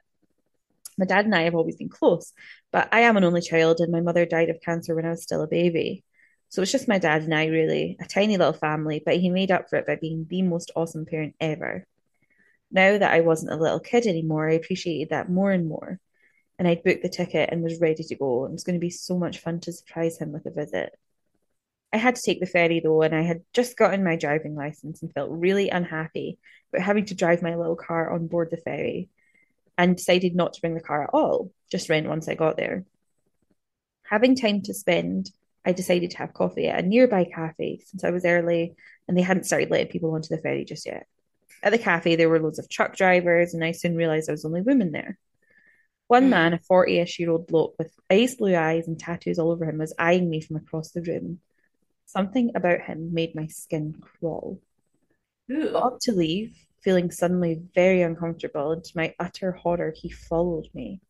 My 0.97 1.05
dad 1.05 1.25
and 1.25 1.35
I 1.35 1.43
have 1.43 1.53
always 1.53 1.75
been 1.75 1.89
close, 1.89 2.33
but 2.71 2.89
I 2.91 3.01
am 3.01 3.17
an 3.17 3.23
only 3.23 3.41
child 3.41 3.79
and 3.79 3.91
my 3.91 4.01
mother 4.01 4.25
died 4.25 4.49
of 4.49 4.61
cancer 4.61 4.95
when 4.95 5.05
I 5.05 5.11
was 5.11 5.21
still 5.21 5.43
a 5.43 5.47
baby. 5.47 6.03
So 6.49 6.63
it's 6.63 6.71
just 6.71 6.87
my 6.87 6.97
dad 6.97 7.21
and 7.21 7.35
I, 7.35 7.45
really, 7.45 7.97
a 8.01 8.07
tiny 8.07 8.35
little 8.35 8.51
family, 8.51 9.03
but 9.05 9.17
he 9.17 9.29
made 9.29 9.51
up 9.51 9.69
for 9.69 9.75
it 9.75 9.85
by 9.85 9.95
being 9.95 10.25
the 10.27 10.41
most 10.41 10.71
awesome 10.75 11.05
parent 11.05 11.35
ever. 11.39 11.85
Now 12.71 12.97
that 12.97 13.13
I 13.13 13.19
wasn't 13.21 13.53
a 13.53 13.61
little 13.61 13.79
kid 13.79 14.07
anymore, 14.07 14.49
I 14.49 14.53
appreciated 14.53 15.11
that 15.11 15.29
more 15.29 15.51
and 15.51 15.69
more. 15.69 15.99
And 16.57 16.67
I'd 16.67 16.83
booked 16.83 17.03
the 17.03 17.09
ticket 17.09 17.49
and 17.51 17.61
was 17.61 17.79
ready 17.79 18.03
to 18.03 18.15
go. 18.15 18.45
It 18.45 18.51
was 18.51 18.63
going 18.63 18.73
to 18.73 18.79
be 18.79 18.89
so 18.89 19.19
much 19.19 19.37
fun 19.37 19.59
to 19.59 19.71
surprise 19.71 20.17
him 20.17 20.31
with 20.31 20.47
a 20.47 20.51
visit. 20.51 20.97
I 21.91 21.97
had 21.97 22.15
to 22.15 22.21
take 22.21 22.39
the 22.39 22.45
ferry 22.45 22.79
though, 22.79 23.01
and 23.01 23.15
I 23.15 23.21
had 23.21 23.41
just 23.53 23.77
gotten 23.77 24.03
my 24.03 24.15
driving 24.15 24.55
license 24.55 25.01
and 25.01 25.11
felt 25.13 25.31
really 25.31 25.69
unhappy 25.69 26.37
about 26.71 26.85
having 26.85 27.05
to 27.05 27.15
drive 27.15 27.41
my 27.41 27.55
little 27.55 27.75
car 27.75 28.11
on 28.11 28.27
board 28.27 28.49
the 28.51 28.57
ferry 28.57 29.09
and 29.77 29.95
decided 29.95 30.35
not 30.35 30.53
to 30.53 30.61
bring 30.61 30.75
the 30.75 30.81
car 30.81 31.03
at 31.03 31.09
all, 31.13 31.51
just 31.71 31.89
rent 31.89 32.07
once 32.07 32.27
I 32.27 32.35
got 32.35 32.57
there. 32.57 32.85
Having 34.03 34.35
time 34.35 34.61
to 34.63 34.73
spend, 34.73 35.31
I 35.65 35.71
decided 35.71 36.11
to 36.11 36.17
have 36.17 36.33
coffee 36.33 36.67
at 36.67 36.83
a 36.83 36.87
nearby 36.87 37.25
cafe 37.25 37.79
since 37.85 38.03
I 38.03 38.11
was 38.11 38.25
early 38.25 38.75
and 39.07 39.17
they 39.17 39.21
hadn't 39.21 39.45
started 39.45 39.71
letting 39.71 39.87
people 39.87 40.13
onto 40.13 40.29
the 40.29 40.41
ferry 40.41 40.65
just 40.65 40.85
yet. 40.85 41.07
At 41.63 41.71
the 41.71 41.77
cafe, 41.77 42.15
there 42.15 42.29
were 42.29 42.39
loads 42.39 42.59
of 42.59 42.69
truck 42.69 42.95
drivers, 42.95 43.53
and 43.53 43.63
I 43.63 43.71
soon 43.71 43.95
realised 43.95 44.29
I 44.29 44.33
was 44.33 44.43
the 44.43 44.47
only 44.47 44.61
woman 44.61 44.91
there. 44.91 45.17
One 46.07 46.25
Mm. 46.25 46.29
man, 46.29 46.53
a 46.53 46.59
40 46.59 46.99
ish 46.99 47.19
year 47.19 47.31
old 47.31 47.47
bloke 47.47 47.75
with 47.77 47.93
ice 48.09 48.35
blue 48.35 48.55
eyes 48.55 48.87
and 48.87 48.99
tattoos 48.99 49.39
all 49.39 49.51
over 49.51 49.65
him, 49.65 49.77
was 49.77 49.93
eyeing 49.99 50.29
me 50.29 50.41
from 50.41 50.55
across 50.55 50.91
the 50.91 51.01
room. 51.01 51.39
Something 52.09 52.49
about 52.55 52.81
him 52.81 53.13
made 53.13 53.35
my 53.35 53.45
skin 53.45 53.93
crawl. 54.01 54.59
Ooh. 55.51 55.71
Got 55.71 55.83
up 55.83 55.99
to 56.01 56.11
leave, 56.11 56.55
feeling 56.81 57.11
suddenly 57.11 57.61
very 57.75 58.01
uncomfortable, 58.01 58.71
and 58.71 58.83
to 58.83 58.97
my 58.97 59.13
utter 59.19 59.51
horror, 59.51 59.93
he 59.95 60.09
followed 60.09 60.69
me. 60.73 61.01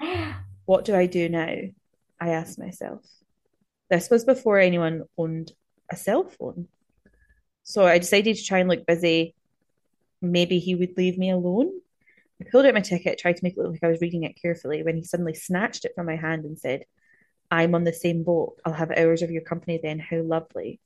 What 0.66 0.84
do 0.84 0.94
I 0.94 1.06
do 1.06 1.30
now? 1.30 1.56
I 2.20 2.28
asked 2.30 2.58
myself. 2.58 3.04
This 3.88 4.10
was 4.10 4.24
before 4.24 4.58
anyone 4.58 5.04
owned 5.16 5.52
a 5.90 5.96
cell 5.96 6.24
phone. 6.24 6.68
So 7.62 7.86
I 7.86 7.98
decided 7.98 8.36
to 8.36 8.44
try 8.44 8.58
and 8.58 8.68
look 8.68 8.86
busy. 8.86 9.34
Maybe 10.20 10.58
he 10.58 10.74
would 10.74 10.96
leave 10.98 11.16
me 11.16 11.30
alone. 11.30 11.70
I 12.40 12.44
pulled 12.50 12.66
out 12.66 12.74
my 12.74 12.80
ticket, 12.80 13.18
tried 13.18 13.36
to 13.36 13.44
make 13.44 13.56
it 13.56 13.60
look 13.60 13.72
like 13.72 13.84
I 13.84 13.88
was 13.88 14.00
reading 14.02 14.24
it 14.24 14.40
carefully, 14.40 14.82
when 14.82 14.96
he 14.96 15.04
suddenly 15.04 15.34
snatched 15.34 15.86
it 15.86 15.92
from 15.94 16.06
my 16.06 16.16
hand 16.16 16.44
and 16.44 16.58
said, 16.58 16.84
I'm 17.54 17.76
on 17.76 17.84
the 17.84 17.92
same 17.92 18.24
boat. 18.24 18.58
I'll 18.64 18.72
have 18.72 18.90
hours 18.90 19.22
of 19.22 19.30
your 19.30 19.42
company 19.42 19.78
then. 19.80 20.00
How 20.00 20.20
lovely. 20.22 20.80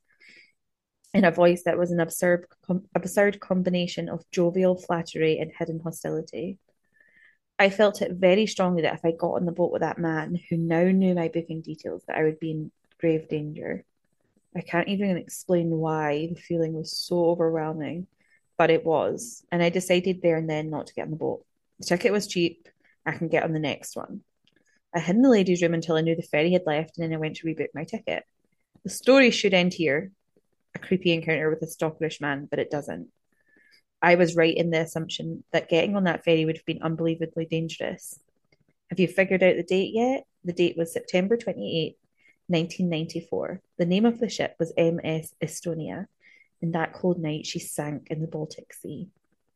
In 1.15 1.25
a 1.25 1.31
voice 1.31 1.63
that 1.63 1.79
was 1.79 1.89
an 1.89 1.99
absurd, 1.99 2.45
com- 2.67 2.85
absurd 2.93 3.39
combination 3.39 4.07
of 4.07 4.23
jovial 4.31 4.75
flattery 4.75 5.39
and 5.39 5.51
hidden 5.57 5.79
hostility. 5.79 6.59
I 7.57 7.71
felt 7.71 8.03
it 8.03 8.11
very 8.11 8.45
strongly 8.45 8.83
that 8.83 8.93
if 8.93 9.03
I 9.03 9.11
got 9.11 9.33
on 9.33 9.45
the 9.45 9.51
boat 9.51 9.71
with 9.71 9.81
that 9.81 9.97
man 9.97 10.39
who 10.47 10.57
now 10.57 10.83
knew 10.83 11.15
my 11.15 11.29
booking 11.29 11.61
details, 11.61 12.03
that 12.07 12.17
I 12.17 12.23
would 12.23 12.39
be 12.39 12.51
in 12.51 12.71
grave 12.99 13.27
danger. 13.27 13.83
I 14.55 14.61
can't 14.61 14.87
even 14.89 15.17
explain 15.17 15.71
why 15.71 16.27
the 16.27 16.39
feeling 16.39 16.73
was 16.73 16.95
so 16.95 17.31
overwhelming, 17.31 18.05
but 18.59 18.69
it 18.69 18.85
was. 18.85 19.43
And 19.51 19.63
I 19.63 19.69
decided 19.69 20.21
there 20.21 20.37
and 20.37 20.47
then 20.47 20.69
not 20.69 20.87
to 20.87 20.93
get 20.93 21.05
on 21.05 21.11
the 21.11 21.17
boat. 21.17 21.43
The 21.79 21.85
ticket 21.85 22.11
was 22.11 22.27
cheap. 22.27 22.69
I 23.07 23.13
can 23.13 23.27
get 23.27 23.43
on 23.43 23.53
the 23.53 23.59
next 23.59 23.95
one. 23.95 24.21
I 24.93 24.99
hid 24.99 25.15
in 25.15 25.21
the 25.21 25.29
ladies' 25.29 25.61
room 25.61 25.73
until 25.73 25.95
I 25.95 26.01
knew 26.01 26.15
the 26.15 26.21
ferry 26.23 26.51
had 26.51 26.65
left, 26.65 26.97
and 26.97 27.03
then 27.03 27.13
I 27.13 27.19
went 27.19 27.35
to 27.37 27.47
rebook 27.47 27.69
my 27.73 27.83
ticket. 27.83 28.23
The 28.83 28.89
story 28.89 29.29
should 29.31 29.53
end 29.53 29.73
here 29.73 30.11
a 30.75 30.79
creepy 30.79 31.13
encounter 31.13 31.49
with 31.49 31.61
a 31.61 31.67
stalkerish 31.67 32.21
man, 32.21 32.47
but 32.49 32.59
it 32.59 32.71
doesn't. 32.71 33.09
I 34.01 34.15
was 34.15 34.35
right 34.35 34.55
in 34.55 34.69
the 34.69 34.81
assumption 34.81 35.43
that 35.51 35.69
getting 35.69 35.95
on 35.95 36.05
that 36.05 36.23
ferry 36.23 36.45
would 36.45 36.57
have 36.57 36.65
been 36.65 36.81
unbelievably 36.81 37.45
dangerous. 37.45 38.19
Have 38.89 38.99
you 38.99 39.07
figured 39.07 39.43
out 39.43 39.55
the 39.57 39.63
date 39.63 39.93
yet? 39.93 40.23
The 40.45 40.53
date 40.53 40.77
was 40.77 40.93
September 40.93 41.37
28, 41.37 41.97
1994. 42.47 43.61
The 43.77 43.85
name 43.85 44.05
of 44.05 44.19
the 44.19 44.29
ship 44.29 44.55
was 44.57 44.73
MS 44.77 45.33
Estonia, 45.43 46.07
and 46.61 46.73
that 46.73 46.93
cold 46.93 47.19
night 47.19 47.45
she 47.45 47.59
sank 47.59 48.07
in 48.09 48.21
the 48.21 48.27
Baltic 48.27 48.73
Sea. 48.73 49.09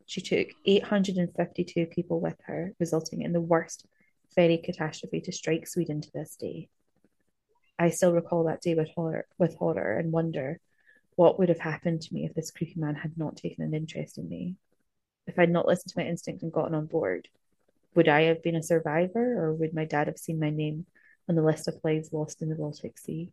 She 0.06 0.22
took 0.22 0.50
852 0.66 1.86
people 1.88 2.20
with 2.20 2.36
her, 2.46 2.74
resulting 2.80 3.22
in 3.22 3.34
the 3.34 3.42
worst 3.42 3.86
ferry 4.36 4.58
catastrophe 4.58 5.22
to 5.22 5.32
strike 5.32 5.68
Sweden 5.68 6.02
to 6.02 6.12
this 6.14 6.36
day. 6.36 6.70
I 7.80 7.90
still 7.90 8.14
recall 8.14 8.46
that 8.46 8.62
day 8.62 8.76
with 8.76 8.90
horror, 8.96 9.26
with 9.38 9.56
horror 9.58 9.98
and 9.98 10.12
wonder 10.12 10.60
what 11.16 11.40
would 11.40 11.50
have 11.50 11.60
happened 11.60 12.02
to 12.02 12.14
me 12.14 12.26
if 12.26 12.34
this 12.34 12.52
creepy 12.52 12.80
man 12.80 12.96
had 12.96 13.18
not 13.18 13.38
taken 13.38 13.64
an 13.64 13.74
interest 13.74 14.18
in 14.18 14.30
me. 14.30 14.56
If 15.28 15.40
I'd 15.40 15.50
not 15.50 15.68
listened 15.68 15.92
to 15.94 16.00
my 16.00 16.08
instinct 16.08 16.44
and 16.44 16.52
gotten 16.52 16.76
on 16.76 16.86
board, 16.86 17.28
would 17.96 18.08
I 18.08 18.24
have 18.24 18.44
been 18.44 18.56
a 18.56 18.64
survivor, 18.64 19.44
or 19.44 19.54
would 19.54 19.74
my 19.74 19.86
dad 19.86 20.08
have 20.08 20.18
seen 20.18 20.40
my 20.40 20.50
name 20.50 20.86
on 21.30 21.36
the 21.36 21.44
list 21.44 21.68
of 21.68 21.80
lives 21.84 22.12
lost 22.12 22.42
in 22.42 22.50
the 22.50 22.56
Baltic 22.56 22.98
Sea? 22.98 23.32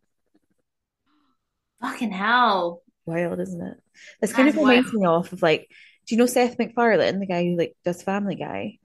Fucking 1.81 2.13
hell. 2.13 2.83
Wild, 3.07 3.41
isn't 3.41 3.61
it? 3.61 3.79
This 4.21 4.33
kind 4.33 4.47
That's 4.47 4.57
of 4.57 4.63
reminds 4.63 4.93
wild. 4.93 5.01
me 5.01 5.07
off 5.07 5.33
of 5.33 5.43
like, 5.43 5.69
do 6.07 6.15
you 6.15 6.19
know 6.19 6.27
Seth 6.27 6.59
MacFarlane, 6.59 7.19
the 7.19 7.27
guy 7.27 7.45
who 7.45 7.57
like 7.57 7.75
does 7.85 8.03
Family 8.03 8.35
Guy? 8.35 8.79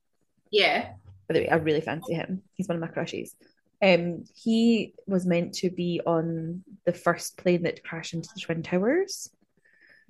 Yeah. 0.49 0.93
By 1.27 1.33
the 1.33 1.39
way, 1.41 1.49
I 1.49 1.55
really 1.55 1.81
fancy 1.81 2.13
him. 2.13 2.41
He's 2.53 2.67
one 2.67 2.75
of 2.75 2.81
my 2.81 2.87
crushes. 2.87 3.35
Um, 3.81 4.23
he 4.35 4.93
was 5.07 5.25
meant 5.25 5.53
to 5.55 5.69
be 5.69 6.01
on 6.05 6.63
the 6.85 6.93
first 6.93 7.37
plane 7.37 7.63
that 7.63 7.83
crashed 7.83 8.13
into 8.13 8.29
the 8.33 8.39
Twin 8.41 8.63
Towers. 8.63 9.29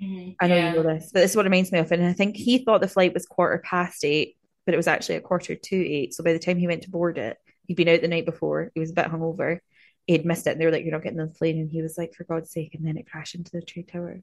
Mhm. 0.02 0.36
I 0.40 0.48
know 0.48 0.56
Yeah. 0.56 0.70
you 0.72 0.76
know 0.76 0.84
this, 0.84 1.12
but 1.14 1.22
this 1.22 1.32
is 1.32 1.38
what 1.38 1.46
it 1.46 1.50
reminds 1.50 1.72
me 1.72 1.80
of. 1.80 1.92
And 1.92 2.06
I 2.06 2.14
think 2.14 2.36
he 2.36 2.58
thought 2.60 2.82
the 2.82 2.88
flight 2.88 3.14
was 3.14 3.26
quarter 3.26 3.58
past 3.60 4.04
eight, 4.04 4.38
but 4.66 4.74
it 4.74 4.78
was 4.78 4.88
actually 4.88 5.16
a 5.16 5.22
quarter 5.22 5.56
to 5.56 5.76
eight. 5.76 6.14
So 6.14 6.24
by 6.24 6.34
the 6.34 6.40
time 6.40 6.58
he 6.58 6.68
went 6.68 6.84
to 6.84 6.90
board 6.92 7.18
it, 7.18 7.38
he'd 7.68 7.78
been 7.78 7.88
out 7.90 8.02
the 8.02 8.08
night 8.10 8.26
before. 8.26 8.72
He 8.74 8.80
was 8.82 8.92
a 8.92 8.94
bit 8.96 9.06
hungover. 9.06 9.60
He'd 10.06 10.26
missed 10.26 10.46
it, 10.48 10.52
and 10.52 10.62
they 10.62 10.66
were 10.66 10.72
like, 10.72 10.84
"You're 10.84 10.92
not 10.92 11.02
getting 11.02 11.20
on 11.20 11.30
the 11.30 11.34
plane." 11.34 11.58
And 11.58 11.72
he 11.72 11.82
was 11.82 11.98
like, 11.98 12.14
"For 12.14 12.26
God's 12.26 12.52
sake!" 12.52 12.76
And 12.76 12.86
then 12.86 12.98
it 12.98 13.10
crashed 13.10 13.34
into 13.36 13.52
the 13.52 13.62
trade 13.62 13.88
tower. 13.88 14.22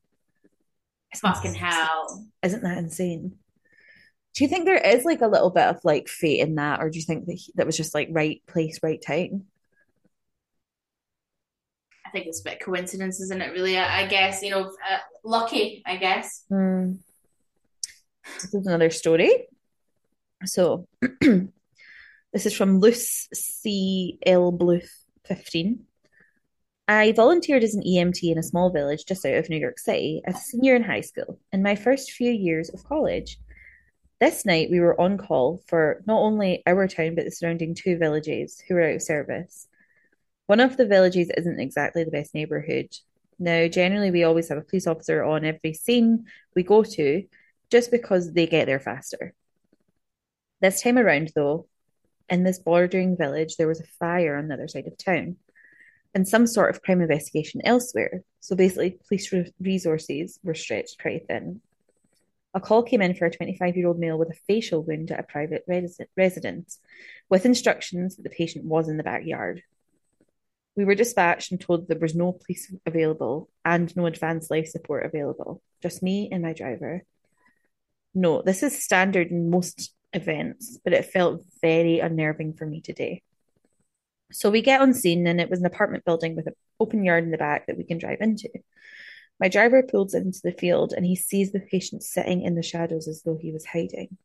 It's 1.10 1.20
Fucking 1.20 1.54
hell. 1.54 2.24
Isn't 2.42 2.62
that 2.62 2.78
insane? 2.78 3.38
Do 4.34 4.44
you 4.44 4.48
think 4.48 4.64
there 4.64 4.76
is 4.76 5.04
like 5.04 5.20
a 5.20 5.28
little 5.28 5.50
bit 5.50 5.64
of 5.64 5.84
like 5.84 6.08
fate 6.08 6.40
in 6.40 6.54
that, 6.54 6.80
or 6.80 6.90
do 6.90 6.98
you 6.98 7.04
think 7.04 7.26
that 7.26 7.34
he, 7.34 7.52
that 7.56 7.66
was 7.66 7.76
just 7.76 7.94
like 7.94 8.08
right 8.10 8.42
place, 8.46 8.80
right 8.82 9.00
time? 9.00 9.44
I 12.06 12.10
think 12.10 12.26
it's 12.26 12.40
a 12.40 12.44
bit 12.44 12.60
coincidence, 12.60 13.20
isn't 13.20 13.42
it? 13.42 13.52
Really, 13.52 13.76
I, 13.76 14.02
I 14.02 14.06
guess 14.06 14.42
you 14.42 14.50
know, 14.50 14.68
uh, 14.68 14.98
lucky. 15.22 15.82
I 15.84 15.96
guess. 15.96 16.44
Hmm. 16.48 16.92
This 18.34 18.54
is 18.54 18.66
another 18.66 18.90
story. 18.90 19.48
So, 20.44 20.86
this 21.20 22.46
is 22.46 22.54
from 22.54 22.80
Lucille 22.80 24.18
Bluth, 24.24 24.88
15. 25.26 25.84
I 26.88 27.12
volunteered 27.12 27.62
as 27.62 27.74
an 27.74 27.82
EMT 27.82 28.32
in 28.32 28.38
a 28.38 28.42
small 28.42 28.70
village 28.70 29.04
just 29.06 29.24
out 29.24 29.34
of 29.34 29.48
New 29.48 29.58
York 29.58 29.78
City 29.78 30.20
as 30.26 30.36
a 30.36 30.40
senior 30.40 30.74
in 30.74 30.82
high 30.82 31.00
school 31.00 31.38
in 31.52 31.62
my 31.62 31.76
first 31.76 32.12
few 32.12 32.30
years 32.30 32.70
of 32.70 32.84
college. 32.84 33.38
This 34.22 34.46
night, 34.46 34.70
we 34.70 34.78
were 34.78 35.00
on 35.00 35.18
call 35.18 35.60
for 35.66 36.00
not 36.06 36.20
only 36.20 36.62
our 36.64 36.86
town, 36.86 37.16
but 37.16 37.24
the 37.24 37.32
surrounding 37.32 37.74
two 37.74 37.98
villages 37.98 38.62
who 38.68 38.76
were 38.76 38.84
out 38.84 38.94
of 38.94 39.02
service. 39.02 39.66
One 40.46 40.60
of 40.60 40.76
the 40.76 40.86
villages 40.86 41.28
isn't 41.36 41.58
exactly 41.58 42.04
the 42.04 42.12
best 42.12 42.32
neighborhood. 42.32 42.94
Now, 43.40 43.66
generally, 43.66 44.12
we 44.12 44.22
always 44.22 44.48
have 44.48 44.58
a 44.58 44.62
police 44.62 44.86
officer 44.86 45.24
on 45.24 45.44
every 45.44 45.74
scene 45.74 46.26
we 46.54 46.62
go 46.62 46.84
to 46.84 47.24
just 47.68 47.90
because 47.90 48.32
they 48.32 48.46
get 48.46 48.66
there 48.66 48.78
faster. 48.78 49.34
This 50.60 50.82
time 50.82 50.98
around, 50.98 51.32
though, 51.34 51.66
in 52.28 52.44
this 52.44 52.60
bordering 52.60 53.16
village, 53.16 53.56
there 53.56 53.66
was 53.66 53.80
a 53.80 53.94
fire 53.98 54.36
on 54.36 54.46
the 54.46 54.54
other 54.54 54.68
side 54.68 54.86
of 54.86 54.96
town 54.96 55.34
and 56.14 56.28
some 56.28 56.46
sort 56.46 56.70
of 56.70 56.80
crime 56.80 57.00
investigation 57.00 57.60
elsewhere. 57.64 58.22
So 58.38 58.54
basically, 58.54 59.00
police 59.08 59.32
re- 59.32 59.52
resources 59.60 60.38
were 60.44 60.54
stretched 60.54 61.00
pretty 61.00 61.24
thin. 61.26 61.60
A 62.54 62.60
call 62.60 62.82
came 62.82 63.00
in 63.00 63.14
for 63.14 63.26
a 63.26 63.30
25 63.30 63.76
year 63.76 63.88
old 63.88 63.98
male 63.98 64.18
with 64.18 64.30
a 64.30 64.38
facial 64.46 64.82
wound 64.82 65.10
at 65.10 65.20
a 65.20 65.22
private 65.22 65.64
resi- 65.68 66.06
residence, 66.16 66.78
with 67.30 67.46
instructions 67.46 68.16
that 68.16 68.22
the 68.22 68.30
patient 68.30 68.64
was 68.64 68.88
in 68.88 68.98
the 68.98 69.02
backyard. 69.02 69.62
We 70.76 70.84
were 70.84 70.94
dispatched 70.94 71.50
and 71.50 71.60
told 71.60 71.88
there 71.88 71.98
was 71.98 72.14
no 72.14 72.32
police 72.32 72.72
available 72.86 73.50
and 73.64 73.94
no 73.96 74.06
advanced 74.06 74.50
life 74.50 74.68
support 74.68 75.04
available, 75.04 75.62
just 75.82 76.02
me 76.02 76.28
and 76.30 76.42
my 76.42 76.52
driver. 76.52 77.04
No, 78.14 78.42
this 78.42 78.62
is 78.62 78.82
standard 78.82 79.30
in 79.30 79.50
most 79.50 79.94
events, 80.12 80.78
but 80.84 80.92
it 80.92 81.06
felt 81.06 81.44
very 81.62 82.00
unnerving 82.00 82.54
for 82.54 82.66
me 82.66 82.80
today. 82.80 83.22
So 84.30 84.50
we 84.50 84.62
get 84.62 84.80
on 84.80 84.94
scene, 84.94 85.26
and 85.26 85.40
it 85.40 85.50
was 85.50 85.60
an 85.60 85.66
apartment 85.66 86.04
building 86.04 86.36
with 86.36 86.46
an 86.46 86.54
open 86.80 87.04
yard 87.04 87.24
in 87.24 87.30
the 87.30 87.38
back 87.38 87.66
that 87.66 87.76
we 87.76 87.84
can 87.84 87.98
drive 87.98 88.20
into. 88.20 88.48
My 89.40 89.48
driver 89.48 89.82
pulls 89.82 90.14
into 90.14 90.40
the 90.42 90.52
field 90.52 90.92
and 90.96 91.04
he 91.04 91.16
sees 91.16 91.52
the 91.52 91.60
patient 91.60 92.02
sitting 92.02 92.42
in 92.42 92.54
the 92.54 92.62
shadows 92.62 93.08
as 93.08 93.22
though 93.22 93.38
he 93.40 93.52
was 93.52 93.66
hiding. 93.66 94.16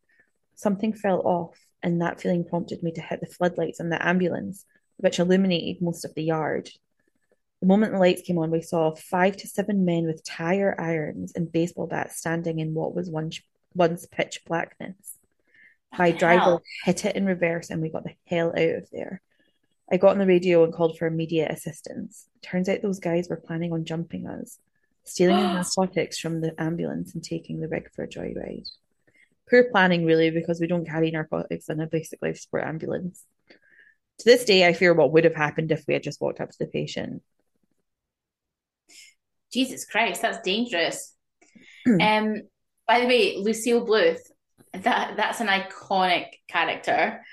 Something 0.55 0.93
fell 0.93 1.21
off, 1.21 1.57
and 1.83 2.01
that 2.01 2.19
feeling 2.19 2.43
prompted 2.43 2.81
me 2.83 2.91
to 2.93 3.01
hit 3.01 3.19
the 3.19 3.27
floodlights 3.27 3.79
on 3.79 3.89
the 3.89 4.05
ambulance, 4.05 4.65
which 4.97 5.19
illuminated 5.19 5.81
most 5.81 6.05
of 6.05 6.13
the 6.15 6.23
yard. 6.23 6.69
The 7.61 7.67
moment 7.67 7.93
the 7.93 7.99
lights 7.99 8.21
came 8.21 8.37
on, 8.37 8.51
we 8.51 8.61
saw 8.61 8.93
five 8.95 9.37
to 9.37 9.47
seven 9.47 9.85
men 9.85 10.05
with 10.05 10.23
tire 10.23 10.79
irons 10.79 11.33
and 11.35 11.51
baseball 11.51 11.87
bats 11.87 12.17
standing 12.17 12.59
in 12.59 12.73
what 12.73 12.95
was 12.95 13.09
once, 13.09 13.41
once 13.73 14.05
pitch 14.05 14.41
blackness. 14.45 15.17
My 15.97 16.11
driver 16.11 16.41
hell. 16.41 16.63
hit 16.83 17.05
it 17.05 17.15
in 17.15 17.25
reverse 17.25 17.69
and 17.69 17.81
we 17.81 17.89
got 17.89 18.03
the 18.03 18.15
hell 18.25 18.49
out 18.49 18.75
of 18.75 18.89
there. 18.91 19.21
I 19.91 19.97
got 19.97 20.11
on 20.11 20.19
the 20.19 20.27
radio 20.27 20.63
and 20.63 20.73
called 20.73 20.97
for 20.97 21.07
immediate 21.07 21.49
assistance. 21.49 22.27
Turns 22.41 22.67
out 22.67 22.81
those 22.81 22.99
guys 22.99 23.29
were 23.29 23.37
planning 23.37 23.71
on 23.71 23.85
jumping 23.85 24.27
us, 24.27 24.59
stealing 25.09 25.37
the 25.41 25.53
narcotics 25.53 26.19
from 26.19 26.41
the 26.41 26.53
ambulance 26.61 27.13
and 27.13 27.23
taking 27.23 27.59
the 27.59 27.67
rig 27.67 27.89
for 27.93 28.03
a 28.03 28.07
joyride. 28.07 28.69
Poor 29.49 29.65
planning, 29.71 30.05
really, 30.05 30.29
because 30.29 30.59
we 30.59 30.67
don't 30.67 30.85
carry 30.87 31.11
narcotics 31.11 31.69
in 31.69 31.79
a 31.79 31.87
basic 31.87 32.21
life 32.21 32.37
support 32.37 32.63
ambulance. 32.63 33.23
To 33.49 34.25
this 34.25 34.45
day, 34.45 34.67
I 34.67 34.73
fear 34.73 34.93
what 34.93 35.11
would 35.13 35.23
have 35.23 35.35
happened 35.35 35.71
if 35.71 35.85
we 35.87 35.93
had 35.93 36.03
just 36.03 36.19
walked 36.19 36.41
up 36.41 36.49
to 36.49 36.57
the 36.59 36.67
patient. 36.67 37.21
Jesus 39.53 39.85
Christ, 39.85 40.21
that's 40.21 40.39
dangerous. 40.39 41.13
um, 41.87 42.41
by 42.87 42.99
the 43.01 43.07
way, 43.07 43.37
Lucille 43.37 43.85
Bluth, 43.85 44.19
that 44.73 45.15
that's 45.15 45.39
an 45.39 45.47
iconic 45.47 46.25
character. 46.47 47.23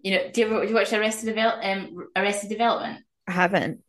You 0.00 0.12
know, 0.12 0.30
do 0.30 0.40
you 0.40 0.46
ever 0.46 0.62
do 0.62 0.68
you 0.68 0.74
watch 0.74 0.92
Arrested 0.92 1.26
Develop 1.26 1.64
um, 1.64 2.08
Arrested 2.14 2.50
Development? 2.50 3.02
I 3.26 3.32
haven't. 3.32 3.83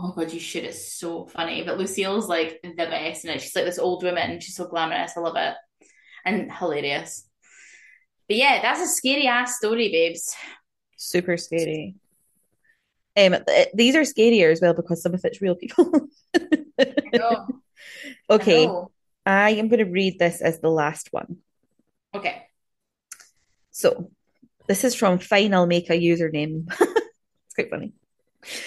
Oh 0.00 0.14
my 0.16 0.24
god, 0.24 0.32
you 0.32 0.38
should! 0.38 0.62
It's 0.62 0.94
so 0.94 1.26
funny. 1.26 1.64
But 1.64 1.76
Lucille's 1.76 2.28
like 2.28 2.60
the 2.62 2.70
best 2.74 3.24
in 3.24 3.30
it. 3.32 3.42
She's 3.42 3.56
like 3.56 3.64
this 3.64 3.80
old 3.80 4.04
woman, 4.04 4.30
and 4.30 4.42
she's 4.42 4.54
so 4.54 4.68
glamorous. 4.68 5.16
I 5.16 5.20
love 5.20 5.36
it 5.36 5.54
and 6.24 6.52
hilarious. 6.52 7.26
But 8.28 8.36
yeah, 8.36 8.60
that's 8.62 8.80
a 8.80 8.86
scary 8.86 9.26
ass 9.26 9.56
story, 9.56 9.88
babes. 9.90 10.34
Super 10.96 11.36
scary. 11.36 11.96
Um, 13.16 13.36
th- 13.46 13.68
these 13.74 13.96
are 13.96 14.02
scarier 14.02 14.52
as 14.52 14.60
well 14.60 14.74
because 14.74 15.02
some 15.02 15.14
of 15.14 15.24
it's 15.24 15.42
real 15.42 15.56
people. 15.56 16.08
know. 17.12 17.48
okay, 18.30 18.68
I. 18.68 18.84
I 19.26 19.50
am 19.50 19.68
going 19.68 19.84
to 19.84 19.90
read 19.90 20.18
this 20.18 20.40
as 20.40 20.60
the 20.60 20.70
last 20.70 21.08
one. 21.10 21.38
Okay. 22.14 22.46
So, 23.70 24.10
this 24.68 24.84
is 24.84 24.94
from 24.94 25.18
Fine. 25.18 25.54
I'll 25.54 25.66
make 25.66 25.90
a 25.90 25.94
username. 25.94 26.66
it's 26.80 27.54
quite 27.54 27.70
funny. 27.70 27.92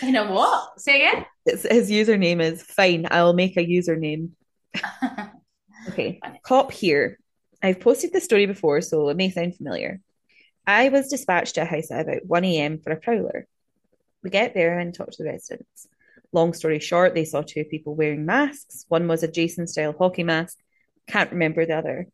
You 0.02 0.12
know 0.12 0.32
what? 0.32 0.80
Say 0.80 1.08
again. 1.08 1.26
It's, 1.46 1.64
his 1.64 1.90
username 1.90 2.42
is 2.42 2.62
Fine. 2.62 3.08
I'll 3.10 3.34
make 3.34 3.58
a 3.58 3.66
username. 3.66 4.32
Okay, 5.90 6.20
cop 6.44 6.72
here. 6.72 7.18
I've 7.64 7.80
posted 7.80 8.14
this 8.14 8.24
story 8.24 8.46
before, 8.46 8.82
so 8.82 9.10
it 9.10 9.18
may 9.18 9.32
sound 9.32 9.56
familiar. 9.56 10.00
I 10.68 10.90
was 10.90 11.10
dispatched 11.10 11.56
to 11.56 11.64
a 11.64 11.66
house 11.66 11.90
at 11.92 12.02
about 12.02 12.26
1 12.26 12.46
a.m. 12.46 12.80
for 12.80 12.92
a 12.92 12.98
prowler. 12.98 13.48
We 14.24 14.30
get 14.30 14.54
there 14.54 14.78
and 14.78 14.94
talk 14.94 15.12
to 15.12 15.24
the 15.24 15.30
residents. 15.30 15.88
Long 16.32 16.54
story 16.54 16.80
short, 16.80 17.16
they 17.16 17.26
saw 17.26 17.42
two 17.42 17.66
people 17.66 17.96
wearing 17.96 18.26
masks. 18.26 18.86
One 18.90 19.08
was 19.08 19.24
a 19.24 19.28
Jason 19.28 19.68
style 19.68 19.96
hockey 19.98 20.24
mask, 20.24 20.58
can't 21.08 21.32
remember 21.32 21.66
the 21.66 21.78
other. 21.78 22.08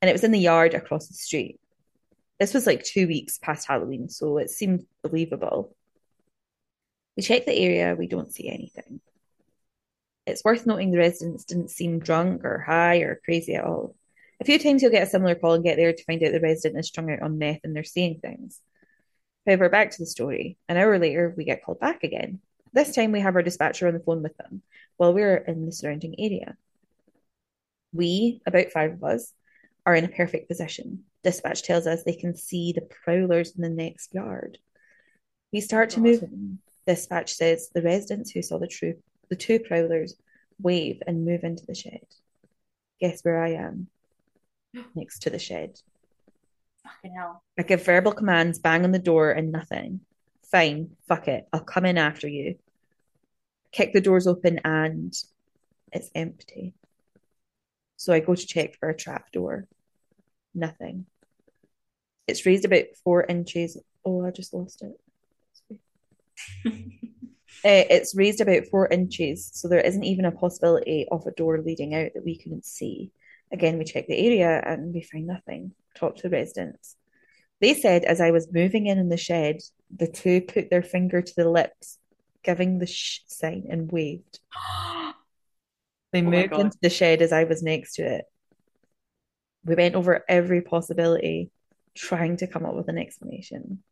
And 0.00 0.08
it 0.08 0.14
was 0.14 0.24
in 0.24 0.32
the 0.32 0.38
yard 0.38 0.74
across 0.74 1.06
the 1.06 1.14
street. 1.14 1.60
This 2.40 2.54
was 2.54 2.66
like 2.66 2.82
two 2.82 3.06
weeks 3.06 3.38
past 3.38 3.68
Halloween, 3.68 4.08
so 4.08 4.38
it 4.38 4.50
seemed 4.50 4.86
believable. 5.02 5.76
We 7.16 7.22
check 7.22 7.44
the 7.44 7.56
area, 7.56 7.94
we 7.94 8.06
don't 8.06 8.32
see 8.32 8.48
anything. 8.48 9.00
It's 10.26 10.44
worth 10.44 10.66
noting 10.66 10.90
the 10.90 10.98
residents 10.98 11.44
didn't 11.44 11.70
seem 11.70 11.98
drunk 11.98 12.44
or 12.44 12.58
high 12.58 12.98
or 12.98 13.20
crazy 13.24 13.54
at 13.54 13.64
all. 13.64 13.96
A 14.40 14.44
few 14.44 14.58
times 14.58 14.82
you'll 14.82 14.90
get 14.90 15.02
a 15.02 15.10
similar 15.10 15.34
call 15.34 15.54
and 15.54 15.64
get 15.64 15.76
there 15.76 15.92
to 15.92 16.04
find 16.04 16.22
out 16.22 16.32
the 16.32 16.40
resident 16.40 16.80
is 16.80 16.88
strung 16.88 17.10
out 17.10 17.22
on 17.22 17.38
meth 17.38 17.60
and 17.64 17.74
they're 17.74 17.84
seeing 17.84 18.18
things. 18.18 18.60
However, 19.46 19.68
back 19.68 19.90
to 19.90 19.98
the 19.98 20.06
story. 20.06 20.56
An 20.68 20.76
hour 20.76 20.98
later, 20.98 21.34
we 21.36 21.44
get 21.44 21.64
called 21.64 21.80
back 21.80 22.04
again. 22.04 22.40
This 22.72 22.94
time, 22.94 23.12
we 23.12 23.20
have 23.20 23.36
our 23.36 23.42
dispatcher 23.42 23.86
on 23.86 23.94
the 23.94 24.00
phone 24.00 24.22
with 24.22 24.36
them 24.36 24.62
while 24.96 25.12
we're 25.12 25.36
in 25.36 25.66
the 25.66 25.72
surrounding 25.72 26.14
area. 26.18 26.56
We, 27.92 28.40
about 28.46 28.70
five 28.70 28.92
of 28.92 29.04
us, 29.04 29.32
are 29.84 29.94
in 29.94 30.04
a 30.04 30.08
perfect 30.08 30.48
position. 30.48 31.04
Dispatch 31.24 31.62
tells 31.62 31.86
us 31.86 32.02
they 32.02 32.14
can 32.14 32.34
see 32.34 32.72
the 32.72 32.80
prowlers 32.80 33.54
in 33.54 33.62
the 33.62 33.68
next 33.68 34.14
yard. 34.14 34.58
We 35.52 35.60
start 35.60 35.90
to 35.90 35.96
God. 35.96 36.02
move 36.02 36.22
in. 36.22 36.58
Dispatch 36.86 37.32
says 37.34 37.70
the 37.74 37.82
residents 37.82 38.30
who 38.30 38.42
saw 38.42 38.58
the 38.58 38.66
true 38.66 38.94
the 39.28 39.36
two 39.36 39.58
prowlers 39.60 40.14
wave 40.60 41.02
and 41.06 41.24
move 41.24 41.42
into 41.42 41.64
the 41.64 41.74
shed. 41.74 42.04
Guess 43.00 43.22
where 43.22 43.42
I 43.42 43.52
am? 43.52 43.88
Next 44.94 45.20
to 45.20 45.30
the 45.30 45.38
shed. 45.38 45.80
Fucking 46.82 47.14
hell. 47.14 47.42
I 47.58 47.62
give 47.62 47.84
verbal 47.84 48.12
commands, 48.12 48.58
bang 48.58 48.84
on 48.84 48.92
the 48.92 48.98
door, 48.98 49.30
and 49.30 49.52
nothing. 49.52 50.00
Fine, 50.50 50.90
fuck 51.08 51.28
it. 51.28 51.48
I'll 51.52 51.60
come 51.60 51.86
in 51.86 51.96
after 51.96 52.28
you. 52.28 52.56
Kick 53.70 53.92
the 53.92 54.00
doors 54.00 54.26
open 54.26 54.60
and 54.64 55.14
it's 55.92 56.10
empty. 56.14 56.74
So 57.96 58.12
I 58.12 58.20
go 58.20 58.34
to 58.34 58.46
check 58.46 58.76
for 58.78 58.88
a 58.88 58.96
trap 58.96 59.32
door. 59.32 59.66
Nothing. 60.54 61.06
It's 62.26 62.44
raised 62.44 62.64
about 62.64 62.84
four 63.02 63.24
inches. 63.24 63.78
Oh, 64.04 64.26
I 64.26 64.30
just 64.30 64.52
lost 64.52 64.82
it. 64.82 65.00
Uh, 67.64 67.86
it's 67.90 68.16
raised 68.16 68.40
about 68.40 68.66
four 68.66 68.88
inches, 68.88 69.48
so 69.54 69.68
there 69.68 69.78
isn't 69.78 70.02
even 70.02 70.24
a 70.24 70.32
possibility 70.32 71.06
of 71.12 71.24
a 71.26 71.30
door 71.30 71.60
leading 71.60 71.94
out 71.94 72.10
that 72.12 72.24
we 72.24 72.36
couldn't 72.36 72.64
see. 72.64 73.12
Again, 73.52 73.78
we 73.78 73.84
check 73.84 74.08
the 74.08 74.18
area 74.18 74.60
and 74.66 74.92
we 74.92 75.02
find 75.02 75.28
nothing. 75.28 75.70
Talk 75.94 76.16
to 76.16 76.22
the 76.22 76.30
residents. 76.30 76.96
They 77.60 77.74
said 77.74 78.02
as 78.02 78.20
I 78.20 78.32
was 78.32 78.52
moving 78.52 78.86
in 78.86 78.98
in 78.98 79.10
the 79.10 79.16
shed, 79.16 79.58
the 79.96 80.08
two 80.08 80.40
put 80.40 80.70
their 80.70 80.82
finger 80.82 81.22
to 81.22 81.34
the 81.36 81.48
lips, 81.48 81.98
giving 82.42 82.78
the 82.80 82.86
shh 82.86 83.20
sign 83.28 83.66
and 83.70 83.90
waved. 83.92 84.40
They 86.12 86.20
Oh 86.20 86.24
moved 86.24 86.52
into 86.52 86.76
the 86.82 86.90
shed 86.90 87.22
as 87.22 87.32
I 87.32 87.44
was 87.44 87.62
next 87.62 87.94
to 87.94 88.02
it. 88.02 88.26
We 89.64 89.76
went 89.76 89.94
over 89.94 90.22
every 90.28 90.60
possibility, 90.60 91.50
trying 91.94 92.36
to 92.38 92.46
come 92.46 92.66
up 92.66 92.74
with 92.74 92.88
an 92.88 92.98
explanation. 92.98 93.82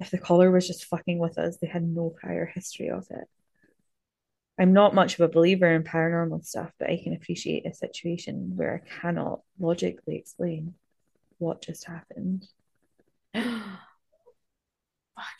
If 0.00 0.10
the 0.10 0.18
caller 0.18 0.50
was 0.50 0.66
just 0.66 0.86
fucking 0.86 1.18
with 1.18 1.38
us, 1.38 1.58
they 1.58 1.66
had 1.66 1.82
no 1.82 2.10
prior 2.10 2.46
history 2.46 2.90
of 2.90 3.06
it. 3.10 3.28
I'm 4.58 4.72
not 4.72 4.94
much 4.94 5.14
of 5.14 5.20
a 5.20 5.28
believer 5.28 5.72
in 5.72 5.82
paranormal 5.82 6.44
stuff, 6.44 6.70
but 6.78 6.88
I 6.88 7.00
can 7.02 7.12
appreciate 7.14 7.66
a 7.66 7.74
situation 7.74 8.52
where 8.56 8.82
I 8.84 9.00
cannot 9.00 9.40
logically 9.58 10.16
explain 10.16 10.74
what 11.38 11.62
just 11.62 11.84
happened. 11.84 12.46
Fucking 13.34 13.66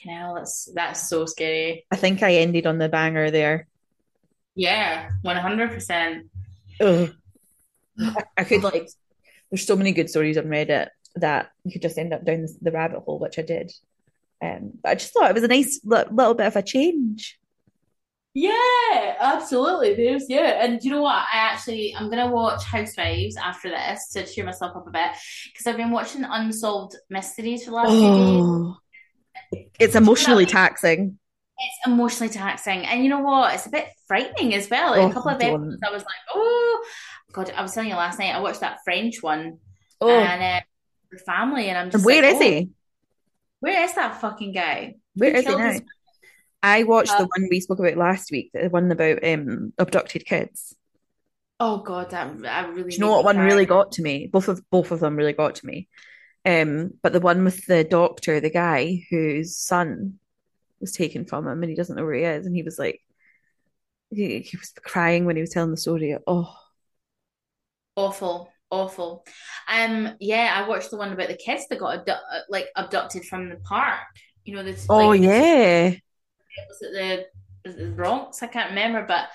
hell, 0.07 0.35
that's 0.35 0.69
that's 0.75 1.09
so 1.09 1.27
scary. 1.27 1.87
I 1.91 1.97
think 1.97 2.23
I 2.23 2.35
ended 2.35 2.67
on 2.67 2.79
the 2.79 2.89
banger 2.89 3.31
there. 3.31 3.67
Yeah, 4.55 5.11
one 5.23 5.37
hundred 5.37 5.71
percent. 5.71 6.27
I, 8.37 8.45
could 8.45 8.63
like, 8.63 8.89
there's 9.51 9.67
so 9.67 9.77
many 9.77 9.93
good 9.93 10.11
stories 10.11 10.37
on 10.37 10.45
Reddit 10.45 10.89
that 11.17 11.51
you 11.65 11.73
could 11.73 11.83
just 11.83 11.99
end 11.99 12.13
up 12.13 12.25
down 12.25 12.47
the 12.61 12.73
rabbit 12.73 13.01
hole, 13.01 13.19
which 13.19 13.39
I 13.39 13.43
did. 13.43 13.73
Um, 14.43 14.72
but 14.82 14.91
I 14.91 14.95
just 14.95 15.12
thought 15.12 15.30
it 15.30 15.35
was 15.35 15.43
a 15.43 15.49
nice 15.49 15.80
li- 15.85 16.05
little 16.11 16.35
bit 16.35 16.47
of 16.47 16.57
a 16.57 16.62
change. 16.62 17.39
Yeah, 18.35 19.14
absolutely, 19.20 19.95
babes. 19.95 20.26
Yeah, 20.28 20.64
and 20.64 20.82
you 20.82 20.91
know 20.91 21.03
what? 21.03 21.24
I 21.32 21.37
actually 21.37 21.95
I'm 21.97 22.11
gonna 22.11 22.30
watch 22.30 22.64
Housewives 22.64 23.37
after 23.37 23.70
this 23.70 24.09
to 24.11 24.26
cheer 24.26 24.45
myself 24.45 24.76
up 24.76 24.89
a 24.89 24.91
bit 24.91 25.11
because 25.47 25.68
I've 25.68 25.76
been 25.76 25.93
watching 25.93 26.24
unsolved 26.24 26.97
mysteries 27.09 27.64
for 27.64 27.70
the 27.70 27.76
last 27.76 27.91
few 27.91 28.01
days. 28.01 28.43
Oh, 28.43 28.76
it's 29.78 29.95
emotionally 29.95 30.47
taxing. 30.47 31.18
It's 31.57 31.87
emotionally 31.87 32.32
taxing, 32.32 32.85
and 32.85 33.05
you 33.05 33.09
know 33.09 33.20
what? 33.20 33.55
It's 33.55 33.66
a 33.66 33.70
bit 33.70 33.87
frightening 34.09 34.53
as 34.55 34.68
well. 34.68 34.95
Oh, 34.95 35.09
a 35.09 35.12
couple 35.12 35.30
of 35.30 35.39
don't. 35.39 35.55
episodes, 35.55 35.82
I 35.87 35.93
was 35.93 36.03
like, 36.03 36.35
oh 36.35 36.85
God! 37.32 37.53
I 37.57 37.62
was 37.62 37.72
telling 37.72 37.91
you 37.91 37.95
last 37.95 38.18
night. 38.18 38.35
I 38.35 38.41
watched 38.41 38.61
that 38.61 38.78
French 38.85 39.22
one, 39.22 39.59
Oh, 40.01 40.11
and 40.11 40.43
uh, 40.43 40.61
the 41.12 41.18
family, 41.18 41.68
and 41.68 41.78
I'm 41.78 41.91
just 41.91 42.05
where 42.05 42.22
like, 42.22 42.32
is 42.32 42.41
oh, 42.41 42.43
he? 42.43 42.70
Where 43.65 43.83
is 43.85 43.95
that 43.95 44.21
fucking 44.21 44.53
guy? 44.53 44.97
Where 45.15 45.33
Who 45.33 45.39
is 45.39 45.47
he 45.47 45.55
now? 45.55 45.73
his- 45.73 45.83
I 46.62 46.83
watched 46.85 47.17
the 47.17 47.25
Uh, 47.25 47.27
one 47.37 47.49
we 47.51 47.61
spoke 47.61 47.79
about 47.79 47.97
last 47.97 48.31
week, 48.31 48.51
the 48.53 48.69
one 48.69 48.91
about 48.93 49.25
um 49.25 49.73
abducted 49.79 50.27
kids. 50.27 50.77
Oh 51.61 51.79
God, 51.79 52.11
that 52.11 52.39
that 52.43 52.75
really. 52.75 52.91
Do 52.91 52.97
you 52.97 53.01
know 53.01 53.11
what 53.12 53.25
one 53.25 53.37
cry. 53.37 53.47
really 53.47 53.67
got 53.67 53.93
to 53.93 54.03
me? 54.03 54.27
Both 54.27 54.49
of 54.49 54.62
both 54.71 54.91
of 54.91 55.01
them 55.01 55.17
really 55.17 55.33
got 55.33 55.55
to 55.57 55.67
me. 55.67 55.89
Um, 56.45 56.93
but 57.03 57.12
the 57.15 57.21
one 57.21 57.45
with 57.45 57.65
the 57.67 57.85
doctor, 57.85 58.41
the 58.41 58.51
guy 58.51 59.07
whose 59.11 59.57
son 59.57 60.19
was 60.81 60.93
taken 60.93 61.25
from 61.25 61.47
him 61.49 61.62
and 61.62 61.71
he 61.71 61.77
doesn't 61.77 61.97
know 61.97 62.05
where 62.05 62.15
he 62.15 62.25
is, 62.25 62.47
and 62.47 62.55
he 62.55 62.62
was 62.62 62.79
like, 62.79 63.01
he, 64.11 64.41
he 64.41 64.57
was 64.57 64.73
crying 64.85 65.25
when 65.25 65.37
he 65.37 65.43
was 65.43 65.51
telling 65.51 65.71
the 65.71 65.77
story. 65.79 66.17
Oh, 66.27 66.55
Awful, 67.97 68.53
awful. 68.71 69.25
Um, 69.69 70.15
yeah, 70.21 70.53
I 70.55 70.69
watched 70.69 70.91
the 70.91 70.97
one 70.97 71.12
about 71.12 71.29
the 71.29 71.37
kids 71.37 71.67
that 71.69 71.79
got 71.79 71.99
abdu 71.99 72.12
uh, 72.12 72.41
like 72.49 72.69
abducted 72.77 73.25
from 73.25 73.49
the 73.49 73.57
park. 73.57 74.01
You 74.45 74.57
know, 74.57 74.62
this 74.62 74.87
oh 74.89 75.09
like 75.09 75.23
yeah. 75.23 75.91
was 76.69 76.83
it 76.83 76.93
the, 76.93 77.69
was 77.69 77.77
the 77.77 77.87
Bronx? 77.87 78.43
I 78.43 78.47
can't 78.47 78.71
remember, 78.71 79.05
but 79.07 79.29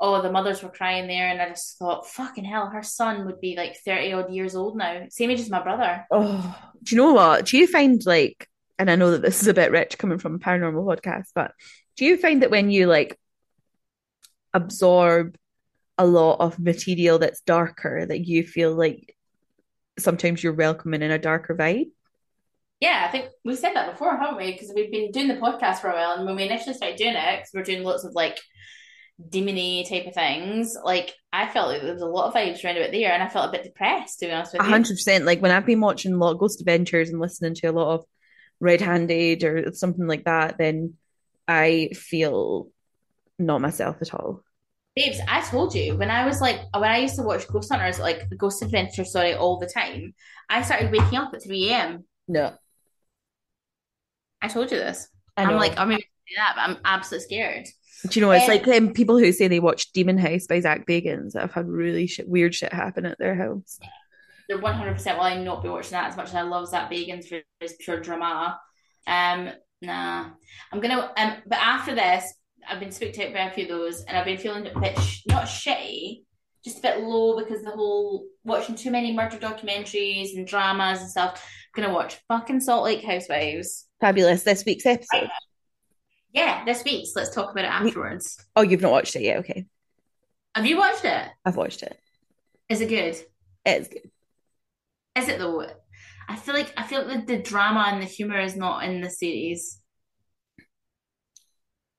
oh, 0.00 0.20
the 0.20 0.30
mothers 0.30 0.62
were 0.62 0.70
crying 0.70 1.06
there, 1.06 1.28
and 1.28 1.40
I 1.40 1.48
just 1.48 1.78
thought, 1.78 2.08
fucking 2.08 2.44
hell, 2.44 2.68
her 2.68 2.82
son 2.82 3.26
would 3.26 3.40
be 3.40 3.56
like 3.56 3.76
30 3.84 4.12
odd 4.12 4.32
years 4.32 4.54
old 4.54 4.76
now, 4.76 5.06
same 5.08 5.30
age 5.30 5.40
as 5.40 5.50
my 5.50 5.62
brother. 5.62 6.04
Oh, 6.10 6.56
do 6.82 6.94
you 6.94 7.00
know 7.00 7.14
what? 7.14 7.46
Do 7.46 7.56
you 7.56 7.66
find 7.66 8.04
like, 8.04 8.48
and 8.78 8.90
I 8.90 8.96
know 8.96 9.12
that 9.12 9.22
this 9.22 9.40
is 9.40 9.48
a 9.48 9.54
bit 9.54 9.70
rich 9.70 9.96
coming 9.96 10.18
from 10.18 10.34
a 10.34 10.38
paranormal 10.38 10.84
podcast, 10.84 11.28
but 11.34 11.52
do 11.96 12.04
you 12.04 12.16
find 12.16 12.42
that 12.42 12.50
when 12.50 12.70
you 12.70 12.86
like 12.86 13.18
absorb 14.52 15.36
a 15.98 16.06
lot 16.06 16.40
of 16.40 16.58
material 16.58 17.18
that's 17.18 17.40
darker, 17.42 18.04
that 18.06 18.26
you 18.26 18.42
feel 18.44 18.74
like 18.74 19.16
sometimes 19.98 20.42
you're 20.42 20.52
welcoming 20.52 21.02
in 21.02 21.10
a 21.10 21.18
darker 21.18 21.54
vibe? 21.54 21.90
Yeah, 22.80 23.04
I 23.06 23.12
think 23.12 23.28
we've 23.44 23.56
said 23.56 23.74
that 23.74 23.92
before, 23.92 24.16
haven't 24.16 24.36
we? 24.36 24.52
Because 24.52 24.72
we've 24.74 24.90
been 24.90 25.10
doing 25.12 25.28
the 25.28 25.34
podcast 25.34 25.78
for 25.78 25.88
a 25.88 25.94
while, 25.94 26.12
and 26.12 26.26
when 26.26 26.36
we 26.36 26.44
initially 26.44 26.74
started 26.74 26.98
doing 26.98 27.14
it, 27.14 27.36
because 27.38 27.50
we're 27.54 27.62
doing 27.62 27.82
lots 27.82 28.04
of 28.04 28.12
like 28.14 28.40
demony 29.30 29.88
type 29.88 30.06
of 30.06 30.14
things, 30.14 30.76
like 30.82 31.14
I 31.32 31.48
felt 31.48 31.68
like 31.68 31.82
there 31.82 31.92
was 31.92 32.02
a 32.02 32.06
lot 32.06 32.26
of 32.28 32.34
vibes 32.34 32.64
around 32.64 32.76
about 32.76 32.90
there, 32.90 33.12
and 33.12 33.22
I 33.22 33.28
felt 33.28 33.48
a 33.48 33.52
bit 33.52 33.62
depressed 33.62 34.18
to 34.18 34.26
be 34.26 34.32
honest 34.32 34.52
with 34.52 34.62
A 34.62 34.64
you. 34.64 34.70
hundred 34.70 34.94
percent. 34.94 35.24
Like 35.24 35.40
when 35.40 35.52
I've 35.52 35.64
been 35.64 35.80
watching 35.80 36.12
a 36.12 36.16
lot 36.16 36.32
of 36.32 36.38
Ghost 36.38 36.60
Adventures 36.60 37.10
and 37.10 37.20
listening 37.20 37.54
to 37.54 37.68
a 37.68 37.72
lot 37.72 37.94
of 37.94 38.04
RedHanded 38.62 39.44
or 39.44 39.72
something 39.72 40.06
like 40.06 40.24
that, 40.24 40.58
then 40.58 40.94
I 41.48 41.90
feel 41.94 42.68
not 43.38 43.60
myself 43.60 43.96
at 44.02 44.12
all. 44.12 44.43
Babes, 44.96 45.18
I 45.28 45.40
told 45.40 45.74
you 45.74 45.96
when 45.96 46.10
I 46.10 46.24
was 46.24 46.40
like 46.40 46.60
when 46.72 46.90
I 46.90 46.98
used 46.98 47.16
to 47.16 47.22
watch 47.22 47.48
Ghost 47.48 47.70
Hunters, 47.72 47.98
like 47.98 48.28
the 48.28 48.36
Ghost 48.36 48.62
Adventure, 48.62 49.04
sorry, 49.04 49.34
all 49.34 49.58
the 49.58 49.66
time. 49.66 50.14
I 50.48 50.62
started 50.62 50.92
waking 50.92 51.18
up 51.18 51.34
at 51.34 51.42
three 51.42 51.68
a.m. 51.70 52.04
No. 52.28 52.54
I 54.40 54.48
told 54.48 54.70
you 54.70 54.78
this. 54.78 55.08
I 55.36 55.44
I'm 55.44 55.56
like, 55.56 55.78
I'm 55.78 55.88
do 55.90 55.96
that, 56.36 56.52
but 56.56 56.62
I'm 56.62 56.76
absolutely 56.84 57.24
scared. 57.24 57.66
Do 58.08 58.20
you 58.20 58.24
know, 58.24 58.32
it's 58.32 58.44
Um, 58.44 58.50
like 58.50 58.68
um, 58.68 58.92
people 58.92 59.18
who 59.18 59.32
say 59.32 59.48
they 59.48 59.60
watch 59.60 59.92
Demon 59.92 60.18
House 60.18 60.46
by 60.46 60.60
Zak 60.60 60.86
Bagans 60.86 61.32
that 61.32 61.40
have 61.40 61.52
had 61.52 61.68
really 61.68 62.06
shit, 62.06 62.28
weird 62.28 62.54
shit 62.54 62.72
happen 62.72 63.06
at 63.06 63.18
their 63.18 63.34
house. 63.34 63.78
They're 64.48 64.58
100 64.58 64.92
percent 64.92 65.16
will 65.16 65.24
I 65.24 65.42
not 65.42 65.62
be 65.62 65.70
watching 65.70 65.92
that 65.92 66.10
as 66.10 66.16
much 66.16 66.28
as 66.28 66.34
I 66.34 66.42
love 66.42 66.68
Zak 66.68 66.90
Bagans 66.90 67.26
for 67.26 67.40
his 67.60 67.74
pure 67.80 68.00
drama. 68.00 68.60
Um, 69.06 69.50
nah, 69.80 70.26
I'm 70.70 70.80
gonna. 70.80 71.10
Um, 71.16 71.36
but 71.46 71.58
after 71.58 71.94
this, 71.94 72.32
I've 72.68 72.80
been 72.80 72.92
spooked 72.92 73.18
out 73.18 73.32
by 73.32 73.40
a 73.40 73.52
few 73.52 73.64
of 73.64 73.68
those, 73.70 74.02
and 74.02 74.16
I've 74.16 74.24
been 74.24 74.38
feeling 74.38 74.66
a 74.66 74.80
bit 74.80 74.98
sh- 74.98 75.22
not 75.26 75.44
shitty, 75.44 76.22
just 76.64 76.78
a 76.78 76.82
bit 76.82 77.00
low 77.00 77.38
because 77.38 77.62
the 77.62 77.70
whole 77.70 78.26
watching 78.44 78.74
too 78.74 78.90
many 78.90 79.12
murder 79.12 79.36
documentaries 79.38 80.36
and 80.36 80.46
dramas 80.46 81.00
and 81.00 81.10
stuff. 81.10 81.42
I'm 81.76 81.82
gonna 81.82 81.94
watch 81.94 82.16
fucking 82.28 82.60
Salt 82.60 82.84
Lake 82.84 83.02
Housewives. 83.02 83.86
Fabulous. 84.00 84.42
This 84.42 84.64
week's 84.64 84.86
episode. 84.86 85.28
Yeah, 86.32 86.64
this 86.64 86.84
week's. 86.84 87.12
Let's 87.14 87.34
talk 87.34 87.50
about 87.52 87.64
it 87.64 87.70
afterwards. 87.70 88.44
Oh, 88.56 88.62
you've 88.62 88.80
not 88.80 88.92
watched 88.92 89.16
it 89.16 89.22
yet? 89.22 89.38
Okay. 89.38 89.66
Have 90.54 90.66
you 90.66 90.76
watched 90.76 91.04
it? 91.04 91.28
I've 91.44 91.56
watched 91.56 91.82
it. 91.82 91.98
Is 92.68 92.80
it 92.80 92.88
good? 92.88 93.16
It's 93.64 93.88
good. 93.88 94.10
Is 95.16 95.28
it 95.28 95.38
though? 95.38 95.66
I 96.28 96.36
feel 96.36 96.54
like 96.54 96.72
I 96.76 96.84
feel 96.84 97.06
like 97.06 97.26
the 97.26 97.38
drama 97.38 97.86
and 97.88 98.00
the 98.00 98.06
humor 98.06 98.40
is 98.40 98.56
not 98.56 98.84
in 98.84 99.00
the 99.00 99.10
series. 99.10 99.80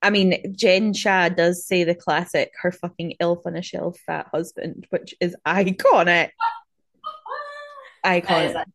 I 0.05 0.11
mean, 0.11 0.55
Jen 0.55 0.93
Shah 0.93 1.29
does 1.29 1.65
say 1.65 1.83
the 1.83 1.95
classic, 1.95 2.51
her 2.61 2.71
fucking 2.71 3.15
elf 3.19 3.39
on 3.47 3.55
a 3.55 3.63
shelf 3.63 3.97
fat 4.05 4.27
husband, 4.31 4.85
which 4.91 5.15
is 5.19 5.35
iconic. 5.47 6.29
Iconic. 8.05 8.65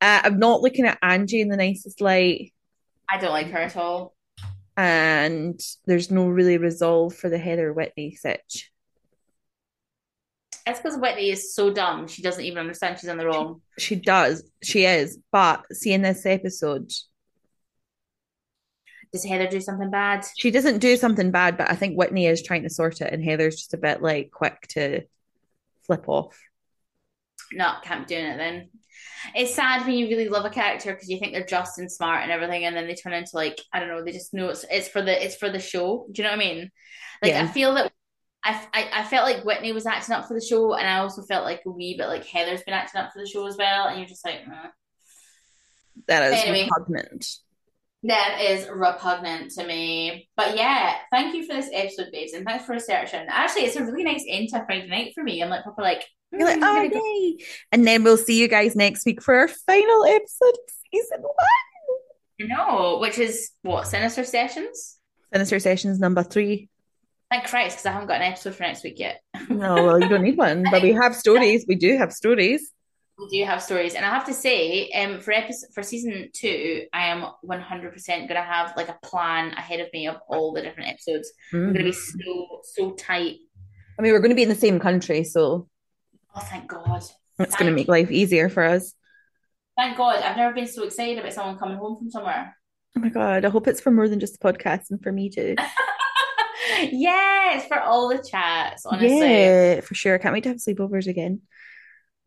Uh, 0.00 0.20
I'm 0.22 0.38
not 0.38 0.60
looking 0.60 0.86
at 0.86 0.98
Angie 1.02 1.40
in 1.40 1.48
the 1.48 1.56
nicest 1.56 2.00
light, 2.00 2.52
I 3.10 3.18
don't 3.18 3.32
like 3.32 3.50
her 3.50 3.58
at 3.58 3.76
all. 3.76 4.14
and 4.76 5.58
there's 5.84 6.12
no 6.12 6.28
really 6.28 6.58
resolve 6.58 7.16
for 7.16 7.28
the 7.28 7.38
Heather 7.38 7.72
Whitney 7.72 8.14
sitch. 8.14 8.70
It's 10.64 10.78
because 10.78 10.96
Whitney 10.96 11.30
is 11.30 11.56
so 11.56 11.72
dumb. 11.72 12.06
She 12.06 12.22
doesn't 12.22 12.44
even 12.44 12.58
understand 12.58 13.00
she's 13.00 13.10
in 13.10 13.18
the 13.18 13.26
wrong. 13.26 13.62
She 13.80 13.96
does, 13.96 14.48
she 14.62 14.84
is, 14.84 15.18
but 15.32 15.64
seeing 15.72 16.02
this 16.02 16.24
episode, 16.24 16.92
Does 19.16 19.24
Heather 19.24 19.46
do 19.48 19.60
something 19.60 19.90
bad? 19.90 20.26
she 20.36 20.50
doesn't 20.50 20.78
do 20.78 20.96
something 20.96 21.30
bad, 21.30 21.56
but 21.56 21.70
I 21.70 21.74
think 21.74 21.96
Whitney 21.96 22.26
is 22.26 22.42
trying 22.42 22.62
to 22.64 22.70
sort 22.70 23.00
it, 23.00 23.12
and 23.12 23.24
Heather's 23.24 23.56
just 23.56 23.74
a 23.74 23.78
bit 23.78 24.02
like 24.02 24.30
quick 24.30 24.66
to 24.70 25.02
flip 25.86 26.08
off. 26.08 26.38
No, 27.52 27.74
can't 27.82 28.06
be 28.06 28.14
doing 28.14 28.26
it 28.26 28.36
then. 28.36 28.68
It's 29.34 29.54
sad 29.54 29.86
when 29.86 29.94
you 29.96 30.08
really 30.08 30.28
love 30.28 30.44
a 30.44 30.50
character 30.50 30.92
because 30.92 31.08
you 31.08 31.18
think 31.18 31.32
they're 31.32 31.44
just 31.46 31.78
and 31.78 31.90
smart 31.90 32.22
and 32.22 32.30
everything, 32.32 32.64
and 32.64 32.76
then 32.76 32.86
they 32.86 32.94
turn 32.94 33.12
into 33.12 33.30
like 33.34 33.60
I 33.72 33.80
don't 33.80 33.88
know. 33.88 34.04
They 34.04 34.12
just 34.12 34.34
know 34.34 34.48
it's 34.48 34.64
it's 34.70 34.88
for 34.88 35.02
the 35.02 35.24
it's 35.24 35.36
for 35.36 35.50
the 35.50 35.58
show. 35.58 36.06
Do 36.12 36.20
you 36.20 36.24
know 36.24 36.30
what 36.36 36.42
I 36.42 36.54
mean? 36.54 36.70
Like 37.22 37.32
I 37.34 37.46
feel 37.46 37.74
that 37.74 37.92
I, 38.44 38.66
I 38.72 39.00
I 39.00 39.04
felt 39.04 39.24
like 39.24 39.44
Whitney 39.44 39.72
was 39.72 39.86
acting 39.86 40.14
up 40.14 40.26
for 40.28 40.34
the 40.34 40.44
show, 40.44 40.74
and 40.74 40.86
I 40.86 40.98
also 40.98 41.22
felt 41.22 41.44
like 41.44 41.62
a 41.66 41.70
wee 41.70 41.96
bit 41.96 42.08
like 42.08 42.24
Heather's 42.26 42.62
been 42.62 42.74
acting 42.74 43.00
up 43.00 43.12
for 43.12 43.20
the 43.20 43.26
show 43.26 43.46
as 43.46 43.56
well. 43.56 43.88
And 43.88 43.98
you're 43.98 44.08
just 44.08 44.24
like, 44.24 44.46
"Meh." 44.46 44.68
That 46.08 46.32
is 46.32 46.44
Anyway. 46.44 46.64
repugnant. 46.64 47.26
That 48.06 48.38
is 48.40 48.68
repugnant 48.68 49.52
to 49.52 49.66
me. 49.66 50.28
But 50.36 50.56
yeah, 50.56 50.96
thank 51.10 51.34
you 51.34 51.46
for 51.46 51.54
this 51.54 51.70
episode, 51.72 52.08
babes, 52.12 52.32
and 52.32 52.44
thanks 52.44 52.64
for 52.64 52.72
researching. 52.72 53.26
Actually, 53.28 53.62
it's 53.62 53.76
a 53.76 53.84
really 53.84 54.04
nice 54.04 54.24
end 54.28 54.48
to 54.50 54.64
Friday 54.64 54.88
night 54.88 55.12
for 55.14 55.22
me. 55.22 55.42
I'm 55.42 55.50
like 55.50 55.62
proper 55.62 55.82
like. 55.82 56.04
You're 56.32 56.44
like, 56.44 56.58
"Hmm, 56.58 56.64
oh, 56.64 56.74
gonna 56.74 56.88
go. 56.90 57.44
And 57.72 57.86
then 57.86 58.02
we'll 58.02 58.16
see 58.16 58.40
you 58.40 58.48
guys 58.48 58.74
next 58.74 59.06
week 59.06 59.22
for 59.22 59.34
our 59.34 59.48
final 59.48 60.04
episode 60.04 60.48
of 60.48 60.74
season 60.92 61.22
one. 61.22 62.48
No, 62.48 62.98
which 63.00 63.18
is 63.18 63.52
what 63.62 63.86
Sinister 63.86 64.24
Sessions. 64.24 64.98
Sinister 65.32 65.58
Sessions 65.60 65.98
number 65.98 66.22
three. 66.22 66.68
Thank 67.30 67.46
Christ, 67.46 67.76
because 67.76 67.86
I 67.86 67.92
haven't 67.92 68.08
got 68.08 68.16
an 68.16 68.32
episode 68.32 68.54
for 68.54 68.62
next 68.62 68.84
week 68.84 68.98
yet. 68.98 69.20
No, 69.48 69.74
well, 69.74 70.00
you 70.00 70.08
don't 70.08 70.22
need 70.22 70.36
one, 70.36 70.64
but 70.70 70.82
we 70.82 70.92
have 70.92 71.14
stories. 71.14 71.64
We 71.66 71.74
do 71.74 71.96
have 71.96 72.12
stories. 72.12 72.70
We 73.18 73.38
do 73.38 73.44
have 73.44 73.62
stories, 73.62 73.94
and 73.94 74.04
I 74.04 74.10
have 74.10 74.26
to 74.26 74.34
say, 74.34 74.90
um, 74.90 75.20
for 75.20 75.32
episode 75.32 75.68
for 75.74 75.82
season 75.82 76.28
two, 76.32 76.84
I 76.92 77.06
am 77.06 77.26
one 77.42 77.60
hundred 77.60 77.92
percent 77.92 78.28
gonna 78.28 78.42
have 78.42 78.76
like 78.76 78.88
a 78.88 78.98
plan 79.02 79.52
ahead 79.52 79.80
of 79.80 79.88
me 79.92 80.06
of 80.06 80.16
all 80.28 80.52
the 80.52 80.62
different 80.62 80.90
episodes. 80.90 81.32
I'm 81.52 81.72
gonna 81.72 81.84
be 81.84 81.92
so 81.92 82.60
so 82.62 82.92
tight. 82.92 83.36
I 83.98 84.02
mean, 84.02 84.12
we're 84.12 84.18
going 84.20 84.30
to 84.30 84.36
be 84.36 84.42
in 84.42 84.50
the 84.50 84.54
same 84.54 84.78
country, 84.78 85.24
so 85.24 85.68
Oh, 86.34 86.40
thank 86.40 86.68
God! 86.68 87.02
it's 87.38 87.56
going 87.56 87.70
to 87.70 87.74
make 87.74 87.88
life 87.88 88.10
easier 88.10 88.50
for 88.50 88.62
us. 88.62 88.92
Thank 89.78 89.96
God! 89.96 90.22
I've 90.22 90.36
never 90.36 90.54
been 90.54 90.66
so 90.66 90.84
excited 90.84 91.18
about 91.18 91.32
someone 91.32 91.56
coming 91.58 91.78
home 91.78 91.96
from 91.96 92.10
somewhere. 92.10 92.54
Oh 92.94 93.00
my 93.00 93.08
God, 93.08 93.46
I 93.46 93.48
hope 93.48 93.66
it's 93.68 93.80
for 93.80 93.90
more 93.90 94.06
than 94.06 94.20
just 94.20 94.38
the 94.38 94.46
podcast 94.52 94.90
and 94.90 95.02
for 95.02 95.12
me 95.12 95.30
too. 95.30 95.54
yes, 96.92 97.66
for 97.68 97.80
all 97.80 98.08
the 98.08 98.18
chats, 98.18 98.84
honestly. 98.84 99.18
Yeah, 99.18 99.80
for 99.80 99.94
sure. 99.94 100.14
I 100.14 100.18
can't 100.18 100.34
wait 100.34 100.42
to 100.44 100.50
have 100.50 100.58
sleepovers 100.58 101.06
again. 101.06 101.40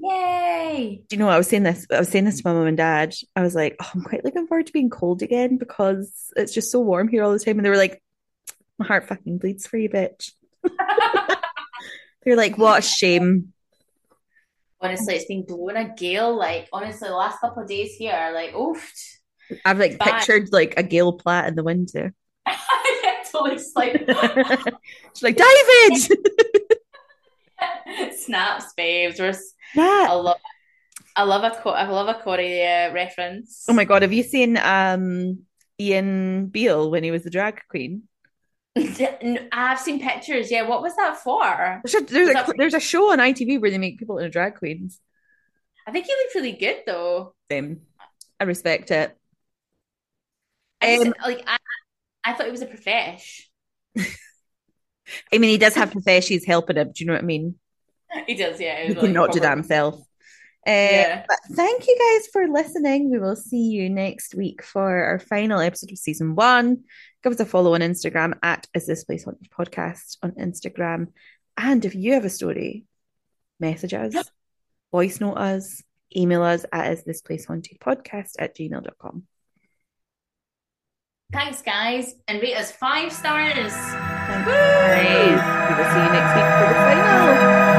Yay! 0.01 1.03
Do 1.07 1.15
you 1.15 1.19
know 1.19 1.25
what 1.25 1.35
I 1.35 1.37
was 1.37 1.47
saying 1.47 1.63
this? 1.63 1.85
I 1.91 1.99
was 1.99 2.09
saying 2.09 2.25
this 2.25 2.37
to 2.37 2.47
my 2.47 2.53
mum 2.53 2.67
and 2.67 2.77
dad. 2.77 3.13
I 3.35 3.41
was 3.41 3.53
like, 3.53 3.75
oh, 3.81 3.89
I'm 3.93 4.01
quite 4.01 4.23
looking 4.23 4.47
forward 4.47 4.67
to 4.67 4.73
being 4.73 4.89
cold 4.89 5.21
again 5.21 5.57
because 5.57 6.31
it's 6.35 6.53
just 6.53 6.71
so 6.71 6.79
warm 6.79 7.09
here 7.09 7.23
all 7.23 7.33
the 7.33 7.39
time. 7.39 7.57
And 7.57 7.65
they 7.65 7.69
were 7.69 7.77
like, 7.77 8.01
my 8.77 8.85
heart 8.85 9.07
fucking 9.07 9.39
bleeds 9.39 9.67
for 9.67 9.77
you, 9.77 9.89
bitch. 9.89 10.31
They're 12.23 12.37
like, 12.37 12.57
what 12.57 12.79
a 12.79 12.81
shame. 12.81 13.53
Honestly, 14.81 15.15
it's 15.15 15.25
been 15.25 15.43
blowing 15.43 15.75
a 15.75 15.93
gale. 15.93 16.35
Like, 16.35 16.69
honestly, 16.71 17.09
the 17.09 17.15
last 17.15 17.39
couple 17.41 17.63
of 17.63 17.69
days 17.69 17.95
here 17.95 18.13
are 18.13 18.33
like, 18.33 18.55
oof. 18.55 18.93
I've 19.65 19.79
like 19.79 19.97
Bad. 19.97 20.19
pictured 20.19 20.53
like 20.53 20.75
a 20.77 20.83
Gail 20.83 21.13
Platt 21.13 21.47
in 21.47 21.55
the 21.55 21.63
winter. 21.63 22.13
totally 23.31 23.61
like 23.75 24.05
She's 25.15 25.23
like, 25.23 25.37
David! 25.37 26.17
snaps, 28.17 28.73
babes. 28.73 29.19
We're. 29.19 29.33
I 29.77 30.13
love, 30.13 30.37
I 31.15 31.23
love 31.23 31.43
a, 31.43 31.69
I 31.69 31.87
love 31.87 32.07
a 32.07 32.21
Corrie 32.21 32.65
uh, 32.65 32.93
reference. 32.93 33.65
Oh 33.67 33.73
my 33.73 33.85
God, 33.85 34.01
have 34.01 34.13
you 34.13 34.23
seen 34.23 34.57
um 34.57 35.39
Ian 35.79 36.47
Beale 36.47 36.89
when 36.89 37.03
he 37.03 37.11
was 37.11 37.23
the 37.23 37.29
drag 37.29 37.61
queen? 37.69 38.03
I've 39.51 39.79
seen 39.79 39.99
pictures. 39.99 40.51
Yeah, 40.51 40.63
what 40.63 40.81
was 40.81 40.95
that 40.95 41.17
for? 41.17 41.81
There's 41.83 41.95
a, 41.95 42.05
there's 42.05 42.29
a, 42.29 42.53
there's 42.57 42.73
a 42.73 42.79
show 42.79 43.11
on 43.11 43.19
ITV 43.19 43.59
where 43.59 43.71
they 43.71 43.77
make 43.77 43.99
people 43.99 44.17
into 44.17 44.29
drag 44.29 44.55
queens. 44.55 44.99
I 45.87 45.91
think 45.91 46.05
he 46.05 46.13
looked 46.13 46.35
really 46.35 46.51
good 46.53 46.83
though. 46.85 47.33
Same. 47.51 47.81
I 48.39 48.43
respect 48.43 48.91
it. 48.91 49.17
I 50.81 50.95
just, 50.95 51.07
Um, 51.07 51.13
like 51.23 51.43
I, 51.47 51.57
I 52.23 52.33
thought 52.33 52.45
he 52.45 52.51
was 52.51 52.61
a 52.61 52.67
profesh. 52.67 53.49
I 55.33 55.37
mean, 55.39 55.49
he 55.49 55.57
does 55.57 55.75
have 55.75 55.91
professions 55.91 56.45
helping 56.45 56.77
him. 56.77 56.91
Do 56.93 57.03
you 57.03 57.07
know 57.07 57.13
what 57.13 57.23
I 57.23 57.25
mean? 57.25 57.55
He 58.27 58.35
does, 58.35 58.59
yeah. 58.59 58.83
He 58.85 58.95
cannot 58.95 59.31
do 59.31 59.39
that 59.39 59.51
himself. 59.57 59.95
Uh, 60.67 60.71
Yeah. 60.71 61.25
But 61.27 61.39
thank 61.51 61.87
you 61.87 61.97
guys 61.97 62.27
for 62.31 62.47
listening. 62.47 63.09
We 63.09 63.19
will 63.19 63.35
see 63.35 63.69
you 63.69 63.89
next 63.89 64.35
week 64.35 64.63
for 64.63 65.03
our 65.03 65.19
final 65.19 65.59
episode 65.59 65.91
of 65.91 65.97
season 65.97 66.35
one. 66.35 66.83
Give 67.23 67.33
us 67.33 67.39
a 67.39 67.45
follow 67.45 67.73
on 67.73 67.81
Instagram 67.81 68.37
at 68.43 68.67
Is 68.73 68.85
This 68.87 69.03
Place 69.03 69.23
Haunted 69.25 69.49
Podcast 69.51 70.17
on 70.21 70.31
Instagram. 70.31 71.07
And 71.57 71.83
if 71.85 71.95
you 71.95 72.13
have 72.13 72.25
a 72.25 72.29
story, 72.29 72.85
message 73.59 73.93
us, 73.93 74.15
voice 74.91 75.19
note 75.19 75.33
us, 75.37 75.83
email 76.15 76.43
us 76.43 76.65
at 76.71 76.91
Is 76.93 77.03
This 77.03 77.21
Place 77.21 77.45
Haunted 77.45 77.79
Podcast 77.79 78.31
at 78.39 78.55
gmail.com. 78.55 79.23
Thanks, 81.31 81.61
guys, 81.61 82.15
and 82.27 82.41
rate 82.41 82.55
us 82.55 82.71
five 82.71 83.11
stars. 83.13 83.71
Thank 83.73 84.47
you 84.47 84.51
guys. 84.51 85.69
We 85.69 85.75
will 85.77 85.91
see 85.91 86.03
you 86.03 86.11
next 86.11 86.35
week 86.35 86.45
for 86.57 86.67
the 86.67 86.73
final. 86.73 87.78